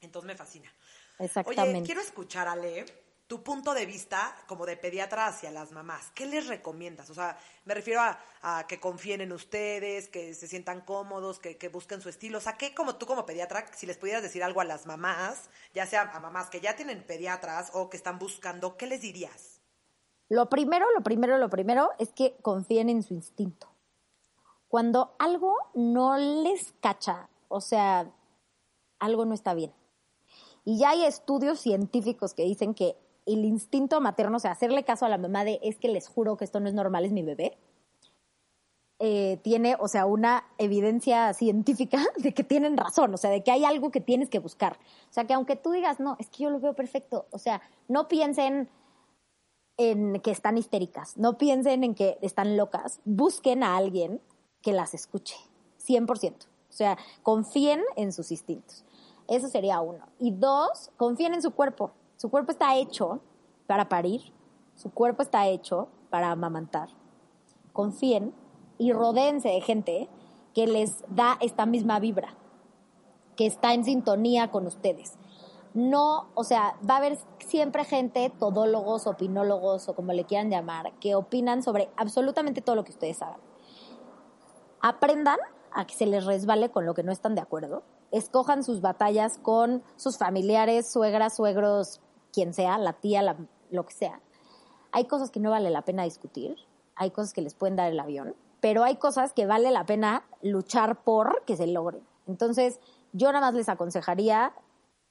Entonces 0.00 0.26
me 0.26 0.34
fascina. 0.34 0.74
Exactamente. 1.20 1.78
Oye, 1.78 1.86
quiero 1.86 2.00
escuchar, 2.00 2.48
Ale, 2.48 2.84
tu 3.28 3.42
punto 3.42 3.74
de 3.74 3.84
vista 3.84 4.34
como 4.46 4.64
de 4.64 4.78
pediatra 4.78 5.26
hacia 5.26 5.50
las 5.50 5.70
mamás. 5.70 6.10
¿Qué 6.14 6.24
les 6.24 6.46
recomiendas? 6.46 7.10
O 7.10 7.14
sea, 7.14 7.38
me 7.66 7.74
refiero 7.74 8.00
a, 8.00 8.66
que 8.66 8.80
confíen 8.80 9.20
en 9.20 9.32
ustedes, 9.32 10.08
que 10.08 10.32
se 10.32 10.48
sientan 10.48 10.80
cómodos, 10.80 11.38
que, 11.38 11.68
busquen 11.68 12.00
su 12.00 12.08
estilo. 12.08 12.38
O 12.38 12.40
sea, 12.40 12.56
¿qué 12.56 12.74
como 12.74 12.96
tú 12.96 13.04
como 13.04 13.26
pediatra, 13.26 13.66
si 13.76 13.86
les 13.86 13.98
pudieras 13.98 14.22
decir 14.22 14.42
algo 14.42 14.62
a 14.62 14.64
las 14.64 14.86
mamás, 14.86 15.50
ya 15.74 15.86
sea 15.86 16.10
a 16.10 16.20
mamás 16.20 16.48
que 16.48 16.62
ya 16.62 16.74
tienen 16.74 17.04
pediatras 17.04 17.70
o 17.74 17.90
que 17.90 17.98
están 17.98 18.18
buscando, 18.18 18.78
¿qué 18.78 18.86
les 18.86 19.02
dirías? 19.02 19.60
Lo 20.30 20.48
primero, 20.48 20.86
lo 20.92 21.02
primero, 21.02 21.36
lo 21.36 21.50
primero 21.50 21.90
es 21.98 22.12
que 22.12 22.36
confíen 22.40 22.88
en 22.88 23.02
su 23.02 23.12
instinto. 23.12 23.68
Cuando 24.68 25.14
algo 25.18 25.54
no 25.74 26.16
les 26.16 26.72
cacha, 26.80 27.28
o 27.48 27.60
sea, 27.60 28.10
algo 28.98 29.26
no 29.26 29.34
está 29.34 29.52
bien 29.52 29.74
y 30.68 30.76
ya 30.76 30.90
hay 30.90 31.06
estudios 31.06 31.60
científicos 31.60 32.34
que 32.34 32.42
dicen 32.42 32.74
que 32.74 32.94
el 33.28 33.44
instinto 33.44 34.00
materno, 34.00 34.36
o 34.36 34.40
sea, 34.40 34.52
hacerle 34.52 34.84
caso 34.84 35.06
a 35.06 35.08
la 35.08 35.18
mamá 35.18 35.44
de 35.44 35.60
es 35.62 35.78
que 35.78 35.88
les 35.88 36.08
juro 36.08 36.36
que 36.36 36.44
esto 36.44 36.60
no 36.60 36.68
es 36.68 36.74
normal, 36.74 37.04
es 37.04 37.12
mi 37.12 37.22
bebé, 37.22 37.58
eh, 39.00 39.38
tiene, 39.42 39.76
o 39.78 39.86
sea, 39.86 40.06
una 40.06 40.44
evidencia 40.58 41.32
científica 41.32 42.04
de 42.16 42.34
que 42.34 42.42
tienen 42.42 42.76
razón, 42.76 43.14
o 43.14 43.16
sea, 43.16 43.30
de 43.30 43.44
que 43.44 43.52
hay 43.52 43.64
algo 43.64 43.90
que 43.90 44.00
tienes 44.00 44.28
que 44.28 44.40
buscar. 44.40 44.78
O 45.08 45.12
sea, 45.12 45.24
que 45.24 45.34
aunque 45.34 45.54
tú 45.54 45.70
digas, 45.70 46.00
no, 46.00 46.16
es 46.18 46.28
que 46.28 46.44
yo 46.44 46.50
lo 46.50 46.58
veo 46.58 46.74
perfecto, 46.74 47.26
o 47.30 47.38
sea, 47.38 47.62
no 47.86 48.08
piensen 48.08 48.68
en 49.76 50.20
que 50.20 50.32
están 50.32 50.58
histéricas, 50.58 51.16
no 51.16 51.38
piensen 51.38 51.84
en 51.84 51.94
que 51.94 52.18
están 52.22 52.56
locas, 52.56 53.00
busquen 53.04 53.62
a 53.62 53.76
alguien 53.76 54.20
que 54.62 54.72
las 54.72 54.94
escuche, 54.94 55.36
100%. 55.86 56.46
O 56.68 56.72
sea, 56.72 56.98
confíen 57.22 57.82
en 57.96 58.12
sus 58.12 58.30
instintos. 58.30 58.84
Eso 59.28 59.48
sería 59.48 59.80
uno. 59.80 60.06
Y 60.18 60.32
dos, 60.32 60.90
confíen 60.96 61.34
en 61.34 61.42
su 61.42 61.52
cuerpo. 61.52 61.92
Su 62.18 62.30
cuerpo 62.30 62.50
está 62.50 62.74
hecho 62.74 63.20
para 63.68 63.88
parir. 63.88 64.32
Su 64.74 64.90
cuerpo 64.90 65.22
está 65.22 65.46
hecho 65.46 65.86
para 66.10 66.32
amamantar. 66.32 66.88
Confíen 67.72 68.34
y 68.76 68.92
rodéense 68.92 69.48
de 69.50 69.60
gente 69.60 70.08
que 70.52 70.66
les 70.66 71.04
da 71.08 71.38
esta 71.40 71.64
misma 71.64 72.00
vibra, 72.00 72.34
que 73.36 73.46
está 73.46 73.72
en 73.72 73.84
sintonía 73.84 74.50
con 74.50 74.66
ustedes. 74.66 75.16
No, 75.74 76.26
o 76.34 76.42
sea, 76.42 76.76
va 76.88 76.94
a 76.94 76.96
haber 76.96 77.18
siempre 77.38 77.84
gente, 77.84 78.30
todólogos, 78.30 79.06
opinólogos 79.06 79.88
o 79.88 79.94
como 79.94 80.12
le 80.12 80.24
quieran 80.24 80.50
llamar, 80.50 80.92
que 80.98 81.14
opinan 81.14 81.62
sobre 81.62 81.88
absolutamente 81.96 82.62
todo 82.62 82.74
lo 82.74 82.82
que 82.82 82.90
ustedes 82.90 83.22
hagan. 83.22 83.38
Aprendan 84.80 85.38
a 85.70 85.86
que 85.86 85.94
se 85.94 86.06
les 86.06 86.26
resbale 86.26 86.70
con 86.70 86.84
lo 86.84 86.94
que 86.94 87.04
no 87.04 87.12
están 87.12 87.36
de 87.36 87.42
acuerdo 87.42 87.84
escojan 88.10 88.64
sus 88.64 88.80
batallas 88.80 89.38
con 89.38 89.82
sus 89.96 90.18
familiares, 90.18 90.90
suegras, 90.90 91.36
suegros, 91.36 92.00
quien 92.38 92.54
sea, 92.54 92.78
la 92.78 92.92
tía, 92.92 93.36
lo 93.70 93.84
que 93.84 93.92
sea. 93.92 94.20
Hay 94.92 95.06
cosas 95.06 95.32
que 95.32 95.40
no 95.40 95.50
vale 95.50 95.70
la 95.70 95.82
pena 95.82 96.04
discutir, 96.04 96.56
hay 96.94 97.10
cosas 97.10 97.32
que 97.32 97.42
les 97.42 97.54
pueden 97.54 97.74
dar 97.74 97.90
el 97.90 97.98
avión, 97.98 98.36
pero 98.60 98.84
hay 98.84 98.94
cosas 98.94 99.32
que 99.32 99.44
vale 99.44 99.72
la 99.72 99.84
pena 99.86 100.22
luchar 100.40 101.02
por 101.02 101.44
que 101.46 101.56
se 101.56 101.66
logren. 101.66 102.06
Entonces, 102.28 102.78
yo 103.12 103.32
nada 103.32 103.48
más 103.48 103.54
les 103.54 103.68
aconsejaría, 103.68 104.52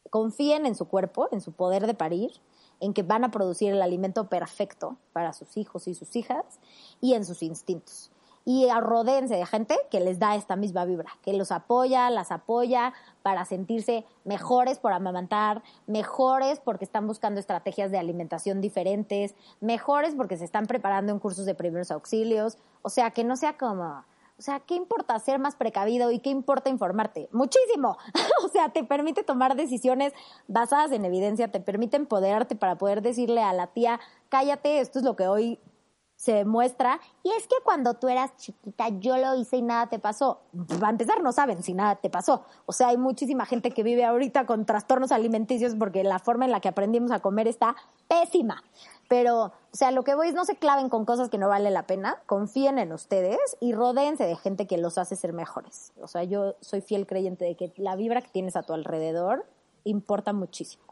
confíen 0.10 0.66
en 0.66 0.76
su 0.76 0.88
cuerpo, 0.88 1.28
en 1.34 1.42
su 1.42 1.52
poder 1.52 1.86
de 1.86 1.96
parir, 1.96 2.32
en 2.80 2.94
que 2.94 3.04
van 3.04 3.26
a 3.26 3.32
producir 3.32 3.74
el 3.74 3.82
alimento 3.82 4.30
perfecto 4.30 4.96
para 5.12 5.34
sus 5.34 5.58
hijos 5.58 5.90
y 5.90 5.96
sus 5.96 6.16
hijas 6.16 6.62
y 7.02 7.14
en 7.14 7.26
sus 7.26 7.44
instintos 7.44 8.10
y 8.48 8.70
arrodéense 8.70 9.36
de 9.36 9.46
gente 9.46 9.78
que 9.92 10.00
les 10.00 10.20
da 10.20 10.38
esta 10.38 10.56
misma 10.56 10.86
vibra, 10.86 11.12
que 11.22 11.34
los 11.34 11.52
apoya, 11.52 12.10
las 12.10 12.32
apoya 12.32 12.94
para 13.22 13.44
sentirse 13.44 14.06
mejores 14.24 14.80
por 14.80 14.94
amamantar, 14.94 15.62
mejores 15.86 16.62
porque 16.62 16.86
están 16.86 17.08
buscando 17.08 17.42
estrategias 17.42 17.92
de 17.92 17.98
alimentación 17.98 18.62
diferentes, 18.62 19.36
mejores 19.60 20.16
porque 20.16 20.38
se 20.38 20.46
están 20.46 20.66
preparando 20.66 21.12
en 21.12 21.20
cursos 21.20 21.46
de 21.46 21.56
primeros 21.56 21.92
auxilios, 21.92 22.58
o 22.84 22.90
sea, 22.90 23.12
que 23.12 23.26
no 23.26 23.36
sea 23.36 23.58
como, 23.58 24.06
o 24.40 24.42
sea, 24.42 24.62
¿qué 24.62 24.76
importa 24.76 25.20
ser 25.20 25.40
más 25.40 25.58
precavido 25.58 26.10
y 26.12 26.20
qué 26.20 26.30
importa 26.30 26.70
informarte? 26.70 27.28
Muchísimo. 27.34 27.98
o 28.46 28.48
sea, 28.48 28.70
te 28.70 28.86
permite 28.86 29.24
tomar 29.24 29.58
decisiones 29.58 30.14
basadas 30.48 30.94
en 30.94 31.04
evidencia, 31.04 31.52
te 31.52 31.60
permite 31.60 31.98
empoderarte 31.98 32.56
para 32.56 32.78
poder 32.78 33.02
decirle 33.02 33.44
a 33.44 33.52
la 33.52 33.68
tía, 33.68 34.00
cállate, 34.30 34.80
esto 34.80 35.00
es 35.00 35.04
lo 35.04 35.18
que 35.18 35.28
hoy 35.28 35.60
se 36.18 36.34
demuestra, 36.34 37.00
y 37.24 37.30
es 37.32 37.48
que 37.48 37.56
cuando 37.64 37.94
tú 37.94 38.10
eras 38.10 38.36
chiquita 38.38 38.90
yo 39.00 39.18
lo 39.18 39.36
hice 39.36 39.58
y 39.58 39.62
nada 39.62 39.88
te 39.88 40.00
pasó. 40.00 40.42
Va 40.84 40.88
a 40.88 40.90
empezar, 40.90 41.22
no 41.22 41.32
saben 41.32 41.62
si 41.62 41.74
nada 41.74 41.96
te 41.96 42.10
pasó. 42.10 42.44
O 42.66 42.74
sea, 42.74 42.88
hay 42.88 42.98
muchísima 42.98 43.46
gente 43.46 43.72
que 43.72 43.84
vive 43.84 44.04
ahorita 44.04 44.48
con 44.48 44.66
trastornos 44.66 45.12
alimenticios 45.12 45.76
porque 45.76 46.04
la 46.04 46.18
forma 46.18 46.46
en 46.46 46.52
la 46.52 46.60
que 46.60 46.70
aprendimos 46.70 47.12
a 47.12 47.20
comer 47.20 47.48
está 47.48 47.76
pésima. 48.08 48.64
Pero, 49.08 49.44
o 49.46 49.54
sea, 49.72 49.92
lo 49.92 50.04
que 50.04 50.16
voy 50.16 50.30
es 50.30 50.34
no 50.34 50.44
se 50.44 50.58
claven 50.58 50.90
con 50.90 51.06
cosas 51.06 51.30
que 51.30 51.38
no 51.38 51.50
vale 51.50 51.70
la 51.70 51.84
pena, 51.84 52.22
confíen 52.26 52.80
en 52.80 52.92
ustedes 52.92 53.38
y 53.60 53.74
rodéense 53.74 54.26
de 54.26 54.36
gente 54.36 54.66
que 54.66 54.80
los 54.80 54.98
hace 54.98 55.16
ser 55.16 55.34
mejores. 55.34 55.94
O 56.02 56.08
sea, 56.08 56.24
yo 56.24 56.56
soy 56.62 56.82
fiel 56.82 57.06
creyente 57.06 57.46
de 57.46 57.56
que 57.56 57.72
la 57.78 57.96
vibra 57.96 58.22
que 58.22 58.30
tienes 58.30 58.56
a 58.56 58.64
tu 58.64 58.74
alrededor 58.74 59.46
importa 59.84 60.34
muchísimo. 60.34 60.84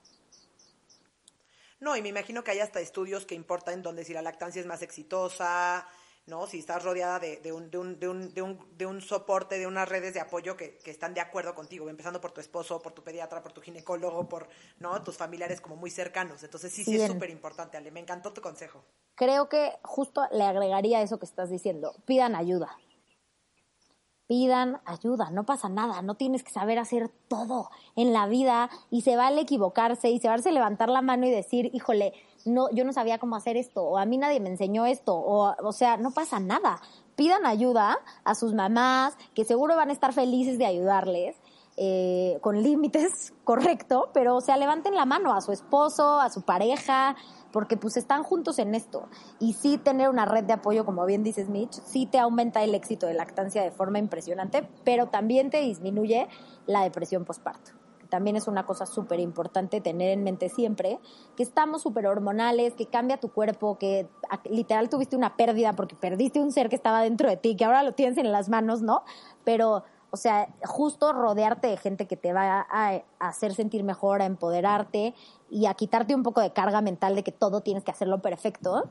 No, 1.80 1.96
y 1.96 2.02
me 2.02 2.10
imagino 2.10 2.44
que 2.44 2.52
hay 2.52 2.60
hasta 2.60 2.80
estudios 2.80 3.26
que 3.26 3.36
importan 3.36 3.82
donde 3.82 4.06
si 4.06 4.14
la 4.14 4.22
lactancia 4.22 4.60
es 4.60 4.66
más 4.66 4.82
exitosa, 4.82 5.88
¿no? 6.26 6.48
Si 6.48 6.60
estás 6.60 6.84
rodeada 6.84 7.20
de, 7.20 7.38
de, 7.38 7.52
un, 7.52 7.70
de, 7.70 7.78
un, 7.78 8.00
de, 8.00 8.08
un, 8.08 8.34
de, 8.34 8.42
un, 8.42 8.78
de 8.78 8.86
un 8.86 9.02
soporte, 9.02 9.60
de 9.60 9.68
unas 9.68 9.88
redes 9.88 10.14
de 10.14 10.20
apoyo 10.20 10.58
que, 10.58 10.78
que, 10.78 10.90
están 10.90 11.14
de 11.14 11.22
acuerdo 11.22 11.54
contigo, 11.54 11.90
empezando 11.90 12.20
por 12.20 12.32
tu 12.32 12.42
esposo, 12.42 12.82
por 12.82 12.94
tu 12.94 13.04
pediatra, 13.04 13.44
por 13.44 13.54
tu 13.54 13.62
ginecólogo, 13.62 14.28
por 14.28 14.48
¿no? 14.80 15.04
tus 15.04 15.18
familiares 15.18 15.62
como 15.62 15.76
muy 15.76 15.92
cercanos. 15.92 16.44
Entonces 16.44 16.74
sí, 16.74 16.84
sí 16.84 17.00
es 17.00 17.12
súper 17.12 17.30
importante, 17.30 17.78
Ale. 17.78 17.92
Me 17.92 18.00
encantó 18.00 18.34
tu 18.34 18.42
consejo. 18.42 18.84
Creo 19.16 19.50
que 19.50 19.74
justo 19.84 20.28
le 20.32 20.44
agregaría 20.44 21.02
eso 21.02 21.20
que 21.20 21.26
estás 21.26 21.50
diciendo. 21.50 21.96
Pidan 22.06 22.36
ayuda 22.36 22.76
pidan 24.28 24.82
ayuda, 24.86 25.30
no 25.30 25.46
pasa 25.46 25.70
nada, 25.70 26.02
no 26.02 26.16
tienes 26.16 26.44
que 26.44 26.52
saber 26.52 26.80
hacer 26.80 27.10
todo 27.28 27.70
en 27.96 28.14
la 28.14 28.28
vida 28.28 28.70
y 28.90 29.02
se 29.02 29.16
vale 29.16 29.42
equivocarse 29.42 30.10
y 30.10 30.20
se 30.20 30.28
vale 30.28 30.52
levantar 30.52 30.90
la 30.90 31.02
mano 31.02 31.26
y 31.26 31.32
decir, 31.32 31.70
híjole, 31.74 32.14
no, 32.46 32.70
yo 32.72 32.86
no 32.86 32.94
sabía 32.94 33.18
cómo 33.18 33.36
hacer 33.36 33.58
esto, 33.58 33.84
o 33.84 33.98
a 33.98 34.06
mí 34.06 34.18
nadie 34.18 34.40
me 34.40 34.50
enseñó 34.50 34.86
esto, 34.86 35.16
o, 35.16 35.56
o 35.64 35.72
sea, 35.72 35.98
no 35.98 36.12
pasa 36.12 36.40
nada. 36.40 36.80
Pidan 37.16 37.46
ayuda 37.46 37.98
a 38.24 38.36
sus 38.36 38.54
mamás, 38.54 39.18
que 39.34 39.46
seguro 39.46 39.76
van 39.76 39.90
a 39.90 39.94
estar 39.94 40.14
felices 40.14 40.58
de 40.58 40.66
ayudarles, 40.66 41.36
eh, 41.78 42.38
con 42.42 42.64
límites, 42.64 43.34
correcto, 43.44 44.10
pero 44.14 44.38
o 44.38 44.42
sea, 44.42 44.58
levanten 44.58 44.96
la 44.96 45.06
mano 45.06 45.34
a 45.34 45.42
su 45.42 45.52
esposo, 45.52 46.20
a 46.20 46.30
su 46.30 46.44
pareja, 46.44 47.16
porque 47.56 47.78
pues 47.78 47.96
están 47.96 48.24
juntos 48.24 48.60
en 48.60 48.76
esto. 48.76 49.08
Y 49.39 49.54
sí 49.54 49.78
tener 49.78 50.10
una 50.10 50.26
red 50.26 50.44
de 50.44 50.52
apoyo, 50.52 50.84
como 50.84 51.06
bien 51.06 51.24
dices 51.24 51.48
Mitch, 51.48 51.72
sí 51.86 52.06
te 52.06 52.20
aumenta 52.20 52.62
el 52.62 52.76
éxito 52.76 53.08
de 53.08 53.13
lactancia 53.13 53.63
de 53.63 53.72
forma 53.72 53.98
impresionante, 53.98 54.68
pero 54.84 55.08
también 55.08 55.50
te 55.50 55.62
disminuye 55.62 56.28
la 56.68 56.84
depresión 56.84 57.24
postparto. 57.24 57.72
También 58.10 58.36
es 58.36 58.50
una 58.50 58.65
cosa 58.65 58.86
súper 58.86 59.22
importante 59.22 59.80
tener 59.80 60.10
en 60.10 60.26
mente 60.26 60.50
siempre, 60.50 61.00
que 61.38 61.44
estamos 61.44 61.84
súper 61.84 62.08
hormonales, 62.08 62.74
que 62.74 62.88
cambia 62.88 63.22
tu 63.22 63.30
cuerpo, 63.30 63.78
que 63.78 64.10
literal 64.50 64.89
tuviste 64.89 65.15
una 65.15 65.38
pérdida 65.38 65.72
porque 65.78 65.96
perdiste 65.96 66.41
un 66.41 66.52
ser 66.52 66.68
que 66.68 66.76
estaba 66.76 67.04
dentro 67.04 67.30
de 67.30 67.38
ti, 67.38 67.56
que 67.56 67.63
ahora 67.63 67.84
lo 67.84 67.94
tienes 67.94 68.18
en 68.18 68.34
las 68.34 68.50
manos, 68.50 68.82
¿no? 68.82 69.04
Pero 69.46 69.86
o 70.15 70.17
sea, 70.17 70.47
justo 70.63 71.12
rodearte 71.12 71.67
de 71.67 71.75
gente 71.75 72.08
que 72.08 72.15
te 72.15 72.32
va 72.32 72.65
a, 72.69 73.04
hacer 73.19 73.54
sentir 73.54 73.84
mejor, 73.84 74.21
a 74.21 74.25
empoderarte 74.25 75.13
y 75.49 75.65
a 75.65 75.73
quitarte 75.73 76.15
un 76.15 76.23
poco 76.23 76.39
de 76.39 76.54
carga 76.54 76.80
mental 76.80 77.15
de 77.15 77.23
que 77.25 77.34
todo 77.34 77.60
tienes 77.60 77.84
que 77.84 77.91
hacerlo 77.91 78.21
perfecto, 78.21 78.90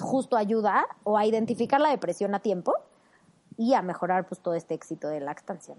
justo 0.00 0.34
ayuda 0.34 0.86
o 1.04 1.18
a 1.18 1.26
identificar 1.26 1.78
la 1.78 1.90
depresión 1.90 2.34
a 2.34 2.40
tiempo 2.40 2.74
y 3.58 3.74
a 3.74 3.82
mejorar 3.82 4.26
pues 4.26 4.40
todo 4.40 4.54
este 4.54 4.72
éxito 4.72 5.08
de 5.08 5.20
lactancia. 5.20 5.74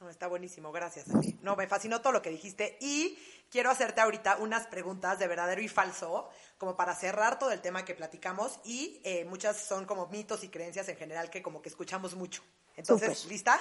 ¿no? 0.00 0.10
Está 0.10 0.26
buenísimo, 0.26 0.72
gracias. 0.72 1.06
No, 1.40 1.54
me 1.54 1.68
fascinó 1.68 2.00
todo 2.00 2.12
lo 2.12 2.22
que 2.22 2.30
dijiste 2.30 2.76
y 2.80 3.16
quiero 3.52 3.70
hacerte 3.70 4.00
ahorita 4.00 4.38
unas 4.38 4.66
preguntas 4.66 5.20
de 5.20 5.28
verdadero 5.28 5.60
y 5.60 5.68
falso, 5.68 6.28
como 6.58 6.76
para 6.76 6.96
cerrar 6.96 7.38
todo 7.38 7.52
el 7.52 7.60
tema 7.60 7.84
que 7.84 7.94
platicamos 7.94 8.58
y 8.64 9.00
eh, 9.04 9.24
muchas 9.26 9.58
son 9.58 9.84
como 9.84 10.08
mitos 10.08 10.42
y 10.42 10.48
creencias 10.48 10.88
en 10.88 10.96
general 10.96 11.30
que 11.30 11.40
como 11.40 11.62
que 11.62 11.68
escuchamos 11.68 12.16
mucho. 12.16 12.42
Entonces, 12.78 13.26
¿lista? 13.26 13.58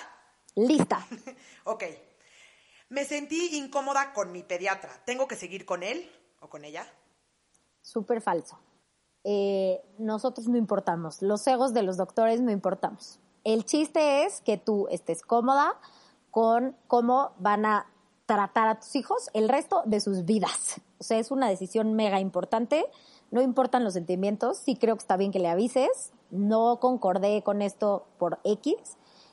Lista. 0.55 1.05
ok. 1.65 1.83
Me 2.89 3.03
sentí 3.03 3.57
incómoda 3.57 4.13
con 4.13 4.31
mi 4.31 4.43
pediatra. 4.43 5.01
¿Tengo 5.05 5.27
que 5.27 5.35
seguir 5.35 5.65
con 5.65 5.81
él 5.81 6.09
o 6.39 6.49
con 6.49 6.63
ella? 6.63 6.85
Súper 7.81 8.21
falso. 8.21 8.59
Eh, 9.23 9.83
nosotros 9.97 10.47
no 10.47 10.57
importamos. 10.57 11.23
Los 11.23 11.45
egos 11.47 11.73
de 11.73 11.81
los 11.81 11.97
doctores 11.97 12.41
no 12.41 12.51
importamos. 12.51 13.19
El 13.43 13.65
chiste 13.65 14.23
es 14.23 14.41
que 14.41 14.57
tú 14.57 14.87
estés 14.91 15.23
cómoda 15.23 15.79
con 16.29 16.77
cómo 16.87 17.33
van 17.39 17.65
a 17.65 17.87
tratar 18.27 18.67
a 18.67 18.79
tus 18.79 18.95
hijos 18.95 19.31
el 19.33 19.49
resto 19.49 19.81
de 19.85 19.99
sus 19.99 20.25
vidas. 20.25 20.79
O 20.99 21.03
sea, 21.03 21.17
es 21.17 21.31
una 21.31 21.49
decisión 21.49 21.93
mega 21.93 22.19
importante. 22.19 22.85
No 23.31 23.41
importan 23.41 23.83
los 23.83 23.93
sentimientos. 23.93 24.59
Sí 24.59 24.75
creo 24.75 24.95
que 24.95 25.01
está 25.01 25.17
bien 25.17 25.31
que 25.31 25.39
le 25.39 25.49
avises. 25.49 26.11
No 26.29 26.79
concordé 26.79 27.41
con 27.41 27.63
esto 27.63 28.05
por 28.19 28.39
X 28.43 28.75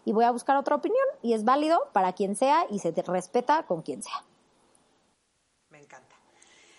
y 0.05 0.13
voy 0.13 0.25
a 0.25 0.31
buscar 0.31 0.57
otra 0.57 0.77
opinión 0.77 1.07
y 1.23 1.35
es 1.35 1.45
válido 1.45 1.79
para 1.93 2.13
quien 2.13 2.37
sea 2.37 2.67
y 2.71 2.79
se 2.79 2.93
te 2.93 3.03
respeta 3.03 3.65
con 3.65 3.83
quien 3.83 4.03
sea. 4.03 4.25
Me 5.71 5.79
encanta. 5.79 6.15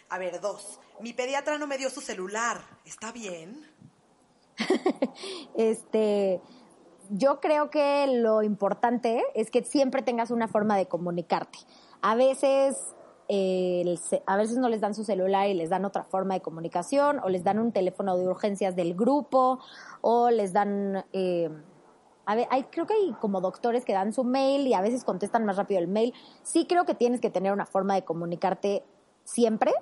A 0.10 0.18
ver, 0.18 0.40
dos. 0.40 0.80
Mi 1.00 1.14
pediatra 1.14 1.58
no 1.58 1.68
me 1.68 1.78
dio 1.78 1.90
su 1.90 2.02
celular. 2.02 2.62
¿Está 2.86 3.12
bien? 3.12 3.66
este, 5.56 6.42
yo 7.10 7.40
creo 7.40 7.70
que 7.70 8.08
lo 8.08 8.44
importante 8.44 9.24
es 9.34 9.52
que 9.52 9.64
siempre 9.64 10.02
tengas 10.02 10.32
una 10.32 10.48
forma 10.48 10.78
de 10.78 10.88
comunicarte. 10.88 11.60
A 12.02 12.16
veces, 12.16 12.78
a 14.26 14.38
veces 14.38 14.58
no 14.58 14.70
les 14.70 14.82
dan 14.82 14.96
su 14.96 15.04
celular 15.04 15.50
y 15.50 15.54
les 15.54 15.70
dan 15.70 15.86
otra 15.86 16.04
forma 16.04 16.36
de 16.36 16.42
comunicación, 16.42 17.20
o 17.24 17.30
les 17.30 17.44
dan 17.44 17.60
un 17.60 17.72
teléfono 17.72 18.18
de 18.18 18.28
urgencias 18.28 18.76
del 18.76 18.96
grupo, 18.96 19.60
o 20.02 20.30
les 20.30 20.54
dan, 20.54 21.06
eh, 21.14 21.50
a 22.26 22.36
ver, 22.36 22.48
hay, 22.50 22.64
creo 22.66 22.86
que 22.86 22.94
hay 22.94 23.14
como 23.22 23.42
doctores 23.42 23.86
que 23.86 23.94
dan 23.94 24.14
su 24.14 24.24
mail 24.24 24.68
y 24.68 24.74
a 24.74 24.82
veces 24.82 25.04
contestan 25.04 25.46
más 25.46 25.58
rápido 25.58 25.80
el 25.80 25.88
mail. 25.88 26.14
Sí 26.44 26.66
creo 26.68 26.86
que 26.86 26.96
tienes 26.96 27.22
que 27.22 27.30
tener 27.30 27.52
una 27.52 27.66
forma 27.66 27.96
de 27.96 28.04
comunicarte 28.04 28.84
siempre, 29.24 29.74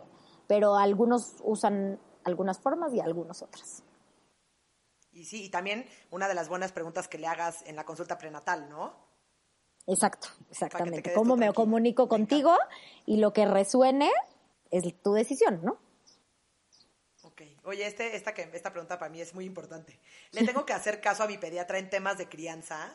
pero 0.47 0.75
algunos 0.75 1.35
usan 1.43 1.99
algunas 2.23 2.59
formas 2.59 2.93
y 2.93 2.99
algunos 2.99 3.41
otras. 3.41 3.83
Y 5.11 5.25
sí, 5.25 5.45
y 5.45 5.49
también 5.49 5.85
una 6.09 6.27
de 6.27 6.33
las 6.33 6.49
buenas 6.49 6.71
preguntas 6.71 7.07
que 7.07 7.17
le 7.17 7.27
hagas 7.27 7.63
en 7.67 7.75
la 7.75 7.85
consulta 7.85 8.17
prenatal, 8.17 8.69
¿no? 8.69 8.93
Exacto, 9.85 10.29
exactamente. 10.49 11.13
¿Cómo 11.13 11.35
me 11.35 11.53
comunico 11.53 12.07
contigo? 12.07 12.55
Y 13.05 13.17
lo 13.17 13.33
que 13.33 13.45
resuene 13.45 14.11
es 14.71 14.83
tu 15.01 15.13
decisión, 15.13 15.61
¿no? 15.63 15.77
Oye, 17.65 17.87
este, 17.87 18.15
esta, 18.15 18.31
esta 18.31 18.71
pregunta 18.71 18.99
para 18.99 19.09
mí 19.09 19.21
es 19.21 19.33
muy 19.33 19.45
importante. 19.45 19.99
¿Le 20.31 20.45
tengo 20.45 20.65
que 20.65 20.73
hacer 20.73 20.99
caso 20.99 21.23
a 21.23 21.27
mi 21.27 21.37
pediatra 21.37 21.79
en 21.79 21.89
temas 21.89 22.17
de 22.17 22.27
crianza? 22.27 22.93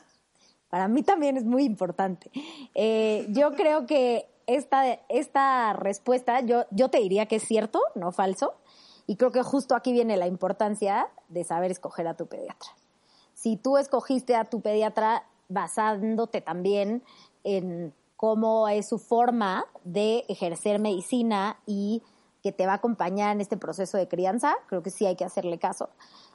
Para 0.68 0.88
mí 0.88 1.02
también 1.02 1.36
es 1.38 1.44
muy 1.44 1.64
importante. 1.64 2.30
Eh, 2.74 3.26
yo 3.30 3.54
creo 3.54 3.86
que 3.86 4.28
esta, 4.46 5.00
esta 5.08 5.72
respuesta, 5.72 6.40
yo, 6.40 6.66
yo 6.70 6.90
te 6.90 6.98
diría 6.98 7.26
que 7.26 7.36
es 7.36 7.44
cierto, 7.44 7.80
no 7.94 8.12
falso. 8.12 8.54
Y 9.06 9.16
creo 9.16 9.32
que 9.32 9.42
justo 9.42 9.74
aquí 9.74 9.92
viene 9.92 10.18
la 10.18 10.26
importancia 10.26 11.08
de 11.28 11.44
saber 11.44 11.70
escoger 11.70 12.06
a 12.06 12.14
tu 12.14 12.26
pediatra. 12.26 12.68
Si 13.32 13.56
tú 13.56 13.78
escogiste 13.78 14.36
a 14.36 14.44
tu 14.44 14.60
pediatra 14.60 15.24
basándote 15.48 16.42
también 16.42 17.02
en 17.42 17.94
cómo 18.16 18.68
es 18.68 18.88
su 18.88 18.98
forma 18.98 19.64
de 19.84 20.26
ejercer 20.28 20.78
medicina 20.78 21.58
y 21.64 22.02
que 22.42 22.52
te 22.52 22.66
va 22.66 22.72
a 22.72 22.76
acompañar 22.76 23.32
en 23.32 23.40
este 23.40 23.56
proceso 23.56 23.98
de 23.98 24.08
crianza, 24.08 24.54
creo 24.66 24.82
que 24.82 24.90
sí 24.90 25.06
hay 25.06 25.16
que 25.16 25.24
hacerle 25.24 25.58
caso. 25.58 25.88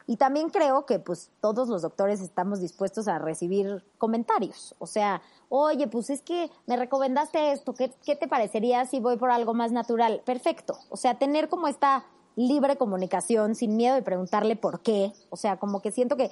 Y 0.05 0.17
también 0.17 0.49
creo 0.49 0.85
que 0.85 0.99
pues 0.99 1.31
todos 1.39 1.69
los 1.69 1.81
doctores 1.81 2.19
estamos 2.19 2.59
dispuestos 2.59 3.07
a 3.07 3.19
recibir 3.19 3.85
comentarios. 3.97 4.75
O 4.79 4.87
sea, 4.87 5.21
oye, 5.47 5.87
pues 5.87 6.09
es 6.09 6.21
que 6.21 6.51
me 6.67 6.75
recomendaste 6.75 7.53
esto, 7.53 7.73
¿qué, 7.73 7.93
qué 8.05 8.15
te 8.15 8.27
parecería 8.27 8.85
si 8.85 8.99
voy 8.99 9.17
por 9.17 9.31
algo 9.31 9.53
más 9.53 9.71
natural? 9.71 10.21
Perfecto. 10.25 10.77
O 10.89 10.97
sea, 10.97 11.17
tener 11.17 11.47
como 11.47 11.67
esta 11.67 12.05
libre 12.35 12.77
comunicación, 12.77 13.55
sin 13.55 13.77
miedo 13.77 13.95
de 13.95 14.01
preguntarle 14.01 14.55
por 14.55 14.81
qué. 14.81 15.13
O 15.29 15.37
sea, 15.37 15.57
como 15.57 15.81
que 15.81 15.91
siento 15.91 16.17
que 16.17 16.31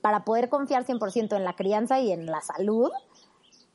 para 0.00 0.24
poder 0.24 0.48
confiar 0.48 0.84
100% 0.84 1.36
en 1.36 1.44
la 1.44 1.54
crianza 1.54 2.00
y 2.00 2.12
en 2.12 2.26
la 2.26 2.40
salud, 2.40 2.90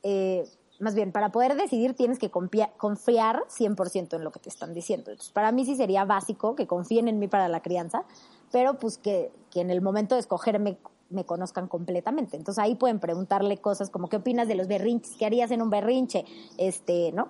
eh, 0.02 0.48
más 0.80 0.94
bien, 0.94 1.12
para 1.12 1.30
poder 1.30 1.54
decidir 1.56 1.94
tienes 1.94 2.18
que 2.18 2.30
confiar 2.30 3.44
100% 3.48 4.16
en 4.16 4.24
lo 4.24 4.30
que 4.30 4.40
te 4.40 4.48
están 4.48 4.74
diciendo. 4.74 5.10
Entonces, 5.10 5.32
para 5.32 5.52
mí 5.52 5.64
sí 5.64 5.76
sería 5.76 6.04
básico 6.04 6.54
que 6.56 6.66
confíen 6.66 7.08
en 7.08 7.18
mí 7.18 7.28
para 7.28 7.48
la 7.48 7.60
crianza, 7.60 8.04
pero 8.50 8.78
pues 8.78 8.98
que, 8.98 9.32
que 9.50 9.60
en 9.60 9.70
el 9.70 9.80
momento 9.80 10.14
de 10.14 10.20
escogerme 10.20 10.78
me 11.10 11.24
conozcan 11.24 11.68
completamente. 11.68 12.36
Entonces 12.36 12.62
ahí 12.62 12.74
pueden 12.74 12.98
preguntarle 12.98 13.58
cosas 13.58 13.90
como 13.90 14.08
qué 14.08 14.16
opinas 14.16 14.48
de 14.48 14.54
los 14.56 14.68
berrinches, 14.68 15.16
qué 15.16 15.26
harías 15.26 15.50
en 15.50 15.62
un 15.62 15.70
berrinche, 15.70 16.24
este, 16.58 17.12
¿no? 17.12 17.28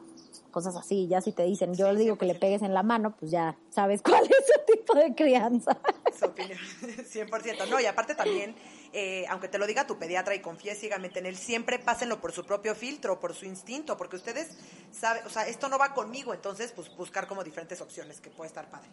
Cosas 0.54 0.76
así. 0.76 1.08
Ya 1.08 1.20
si 1.20 1.32
te 1.32 1.42
dicen, 1.42 1.74
yo 1.74 1.92
le 1.92 1.98
digo 1.98 2.16
que 2.16 2.26
le 2.26 2.36
pegues 2.36 2.62
en 2.62 2.72
la 2.72 2.84
mano, 2.84 3.16
pues 3.16 3.32
ya 3.32 3.58
sabes 3.70 4.00
cuál 4.04 4.22
es 4.22 4.46
su 4.46 4.72
tipo 4.72 4.94
de 4.94 5.14
crianza. 5.14 5.76
Su 6.16 6.26
opinión, 6.26 6.58
100%. 6.80 7.68
No, 7.68 7.80
y 7.80 7.86
aparte 7.86 8.14
también, 8.14 8.54
eh, 8.92 9.26
aunque 9.28 9.48
te 9.48 9.58
lo 9.58 9.66
diga 9.66 9.84
tu 9.84 9.98
pediatra 9.98 10.36
y 10.36 10.40
confíes 10.40 10.78
ciegamente 10.78 11.18
en 11.18 11.26
él, 11.26 11.36
siempre 11.36 11.80
pásenlo 11.80 12.20
por 12.20 12.30
su 12.30 12.44
propio 12.46 12.76
filtro, 12.76 13.18
por 13.18 13.34
su 13.34 13.46
instinto, 13.46 13.96
porque 13.96 14.14
ustedes 14.14 14.56
saben, 14.92 15.26
o 15.26 15.28
sea, 15.28 15.46
esto 15.48 15.68
no 15.68 15.76
va 15.76 15.92
conmigo, 15.92 16.32
entonces, 16.32 16.70
pues 16.70 16.94
buscar 16.96 17.26
como 17.26 17.42
diferentes 17.42 17.80
opciones, 17.80 18.20
que 18.20 18.30
puede 18.30 18.48
estar 18.48 18.70
padre. 18.70 18.88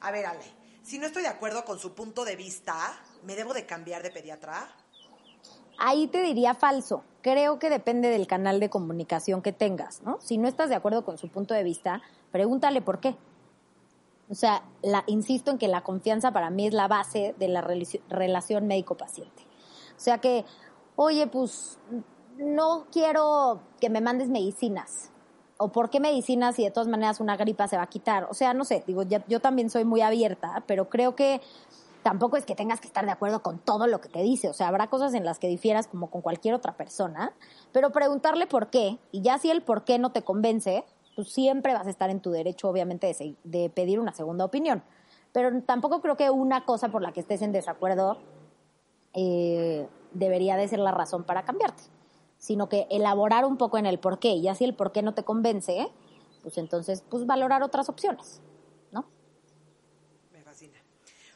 A 0.00 0.12
ver, 0.12 0.26
Ale, 0.26 0.44
si 0.84 1.00
no 1.00 1.06
estoy 1.06 1.22
de 1.22 1.28
acuerdo 1.28 1.64
con 1.64 1.80
su 1.80 1.96
punto 1.96 2.24
de 2.24 2.36
vista, 2.36 2.96
¿me 3.24 3.34
debo 3.34 3.52
de 3.52 3.66
cambiar 3.66 4.04
de 4.04 4.10
pediatra? 4.10 4.72
Ahí 5.78 6.06
te 6.06 6.22
diría 6.22 6.54
falso. 6.54 7.02
Creo 7.22 7.58
que 7.58 7.70
depende 7.70 8.08
del 8.08 8.26
canal 8.26 8.60
de 8.60 8.70
comunicación 8.70 9.42
que 9.42 9.52
tengas, 9.52 10.02
¿no? 10.02 10.18
Si 10.20 10.38
no 10.38 10.48
estás 10.48 10.68
de 10.68 10.76
acuerdo 10.76 11.04
con 11.04 11.18
su 11.18 11.28
punto 11.28 11.54
de 11.54 11.64
vista, 11.64 12.02
pregúntale 12.30 12.80
por 12.82 13.00
qué. 13.00 13.16
O 14.28 14.34
sea, 14.34 14.62
la, 14.82 15.04
insisto 15.06 15.50
en 15.50 15.58
que 15.58 15.68
la 15.68 15.82
confianza 15.82 16.32
para 16.32 16.50
mí 16.50 16.66
es 16.66 16.74
la 16.74 16.88
base 16.88 17.34
de 17.38 17.48
la 17.48 17.62
relación 18.08 18.66
médico-paciente. 18.66 19.42
O 19.96 20.00
sea 20.00 20.18
que, 20.18 20.44
oye, 20.96 21.26
pues 21.26 21.78
no 22.38 22.86
quiero 22.90 23.60
que 23.80 23.90
me 23.90 24.00
mandes 24.00 24.28
medicinas. 24.28 25.10
¿O 25.58 25.72
por 25.72 25.90
qué 25.90 26.00
medicinas 26.00 26.56
si 26.56 26.64
de 26.64 26.70
todas 26.70 26.88
maneras 26.88 27.20
una 27.20 27.36
gripa 27.36 27.66
se 27.66 27.76
va 27.76 27.84
a 27.84 27.88
quitar? 27.88 28.24
O 28.30 28.34
sea, 28.34 28.52
no 28.52 28.64
sé, 28.64 28.84
digo, 28.86 29.02
yo 29.02 29.40
también 29.40 29.70
soy 29.70 29.84
muy 29.84 30.02
abierta, 30.02 30.62
pero 30.66 30.88
creo 30.90 31.16
que 31.16 31.40
tampoco 32.06 32.36
es 32.36 32.46
que 32.46 32.54
tengas 32.54 32.80
que 32.80 32.86
estar 32.86 33.04
de 33.04 33.10
acuerdo 33.10 33.42
con 33.42 33.58
todo 33.58 33.88
lo 33.88 34.00
que 34.00 34.08
te 34.08 34.22
dice, 34.22 34.48
o 34.48 34.52
sea, 34.52 34.68
habrá 34.68 34.86
cosas 34.86 35.12
en 35.14 35.24
las 35.24 35.40
que 35.40 35.48
difieras 35.48 35.88
como 35.88 36.08
con 36.08 36.22
cualquier 36.22 36.54
otra 36.54 36.76
persona, 36.76 37.34
pero 37.72 37.90
preguntarle 37.90 38.46
por 38.46 38.70
qué, 38.70 39.00
y 39.10 39.22
ya 39.22 39.38
si 39.38 39.50
el 39.50 39.60
por 39.60 39.82
qué 39.82 39.98
no 39.98 40.12
te 40.12 40.22
convence, 40.22 40.84
pues 41.16 41.32
siempre 41.32 41.74
vas 41.74 41.88
a 41.88 41.90
estar 41.90 42.08
en 42.10 42.20
tu 42.20 42.30
derecho, 42.30 42.68
obviamente, 42.68 43.12
de, 43.42 43.70
pedir 43.70 43.98
una 43.98 44.12
segunda 44.12 44.44
opinión. 44.44 44.84
Pero 45.32 45.60
tampoco 45.62 46.00
creo 46.00 46.16
que 46.16 46.30
una 46.30 46.64
cosa 46.64 46.90
por 46.90 47.02
la 47.02 47.10
que 47.10 47.18
estés 47.18 47.42
en 47.42 47.50
desacuerdo 47.50 48.18
eh, 49.12 49.88
debería 50.12 50.56
de 50.56 50.68
ser 50.68 50.78
la 50.78 50.92
razón 50.92 51.24
para 51.24 51.44
cambiarte, 51.44 51.82
sino 52.38 52.68
que 52.68 52.86
elaborar 52.88 53.44
un 53.44 53.56
poco 53.56 53.78
en 53.78 53.86
el 53.86 53.98
por 53.98 54.20
qué, 54.20 54.28
y 54.28 54.42
ya 54.42 54.54
si 54.54 54.62
el 54.62 54.76
por 54.76 54.92
qué 54.92 55.02
no 55.02 55.12
te 55.12 55.24
convence, 55.24 55.88
pues 56.44 56.56
entonces, 56.56 57.02
pues 57.10 57.26
valorar 57.26 57.64
otras 57.64 57.88
opciones, 57.88 58.40
¿no? 58.92 59.06
Me 60.32 60.44
fascina. 60.44 60.78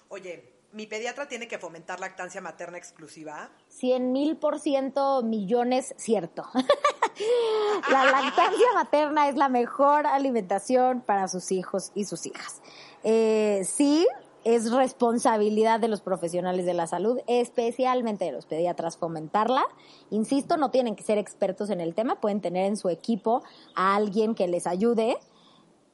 Oye, 0.08 0.59
mi 0.72 0.86
pediatra 0.86 1.28
tiene 1.28 1.48
que 1.48 1.58
fomentar 1.58 2.00
lactancia 2.00 2.40
materna 2.40 2.78
exclusiva. 2.78 3.50
Cien 3.68 4.12
mil 4.12 4.36
por 4.36 4.60
ciento 4.60 5.22
millones, 5.22 5.94
cierto. 5.96 6.44
la 7.90 8.04
lactancia 8.04 8.66
materna 8.74 9.28
es 9.28 9.36
la 9.36 9.48
mejor 9.48 10.06
alimentación 10.06 11.00
para 11.00 11.28
sus 11.28 11.50
hijos 11.50 11.90
y 11.94 12.04
sus 12.04 12.26
hijas. 12.26 12.62
Eh, 13.02 13.62
sí, 13.64 14.06
es 14.44 14.72
responsabilidad 14.72 15.80
de 15.80 15.88
los 15.88 16.00
profesionales 16.00 16.64
de 16.64 16.74
la 16.74 16.86
salud, 16.86 17.18
especialmente 17.26 18.24
de 18.24 18.32
los 18.32 18.46
pediatras, 18.46 18.96
fomentarla. 18.96 19.64
Insisto, 20.10 20.56
no 20.56 20.70
tienen 20.70 20.96
que 20.96 21.02
ser 21.02 21.18
expertos 21.18 21.70
en 21.70 21.80
el 21.80 21.94
tema, 21.94 22.20
pueden 22.20 22.40
tener 22.40 22.66
en 22.66 22.76
su 22.76 22.88
equipo 22.88 23.42
a 23.74 23.96
alguien 23.96 24.34
que 24.34 24.48
les 24.48 24.66
ayude, 24.66 25.18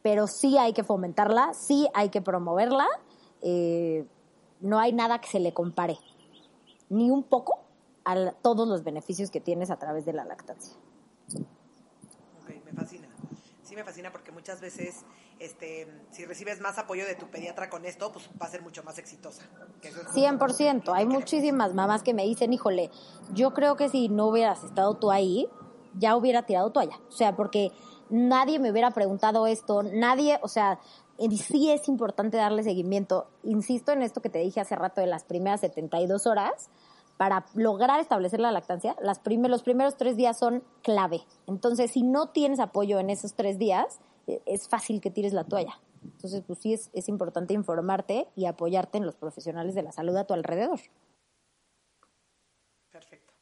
pero 0.03 0.27
sí 0.27 0.59
hay 0.59 0.72
que 0.74 0.85
fomentarla, 0.85 1.55
sí 1.55 1.89
hay 1.95 2.11
que 2.11 2.20
promoverla. 2.20 2.87
Eh, 3.43 4.05
no 4.61 4.78
hay 4.78 4.92
nada 4.92 5.20
que 5.20 5.28
se 5.28 5.40
le 5.40 5.52
compare, 5.52 5.98
ni 6.88 7.11
un 7.11 7.22
poco, 7.22 7.61
a 8.04 8.32
todos 8.32 8.68
los 8.68 8.84
beneficios 8.84 9.30
que 9.30 9.40
tienes 9.40 9.70
a 9.70 9.78
través 9.78 10.07
de 10.07 10.12
la 10.12 10.24
lactancia. 10.24 10.76
Ok, 11.34 12.64
me 12.64 12.72
fascina. 12.72 13.09
Sí, 13.64 13.74
me 13.74 13.82
fascina 13.82 14.12
porque 14.12 14.30
muchas 14.30 14.61
veces, 14.61 15.04
este, 15.40 15.88
si 16.12 16.24
recibes 16.24 16.61
más 16.61 16.78
apoyo 16.78 17.04
de 17.04 17.16
tu 17.16 17.26
pediatra 17.26 17.68
con 17.68 17.84
esto, 17.84 18.12
pues 18.12 18.30
va 18.40 18.46
a 18.46 18.48
ser 18.48 18.62
mucho 18.62 18.84
más 18.84 18.98
exitosa. 18.98 19.42
100%. 20.14 20.92
Hay 20.94 21.07
muchísimas 21.07 21.74
mamás 21.74 22.04
que 22.04 22.14
me 22.14 22.22
dicen, 22.22 22.52
híjole, 22.52 22.92
yo 23.32 23.52
creo 23.54 23.76
que 23.76 23.88
si 23.88 24.09
no 24.09 24.28
hubieras 24.28 24.62
estado 24.62 24.94
tú 24.94 25.11
ahí, 25.11 25.48
ya 25.98 26.16
hubiera 26.16 26.42
tirado 26.46 26.70
toalla. 26.70 27.00
O 27.09 27.12
sea, 27.12 27.34
porque 27.34 27.72
nadie 28.09 28.61
me 28.61 28.70
hubiera 28.70 28.92
preguntado 28.92 29.48
esto, 29.48 29.82
nadie, 29.82 30.38
o 30.42 30.48
sea, 30.48 30.78
sí 31.39 31.71
es 31.71 31.89
importante 31.89 32.37
darle 32.37 32.62
seguimiento. 32.62 33.29
Insisto 33.43 33.93
en 33.93 34.03
esto 34.03 34.21
que 34.21 34.31
te 34.31 34.39
dije 34.39 34.61
hace 34.61 34.77
rato 34.77 35.01
de 35.01 35.07
las 35.07 35.25
primeras 35.25 35.61
72 35.61 36.27
horas, 36.27 36.71
para 37.17 37.47
lograr 37.55 38.01
establecer 38.01 38.41
la 38.41 38.53
lactancia, 38.53 38.95
los 39.01 39.19
primeros 39.62 39.97
tres 39.97 40.17
días 40.17 40.39
son 40.39 40.62
clave. 40.83 41.23
Entonces, 41.47 41.91
si 41.91 42.03
no 42.03 42.29
tienes 42.29 42.61
apoyo 42.61 42.99
en 42.99 43.11
esos 43.11 43.35
tres 43.35 43.59
días, 43.59 44.01
e, 44.27 44.43
es 44.47 44.69
fácil 44.69 45.01
que 45.01 45.11
tires 45.11 45.33
la 45.33 45.45
toalla. 45.45 45.81
Entonces, 46.03 46.43
pues 46.47 46.59
sí 46.61 46.75
es, 46.75 47.09
importante 47.09 47.55
informarte 47.55 48.29
y 48.37 48.47
apoyarte 48.47 48.99
en 48.99 49.07
los 49.07 49.17
profesionales 49.17 49.75
de 49.75 49.83
la 49.83 49.93
salud 49.93 50.17
a 50.17 50.27
tu 50.27 50.35
alrededor. 50.35 50.81
Perfecto. 52.91 53.33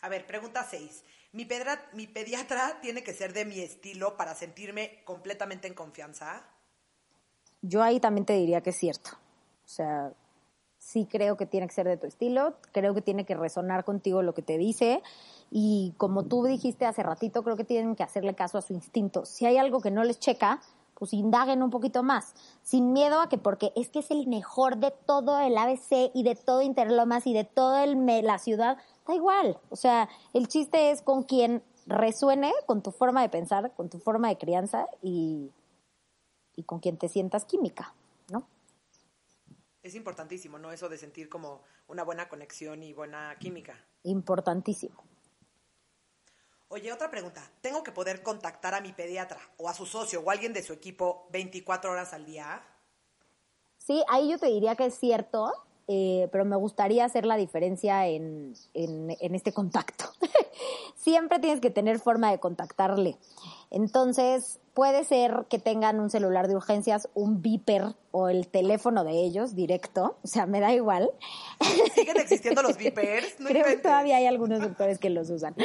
A 0.00 0.08
ver, 0.08 0.26
pregunta 0.26 0.64
seis. 0.64 1.04
¿Mi, 1.32 1.46
¿Mi 1.92 2.06
pediatra 2.06 2.80
tiene 2.80 3.04
que 3.04 3.12
ser 3.12 3.34
de 3.34 3.44
mi 3.44 3.60
estilo 3.60 4.16
para 4.16 4.34
sentirme 4.34 5.02
completamente 5.04 5.68
en 5.68 5.74
confianza? 5.74 6.48
Yo 7.62 7.82
ahí 7.82 8.00
también 8.00 8.24
te 8.24 8.34
diría 8.34 8.60
que 8.60 8.70
es 8.70 8.76
cierto. 8.76 9.10
O 9.64 9.68
sea, 9.68 10.12
sí 10.78 11.06
creo 11.10 11.36
que 11.36 11.46
tiene 11.46 11.66
que 11.66 11.74
ser 11.74 11.86
de 11.86 11.96
tu 11.96 12.06
estilo, 12.06 12.54
creo 12.72 12.94
que 12.94 13.02
tiene 13.02 13.24
que 13.24 13.34
resonar 13.34 13.84
contigo 13.84 14.22
lo 14.22 14.32
que 14.32 14.42
te 14.42 14.56
dice 14.56 15.02
y 15.50 15.94
como 15.98 16.24
tú 16.24 16.44
dijiste 16.44 16.86
hace 16.86 17.02
ratito, 17.02 17.42
creo 17.42 17.56
que 17.56 17.64
tienen 17.64 17.96
que 17.96 18.02
hacerle 18.02 18.34
caso 18.34 18.58
a 18.58 18.62
su 18.62 18.72
instinto. 18.72 19.24
Si 19.24 19.44
hay 19.44 19.58
algo 19.58 19.80
que 19.80 19.90
no 19.90 20.04
les 20.04 20.18
checa, 20.18 20.60
pues 20.94 21.12
indaguen 21.12 21.62
un 21.62 21.70
poquito 21.70 22.02
más, 22.02 22.34
sin 22.62 22.92
miedo 22.92 23.20
a 23.20 23.28
que 23.28 23.38
porque 23.38 23.72
es 23.76 23.88
que 23.88 24.00
es 24.00 24.10
el 24.10 24.26
mejor 24.26 24.78
de 24.78 24.90
todo 24.90 25.38
el 25.38 25.56
ABC 25.56 26.10
y 26.14 26.22
de 26.22 26.34
todo 26.34 26.62
Interlomas 26.62 27.26
y 27.26 27.34
de 27.34 27.44
toda 27.44 27.86
la 27.86 28.38
ciudad, 28.38 28.78
da 29.06 29.14
igual. 29.14 29.58
O 29.70 29.76
sea, 29.76 30.08
el 30.32 30.48
chiste 30.48 30.90
es 30.90 31.02
con 31.02 31.22
quien 31.22 31.62
resuene 31.86 32.52
con 32.66 32.82
tu 32.82 32.90
forma 32.90 33.22
de 33.22 33.28
pensar, 33.28 33.72
con 33.74 33.88
tu 33.88 33.98
forma 33.98 34.28
de 34.28 34.38
crianza 34.38 34.86
y, 35.02 35.50
y 36.58 36.64
con 36.64 36.80
quien 36.80 36.96
te 36.96 37.08
sientas 37.08 37.44
química, 37.44 37.94
¿no? 38.32 38.44
Es 39.80 39.94
importantísimo, 39.94 40.58
¿no? 40.58 40.72
Eso 40.72 40.88
de 40.88 40.98
sentir 40.98 41.28
como 41.28 41.62
una 41.86 42.02
buena 42.02 42.28
conexión 42.28 42.82
y 42.82 42.92
buena 42.92 43.36
química. 43.38 43.78
Importantísimo. 44.02 45.04
Oye, 46.66 46.92
otra 46.92 47.12
pregunta. 47.12 47.48
¿Tengo 47.60 47.84
que 47.84 47.92
poder 47.92 48.24
contactar 48.24 48.74
a 48.74 48.80
mi 48.80 48.92
pediatra 48.92 49.38
o 49.56 49.68
a 49.68 49.74
su 49.74 49.86
socio 49.86 50.20
o 50.20 50.30
alguien 50.32 50.52
de 50.52 50.64
su 50.64 50.72
equipo 50.72 51.28
24 51.30 51.92
horas 51.92 52.12
al 52.12 52.26
día? 52.26 52.60
Sí, 53.78 54.04
ahí 54.08 54.28
yo 54.28 54.38
te 54.38 54.46
diría 54.46 54.74
que 54.74 54.86
es 54.86 54.98
cierto, 54.98 55.52
eh, 55.88 56.28
pero 56.30 56.44
me 56.44 56.56
gustaría 56.56 57.04
hacer 57.04 57.26
la 57.26 57.36
diferencia 57.36 58.06
en, 58.06 58.54
en 58.74 59.34
este 59.34 59.52
contacto. 59.52 60.04
Siempre 60.96 61.38
tienes 61.38 61.60
que 61.60 61.70
tener 61.70 61.98
forma 61.98 62.30
de 62.30 62.38
contactarle. 62.38 63.16
Entonces, 63.70 64.60
puede 64.78 65.02
ser 65.02 65.46
que 65.50 65.58
tengan 65.58 65.98
un 65.98 66.08
celular 66.08 66.46
de 66.46 66.54
urgencias, 66.54 67.08
un 67.14 67.42
beeper 67.42 67.96
o 68.12 68.28
el 68.28 68.46
teléfono 68.46 69.02
de 69.02 69.10
ellos 69.10 69.56
directo, 69.56 70.18
o 70.22 70.26
sea, 70.28 70.46
me 70.46 70.60
da 70.60 70.72
igual. 70.72 71.10
¿Siguen 71.96 72.16
existiendo 72.16 72.62
los 72.62 72.76
beepers? 72.78 73.34
Creo 73.44 73.64
que 73.64 73.76
todavía 73.76 74.18
hay 74.18 74.26
algunos 74.26 74.60
doctores 74.60 75.00
que 75.00 75.10
los 75.10 75.30
usan. 75.30 75.56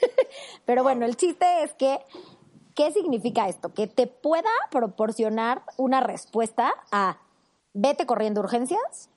Pero 0.64 0.84
bueno, 0.84 1.04
el 1.06 1.16
chiste 1.16 1.64
es 1.64 1.74
que, 1.74 1.98
¿qué 2.76 2.92
significa 2.92 3.48
esto? 3.48 3.74
Que 3.74 3.88
te 3.88 4.06
pueda 4.06 4.50
proporcionar 4.70 5.62
una 5.76 6.00
respuesta 6.00 6.72
a 6.92 7.18
vete 7.74 8.06
corriendo 8.06 8.42
urgencias, 8.42 9.10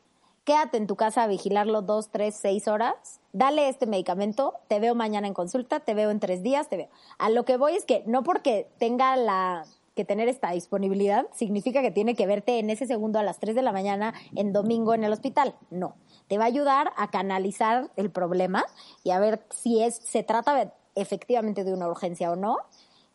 quédate 0.45 0.77
en 0.77 0.87
tu 0.87 0.95
casa 0.95 1.23
a 1.23 1.27
vigilarlo 1.27 1.81
dos, 1.81 2.09
tres, 2.09 2.35
seis 2.35 2.67
horas, 2.67 3.19
dale 3.33 3.67
este 3.67 3.87
medicamento, 3.87 4.53
te 4.67 4.79
veo 4.79 4.95
mañana 4.95 5.27
en 5.27 5.33
consulta, 5.33 5.81
te 5.81 5.93
veo 5.93 6.11
en 6.11 6.19
tres 6.19 6.43
días, 6.43 6.69
te 6.69 6.77
veo. 6.77 6.89
A 7.17 7.29
lo 7.29 7.43
que 7.43 7.57
voy 7.57 7.75
es 7.75 7.83
que 7.83 8.03
no 8.05 8.23
porque 8.23 8.69
tenga 8.77 9.17
la 9.17 9.65
que 9.95 10.05
tener 10.05 10.27
esta 10.27 10.51
disponibilidad 10.51 11.25
significa 11.33 11.81
que 11.81 11.89
tiene 11.89 12.15
que 12.15 12.27
verte 12.27 12.59
en 12.59 12.69
ese 12.69 12.85
segundo 12.85 13.17
a 13.17 13.23
las 13.23 13.39
tres 13.39 13.55
de 13.55 13.61
la 13.61 13.71
mañana 13.71 14.13
en 14.35 14.53
domingo 14.53 14.93
en 14.93 15.03
el 15.03 15.11
hospital. 15.11 15.55
No. 15.71 15.95
Te 16.27 16.37
va 16.37 16.43
a 16.43 16.47
ayudar 16.47 16.91
a 16.97 17.09
canalizar 17.09 17.89
el 17.95 18.11
problema 18.11 18.65
y 19.03 19.11
a 19.11 19.19
ver 19.19 19.45
si 19.49 19.81
es, 19.81 19.95
se 19.95 20.21
trata 20.21 20.73
efectivamente 20.95 21.63
de 21.63 21.73
una 21.73 21.87
urgencia 21.87 22.31
o 22.31 22.35
no. 22.35 22.57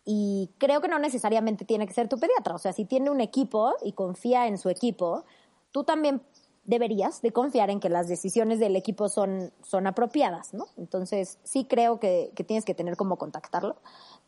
Y 0.04 0.50
creo 0.58 0.80
que 0.80 0.88
no 0.88 0.98
necesariamente 0.98 1.64
tiene 1.64 1.86
que 1.86 1.92
ser 1.92 2.08
tu 2.08 2.18
pediatra. 2.18 2.54
O 2.54 2.58
sea, 2.58 2.72
si 2.72 2.86
tiene 2.86 3.10
un 3.10 3.20
equipo 3.20 3.74
y 3.84 3.92
confía 3.92 4.46
en 4.46 4.56
su 4.56 4.70
equipo, 4.70 5.24
tú 5.72 5.84
también 5.84 6.22
deberías 6.70 7.20
de 7.20 7.32
confiar 7.32 7.68
en 7.68 7.80
que 7.80 7.88
las 7.88 8.06
decisiones 8.06 8.60
del 8.60 8.76
equipo 8.76 9.08
son, 9.08 9.52
son 9.62 9.88
apropiadas, 9.88 10.54
¿no? 10.54 10.68
Entonces, 10.78 11.38
sí 11.42 11.66
creo 11.68 11.98
que, 11.98 12.32
tienes 12.46 12.64
que 12.64 12.74
tener 12.74 12.96
como 12.96 13.18
contactarlo, 13.18 13.76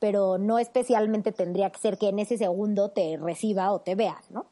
pero 0.01 0.38
no 0.38 0.59
especialmente 0.59 1.30
tendría 1.30 1.70
que 1.70 1.78
ser 1.78 1.99
que 1.99 2.09
en 2.09 2.18
ese 2.18 2.36
segundo 2.36 2.90
te 2.90 3.16
reciba 3.16 3.70
o 3.70 3.80
te 3.80 3.95
vea, 3.95 4.20
¿no? 4.30 4.47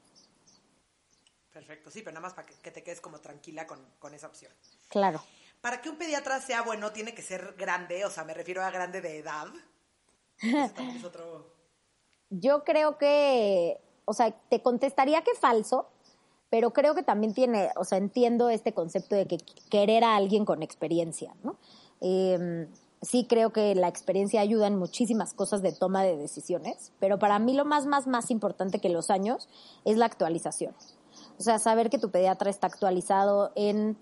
Perfecto, 1.53 1.91
sí, 1.91 2.03
pero 2.03 2.12
nada 2.12 2.22
más 2.22 2.34
para 2.34 2.47
que, 2.47 2.70
te 2.70 2.82
quedes 2.84 3.01
como 3.01 3.18
tranquila 3.18 3.66
con, 3.66 3.84
con 3.99 4.14
esa 4.14 4.28
opción. 4.28 4.53
Claro. 4.88 5.20
Para 5.61 5.82
que 5.82 5.91
un 5.91 5.97
pediatra 5.97 6.41
sea 6.41 6.62
bueno, 6.62 6.93
tiene 6.93 7.12
que 7.12 7.22
ser 7.22 7.55
grande, 7.59 8.05
o 8.05 8.11
sea, 8.11 8.22
me 8.22 8.34
refiero 8.34 8.62
a 8.62 8.70
grande 8.70 9.01
de 9.01 9.18
edad. 9.18 9.49
es 10.41 11.05
otro... 11.05 11.57
Yo 12.30 12.62
creo 12.62 12.97
que, 12.97 13.80
o 14.05 14.12
sea, 14.12 14.30
te 14.30 14.62
contestaría 14.62 15.22
que 15.22 15.34
falso, 15.34 15.91
pero 16.51 16.73
creo 16.73 16.95
que 16.95 17.03
también 17.03 17.33
tiene, 17.33 17.71
o 17.77 17.85
sea, 17.85 17.99
entiendo 17.99 18.51
este 18.51 18.75
concepto 18.75 19.15
de 19.15 19.27
que 19.27 19.39
querer 19.71 20.05
a 20.05 20.17
alguien 20.17 20.45
con 20.45 20.63
experiencia, 20.63 21.35
¿no? 21.45 21.57
Em, 22.01 22.69
sí 23.03 23.25
creo 23.29 23.51
que 23.53 23.75
la 23.75 23.89
experiencia 23.89 24.41
ayuda 24.41 24.67
en 24.67 24.77
muchísimas 24.77 25.33
cosas 25.33 25.63
de 25.63 25.73
toma 25.73 26.03
de 26.03 26.17
decisiones, 26.17 26.93
pero 26.99 27.19
para 27.19 27.39
mí 27.39 27.55
lo 27.55 27.65
más, 27.65 27.87
más, 27.87 28.07
más 28.07 28.31
importante 28.31 28.81
que 28.81 28.89
los 28.89 29.11
años 29.11 29.49
es 29.85 29.97
la 29.97 30.07
actualización. 30.07 30.75
O 31.39 31.43
sea, 31.43 31.59
saber 31.59 31.89
que 31.89 31.99
tu 31.99 32.11
pediatra 32.11 32.51
está 32.51 32.67
actualizado 32.67 33.53
en 33.55 33.97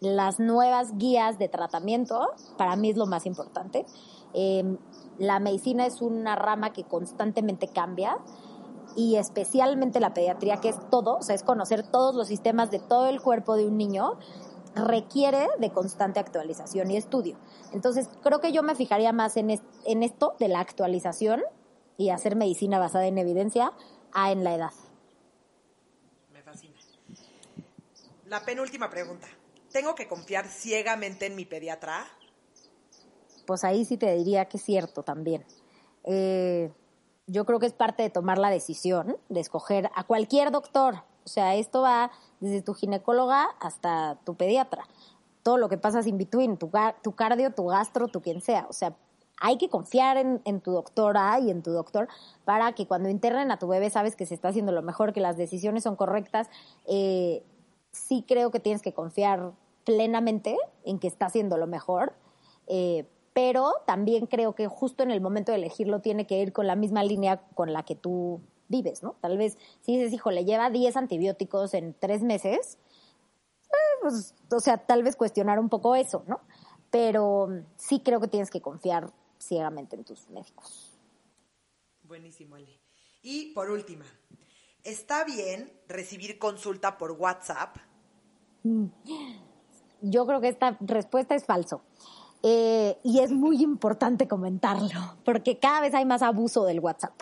las 0.00 0.40
nuevas 0.40 0.98
guías 0.98 1.38
de 1.38 1.48
tratamiento, 1.48 2.28
para 2.58 2.76
mí 2.76 2.90
es 2.90 2.96
lo 2.96 3.06
más 3.06 3.24
importante. 3.24 3.86
Em, 4.34 4.78
la 5.18 5.40
medicina 5.40 5.86
es 5.86 6.02
una 6.02 6.36
rama 6.36 6.72
que 6.72 6.84
constantemente 6.84 7.68
cambia 7.68 8.16
y 8.96 9.16
especialmente 9.16 10.00
la 10.00 10.14
pediatría, 10.14 10.58
que 10.58 10.68
es 10.70 10.76
todo, 10.90 11.18
o 11.18 11.22
sea, 11.22 11.34
es 11.34 11.42
conocer 11.42 11.82
todos 11.82 12.14
los 12.14 12.28
sistemas 12.28 12.70
de 12.70 12.78
todo 12.78 13.08
el 13.08 13.20
cuerpo 13.20 13.56
de 13.56 13.66
un 13.66 13.76
niño, 13.76 14.18
requiere 14.74 15.48
de 15.58 15.70
constante 15.70 16.20
actualización 16.20 16.90
y 16.90 16.96
estudio. 16.96 17.38
Entonces, 17.72 18.08
creo 18.22 18.40
que 18.40 18.52
yo 18.52 18.62
me 18.62 18.74
fijaría 18.74 19.12
más 19.12 19.36
en, 19.36 19.50
en 19.84 20.02
esto 20.02 20.34
de 20.38 20.48
la 20.48 20.60
actualización 20.60 21.42
y 21.96 22.10
hacer 22.10 22.36
medicina 22.36 22.78
basada 22.78 23.06
en 23.06 23.18
evidencia 23.18 23.72
a 24.12 24.32
en 24.32 24.44
la 24.44 24.54
edad. 24.54 24.72
Me 26.32 26.42
fascina. 26.42 26.78
La 28.26 28.44
penúltima 28.44 28.88
pregunta. 28.88 29.26
¿Tengo 29.70 29.94
que 29.94 30.06
confiar 30.06 30.46
ciegamente 30.46 31.26
en 31.26 31.36
mi 31.36 31.44
pediatra? 31.44 32.04
Pues 33.46 33.64
ahí 33.64 33.84
sí 33.84 33.96
te 33.96 34.14
diría 34.14 34.46
que 34.46 34.58
es 34.58 34.62
cierto 34.62 35.02
también. 35.02 35.44
Eh, 36.04 36.72
yo 37.26 37.44
creo 37.44 37.58
que 37.58 37.66
es 37.66 37.72
parte 37.72 38.02
de 38.02 38.10
tomar 38.10 38.38
la 38.38 38.50
decisión 38.50 39.16
de 39.28 39.40
escoger 39.40 39.90
a 39.94 40.04
cualquier 40.04 40.50
doctor. 40.50 41.02
O 41.24 41.28
sea, 41.28 41.54
esto 41.54 41.82
va 41.82 42.10
desde 42.40 42.62
tu 42.62 42.74
ginecóloga 42.74 43.48
hasta 43.60 44.18
tu 44.24 44.34
pediatra. 44.34 44.86
Todo 45.42 45.56
lo 45.56 45.68
que 45.68 45.78
pasa 45.78 46.00
in 46.08 46.18
between, 46.18 46.56
tu, 46.56 46.70
tu 47.02 47.12
cardio, 47.12 47.52
tu 47.52 47.66
gastro, 47.66 48.08
tu 48.08 48.20
quien 48.20 48.40
sea. 48.40 48.66
O 48.68 48.72
sea, 48.72 48.94
hay 49.40 49.56
que 49.58 49.68
confiar 49.68 50.16
en, 50.18 50.60
tu 50.60 50.70
doctora 50.70 51.40
y 51.40 51.50
en 51.50 51.62
tu 51.62 51.72
doctor 51.72 52.08
para 52.44 52.72
que 52.72 52.86
cuando 52.86 53.08
internen 53.08 53.50
a 53.50 53.58
tu 53.58 53.66
bebé 53.66 53.90
sabes 53.90 54.14
que 54.14 54.24
se 54.24 54.34
está 54.34 54.48
haciendo 54.48 54.70
lo 54.70 54.82
mejor, 54.82 55.12
que 55.12 55.20
las 55.20 55.36
decisiones 55.36 55.82
son 55.82 55.96
correctas. 55.96 56.48
Eh, 56.86 57.42
sí 57.90 58.24
creo 58.26 58.52
que 58.52 58.60
tienes 58.60 58.82
que 58.82 58.92
confiar 58.92 59.52
plenamente 59.84 60.56
en 60.84 61.00
que 61.00 61.08
está 61.08 61.26
haciendo 61.26 61.56
lo 61.56 61.66
mejor. 61.66 62.12
Eh, 62.68 63.08
pero 63.34 63.72
también 63.86 64.26
creo 64.26 64.54
que 64.54 64.68
justo 64.68 65.02
en 65.02 65.10
el 65.10 65.20
momento 65.20 65.52
de 65.52 65.58
elegirlo 65.58 66.00
tiene 66.00 66.26
que 66.26 66.40
ir 66.40 66.52
con 66.52 66.66
la 66.66 66.76
misma 66.76 67.02
línea 67.02 67.42
con 67.54 67.72
la 67.72 67.82
que 67.84 67.94
tú 67.94 68.40
vives, 68.68 69.02
¿no? 69.02 69.16
Tal 69.20 69.38
vez 69.38 69.58
si 69.80 69.96
dices, 69.96 70.12
hijo, 70.12 70.30
le 70.30 70.44
lleva 70.44 70.70
10 70.70 70.96
antibióticos 70.96 71.74
en 71.74 71.94
tres 71.94 72.22
meses, 72.22 72.78
eh, 73.68 73.98
pues, 74.00 74.34
o 74.50 74.60
sea, 74.60 74.78
tal 74.78 75.02
vez 75.02 75.16
cuestionar 75.16 75.58
un 75.58 75.68
poco 75.68 75.94
eso, 75.94 76.24
¿no? 76.26 76.40
Pero 76.90 77.48
sí 77.76 78.00
creo 78.00 78.20
que 78.20 78.28
tienes 78.28 78.50
que 78.50 78.60
confiar 78.60 79.10
ciegamente 79.38 79.96
en 79.96 80.04
tus 80.04 80.28
médicos. 80.28 80.92
Buenísimo, 82.02 82.56
Ali. 82.56 82.80
Y 83.22 83.52
por 83.52 83.70
última, 83.70 84.04
¿está 84.84 85.24
bien 85.24 85.72
recibir 85.88 86.38
consulta 86.38 86.98
por 86.98 87.12
WhatsApp? 87.12 87.76
Mm. 88.64 88.86
Yo 90.02 90.26
creo 90.26 90.40
que 90.40 90.48
esta 90.48 90.76
respuesta 90.80 91.34
es 91.34 91.44
falso. 91.44 91.82
Eh, 92.42 92.98
y 93.04 93.20
es 93.20 93.30
muy 93.30 93.62
importante 93.62 94.26
comentarlo, 94.26 95.16
porque 95.24 95.58
cada 95.58 95.80
vez 95.80 95.94
hay 95.94 96.04
más 96.04 96.22
abuso 96.22 96.64
del 96.64 96.80
WhatsApp. 96.80 97.12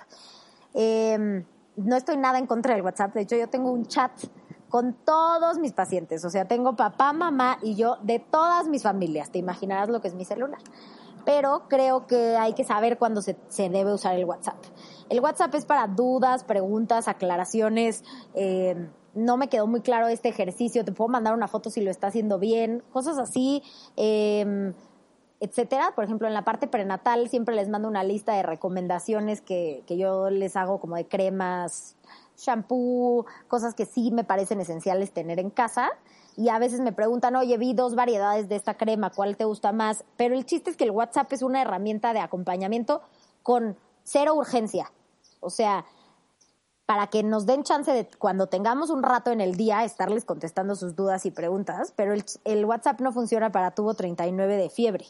Em, 0.73 1.45
no 1.77 1.97
estoy 1.97 2.17
nada 2.17 2.39
en 2.39 2.47
contra 2.47 2.75
del 2.75 2.83
WhatsApp, 2.83 3.15
de 3.15 3.23
hecho 3.23 3.37
yo 3.37 3.49
tengo 3.49 3.71
un 3.71 3.87
chat 3.87 4.13
con 4.71 4.95
todos 4.95 5.59
mis 5.59 5.73
pacientes, 5.73 6.25
o 6.25 6.31
sea, 6.31 6.47
tengo 6.47 6.75
papá, 6.77 7.13
mamá 7.13 7.59
y 7.61 7.75
yo 7.75 7.97
de 8.03 8.19
todas 8.19 8.69
mis 8.69 8.83
familias, 8.83 9.31
te 9.31 9.39
imaginarás 9.39 9.89
lo 9.89 10.01
que 10.01 10.09
es 10.09 10.15
mi 10.15 10.25
celular. 10.25 10.61
Pero 11.27 11.65
creo 11.69 12.07
que 12.07 12.37
hay 12.39 12.55
que 12.55 12.65
saber 12.65 12.97
cuándo 12.97 13.21
se, 13.21 13.37
debe 13.69 13.93
usar 13.93 14.15
el 14.15 14.25
WhatsApp. 14.25 14.57
El 15.11 15.21
WhatsApp 15.21 15.55
es 15.55 15.67
para 15.67 15.87
dudas, 15.87 16.45
preguntas, 16.45 17.09
aclaraciones, 17.09 18.05
eh, 18.33 18.89
no 19.13 19.37
me 19.37 19.49
quedó 19.49 19.67
muy 19.67 19.83
claro 19.83 20.09
este 20.09 20.29
ejercicio, 20.29 20.85
te 20.85 20.93
puedo 20.93 21.09
mandar 21.09 21.35
una 21.35 21.49
foto 21.49 21.69
si 21.69 21.83
lo 21.83 21.91
está 21.91 22.07
haciendo 22.07 22.39
bien, 22.39 22.83
cosas 22.91 23.19
así, 23.19 23.63
eh, 23.97 24.73
etcétera. 25.41 25.93
Por 25.95 26.05
ejemplo, 26.05 26.29
en 26.29 26.35
la 26.35 26.45
parte 26.45 26.69
prenatal 26.69 27.29
siempre 27.29 27.55
les 27.55 27.69
mando 27.69 27.89
una 27.89 28.05
lista 28.05 28.35
de 28.35 28.43
recomendaciones 28.43 29.41
que, 29.41 29.83
que 29.87 29.97
yo 29.97 30.31
les 30.31 30.55
hago 30.57 30.79
como 30.79 30.97
de 30.97 31.07
cremas, 31.07 31.97
shampoo, 32.37 33.27
cosas 33.49 33.75
que 33.75 33.87
sí 33.87 34.11
me 34.11 34.25
parecen 34.25 34.61
esenciales 34.61 35.13
tener 35.13 35.39
en 35.39 35.51
casa. 35.51 35.91
Y 36.37 36.49
a 36.49 36.59
veces 36.59 36.81
me 36.81 36.93
preguntan, 36.93 37.37
oye, 37.37 37.59
vi 37.59 37.75
dos 37.75 37.95
variedades 37.95 38.49
de 38.49 38.57
esta 38.57 38.75
crema, 38.75 39.11
¿cuál 39.11 39.37
te 39.37 39.45
gusta 39.45 39.73
más? 39.73 40.05
Pero 40.17 40.35
el 40.35 40.47
chiste 40.47 40.71
es 40.71 40.77
que 40.77 40.85
el 40.85 40.91
WhatsApp 40.91 41.33
es 41.33 41.43
una 41.43 41.61
herramienta 41.61 42.13
de 42.13 42.21
acompañamiento 42.21 43.03
con 43.43 43.77
cero 44.05 44.35
urgencia. 44.35 44.93
O 45.41 45.51
sea, 45.51 45.85
para 46.87 47.07
que 47.07 47.23
nos 47.23 47.47
den 47.47 47.63
chance 47.63 47.93
de 47.93 48.09
cuando 48.19 48.49
tengamos 48.49 48.91
un 48.91 49.03
rato 49.03 49.31
en 49.31 49.41
el 49.41 49.55
día 49.55 49.85
estarles 49.85 50.25
contestando 50.25 50.75
sus 50.75 50.97
dudas 50.97 51.25
y 51.27 51.31
preguntas, 51.31 51.93
pero 51.95 52.15
el, 52.15 52.25
el 52.45 52.65
WhatsApp 52.65 53.01
no 53.01 53.13
funciona 53.13 53.53
para 53.53 53.71
tubo 53.73 53.95
39 53.95 54.57
de 54.57 54.71
fiebre, 54.71 55.07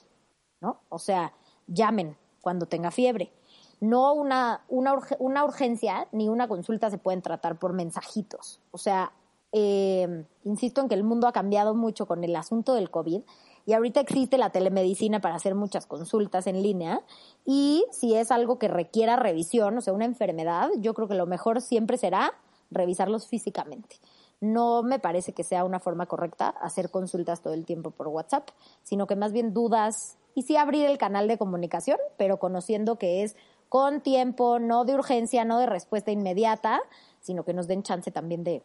¿no? 0.61 0.80
O 0.88 0.98
sea, 0.98 1.32
llamen 1.66 2.16
cuando 2.40 2.66
tenga 2.66 2.90
fiebre. 2.90 3.32
No 3.80 4.12
una, 4.12 4.62
una, 4.68 4.98
una 5.18 5.44
urgencia 5.44 6.06
ni 6.12 6.28
una 6.28 6.48
consulta 6.48 6.90
se 6.90 6.98
pueden 6.98 7.22
tratar 7.22 7.58
por 7.58 7.72
mensajitos. 7.72 8.61
O 8.72 8.78
sea, 8.78 9.12
eh, 9.52 10.24
insisto 10.44 10.80
en 10.80 10.88
que 10.88 10.94
el 10.94 11.02
mundo 11.02 11.26
ha 11.26 11.32
cambiado 11.32 11.74
mucho 11.74 12.06
con 12.06 12.22
el 12.22 12.36
asunto 12.36 12.74
del 12.74 12.90
COVID 12.90 13.22
y 13.66 13.72
ahorita 13.72 14.00
existe 14.00 14.38
la 14.38 14.50
telemedicina 14.50 15.20
para 15.20 15.34
hacer 15.34 15.56
muchas 15.56 15.86
consultas 15.86 16.46
en 16.46 16.62
línea 16.62 17.02
y 17.44 17.84
si 17.90 18.14
es 18.14 18.30
algo 18.30 18.58
que 18.58 18.68
requiera 18.68 19.16
revisión, 19.16 19.76
o 19.76 19.80
sea, 19.80 19.92
una 19.92 20.04
enfermedad, 20.04 20.68
yo 20.78 20.94
creo 20.94 21.08
que 21.08 21.14
lo 21.14 21.26
mejor 21.26 21.61
siempre 21.61 21.98
será 21.98 22.32
revisarlos 22.70 23.26
físicamente. 23.26 23.96
No 24.41 24.82
me 24.82 24.99
parece 24.99 25.32
que 25.32 25.45
sea 25.45 25.64
una 25.64 25.80
forma 25.80 26.07
correcta 26.07 26.49
hacer 26.49 26.91
consultas 26.91 27.43
todo 27.43 27.55
el 27.55 27.66
tiempo 27.66 27.91
por 27.91 28.09
WhatsApp, 28.09 28.49
sino 28.82 29.07
que 29.07 29.16
más 29.16 29.32
bien 29.32 29.53
dudas 29.53 30.16
y 30.34 30.43
sí 30.43 30.57
abrir 30.57 30.86
el 30.86 30.99
canal 30.99 31.28
de 31.28 31.38
comunicación, 31.38 31.99
pero 32.16 32.38
conociendo 32.38 32.97
que 32.97 33.22
es 33.22 33.36
con 33.68 34.01
tiempo, 34.01 34.59
no 34.59 34.84
de 34.84 34.95
urgencia, 34.95 35.45
no 35.45 35.59
de 35.59 35.66
respuesta 35.66 36.11
inmediata, 36.11 36.80
sino 37.20 37.45
que 37.45 37.55
nos 37.55 37.68
den 37.68 37.82
chance 37.82 38.11
también 38.11 38.43
de 38.43 38.64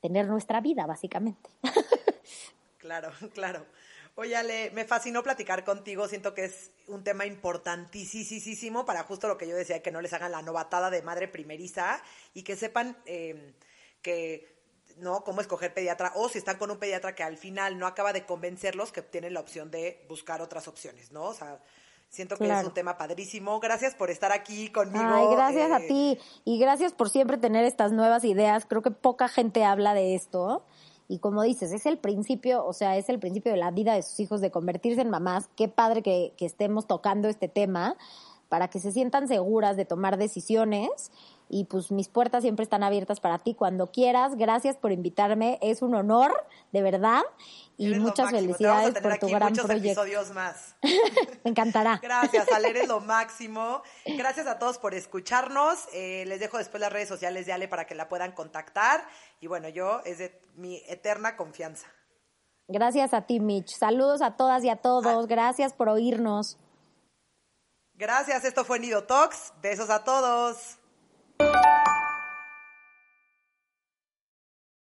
tener 0.00 0.28
nuestra 0.28 0.60
vida, 0.60 0.86
básicamente. 0.86 1.50
Claro, 2.78 3.10
claro. 3.34 3.66
Oye, 4.14 4.36
Ale, 4.36 4.70
me 4.70 4.84
fascinó 4.84 5.24
platicar 5.24 5.64
contigo. 5.64 6.06
Siento 6.06 6.34
que 6.34 6.44
es 6.44 6.70
un 6.86 7.02
tema 7.02 7.26
importantísimo 7.26 8.86
para 8.86 9.02
justo 9.02 9.26
lo 9.26 9.36
que 9.36 9.48
yo 9.48 9.56
decía, 9.56 9.82
que 9.82 9.90
no 9.90 10.00
les 10.00 10.12
hagan 10.12 10.30
la 10.30 10.40
novatada 10.40 10.88
de 10.88 11.02
madre 11.02 11.26
primeriza 11.26 12.00
y 12.32 12.44
que 12.44 12.54
sepan 12.54 12.96
eh, 13.06 13.54
que, 14.02 14.55
¿no? 14.96 15.24
Cómo 15.24 15.40
escoger 15.40 15.74
pediatra 15.74 16.12
o 16.14 16.28
si 16.28 16.38
están 16.38 16.58
con 16.58 16.70
un 16.70 16.78
pediatra 16.78 17.14
que 17.14 17.22
al 17.22 17.36
final 17.36 17.78
no 17.78 17.86
acaba 17.86 18.12
de 18.12 18.24
convencerlos, 18.24 18.92
que 18.92 19.02
tienen 19.02 19.34
la 19.34 19.40
opción 19.40 19.70
de 19.70 20.04
buscar 20.08 20.40
otras 20.42 20.68
opciones, 20.68 21.12
¿no? 21.12 21.24
O 21.24 21.34
sea, 21.34 21.60
Siento 22.08 22.36
que 22.36 22.48
es 22.48 22.64
un 22.64 22.72
tema 22.72 22.96
padrísimo. 22.96 23.60
Gracias 23.60 23.94
por 23.94 24.10
estar 24.10 24.32
aquí 24.32 24.70
conmigo. 24.70 25.04
Ay, 25.04 25.26
gracias 25.32 25.70
a 25.70 25.78
eh, 25.80 25.88
ti. 25.88 26.18
Y 26.44 26.58
gracias 26.58 26.92
por 26.92 27.10
siempre 27.10 27.36
tener 27.36 27.64
estas 27.64 27.92
nuevas 27.92 28.24
ideas. 28.24 28.64
Creo 28.64 28.80
que 28.80 28.90
poca 28.90 29.28
gente 29.28 29.64
habla 29.64 29.92
de 29.92 30.14
esto. 30.14 30.64
Y 31.08 31.18
como 31.18 31.42
dices, 31.42 31.72
es 31.72 31.84
el 31.86 31.98
principio, 31.98 32.64
o 32.64 32.72
sea, 32.72 32.96
es 32.96 33.08
el 33.08 33.18
principio 33.18 33.52
de 33.52 33.58
la 33.58 33.70
vida 33.70 33.94
de 33.94 34.02
sus 34.02 34.18
hijos 34.20 34.40
de 34.40 34.50
convertirse 34.50 35.00
en 35.02 35.10
mamás. 35.10 35.48
Qué 35.56 35.68
padre 35.68 36.02
que, 36.02 36.32
que 36.36 36.46
estemos 36.46 36.86
tocando 36.86 37.28
este 37.28 37.48
tema 37.48 37.96
para 38.48 38.68
que 38.68 38.80
se 38.80 38.92
sientan 38.92 39.28
seguras 39.28 39.76
de 39.76 39.84
tomar 39.84 40.16
decisiones. 40.16 41.10
Y 41.48 41.64
pues 41.64 41.92
mis 41.92 42.08
puertas 42.08 42.42
siempre 42.42 42.64
están 42.64 42.82
abiertas 42.82 43.20
para 43.20 43.38
ti 43.38 43.54
cuando 43.54 43.92
quieras. 43.92 44.36
Gracias 44.36 44.76
por 44.76 44.90
invitarme. 44.90 45.58
Es 45.62 45.82
un 45.82 45.94
honor, 45.94 46.46
de 46.72 46.82
verdad. 46.82 47.22
Y 47.76 47.94
muchas 47.94 48.30
felicidades 48.30 48.94
por 49.00 49.18
tu 49.18 49.28
gran 49.28 49.50
muchos 49.50 49.66
proyecto. 49.66 50.02
episodios 50.02 50.32
más. 50.34 50.76
Me 51.44 51.50
encantará. 51.50 52.00
Gracias, 52.02 52.50
Ale, 52.50 52.70
eres 52.70 52.88
lo 52.88 53.00
máximo. 53.00 53.82
Gracias 54.06 54.46
a 54.46 54.58
todos 54.58 54.78
por 54.78 54.94
escucharnos. 54.94 55.86
Eh, 55.92 56.24
les 56.26 56.40
dejo 56.40 56.58
después 56.58 56.80
las 56.80 56.92
redes 56.92 57.08
sociales 57.08 57.46
de 57.46 57.52
Ale 57.52 57.68
para 57.68 57.86
que 57.86 57.94
la 57.94 58.08
puedan 58.08 58.32
contactar. 58.32 59.06
Y 59.40 59.46
bueno, 59.46 59.68
yo 59.68 60.00
es 60.04 60.18
de 60.18 60.40
mi 60.56 60.82
eterna 60.88 61.36
confianza. 61.36 61.86
Gracias 62.68 63.14
a 63.14 63.22
ti, 63.22 63.38
Mitch. 63.38 63.76
Saludos 63.76 64.22
a 64.22 64.36
todas 64.36 64.64
y 64.64 64.68
a 64.68 64.76
todos. 64.76 65.28
Gracias 65.28 65.72
por 65.72 65.88
oírnos. 65.88 66.58
Gracias, 67.94 68.44
esto 68.44 68.64
fue 68.64 68.78
Nido 68.78 69.04
Talks. 69.04 69.52
Besos 69.62 69.88
a 69.90 70.02
todos. 70.02 70.78
you 71.40 71.85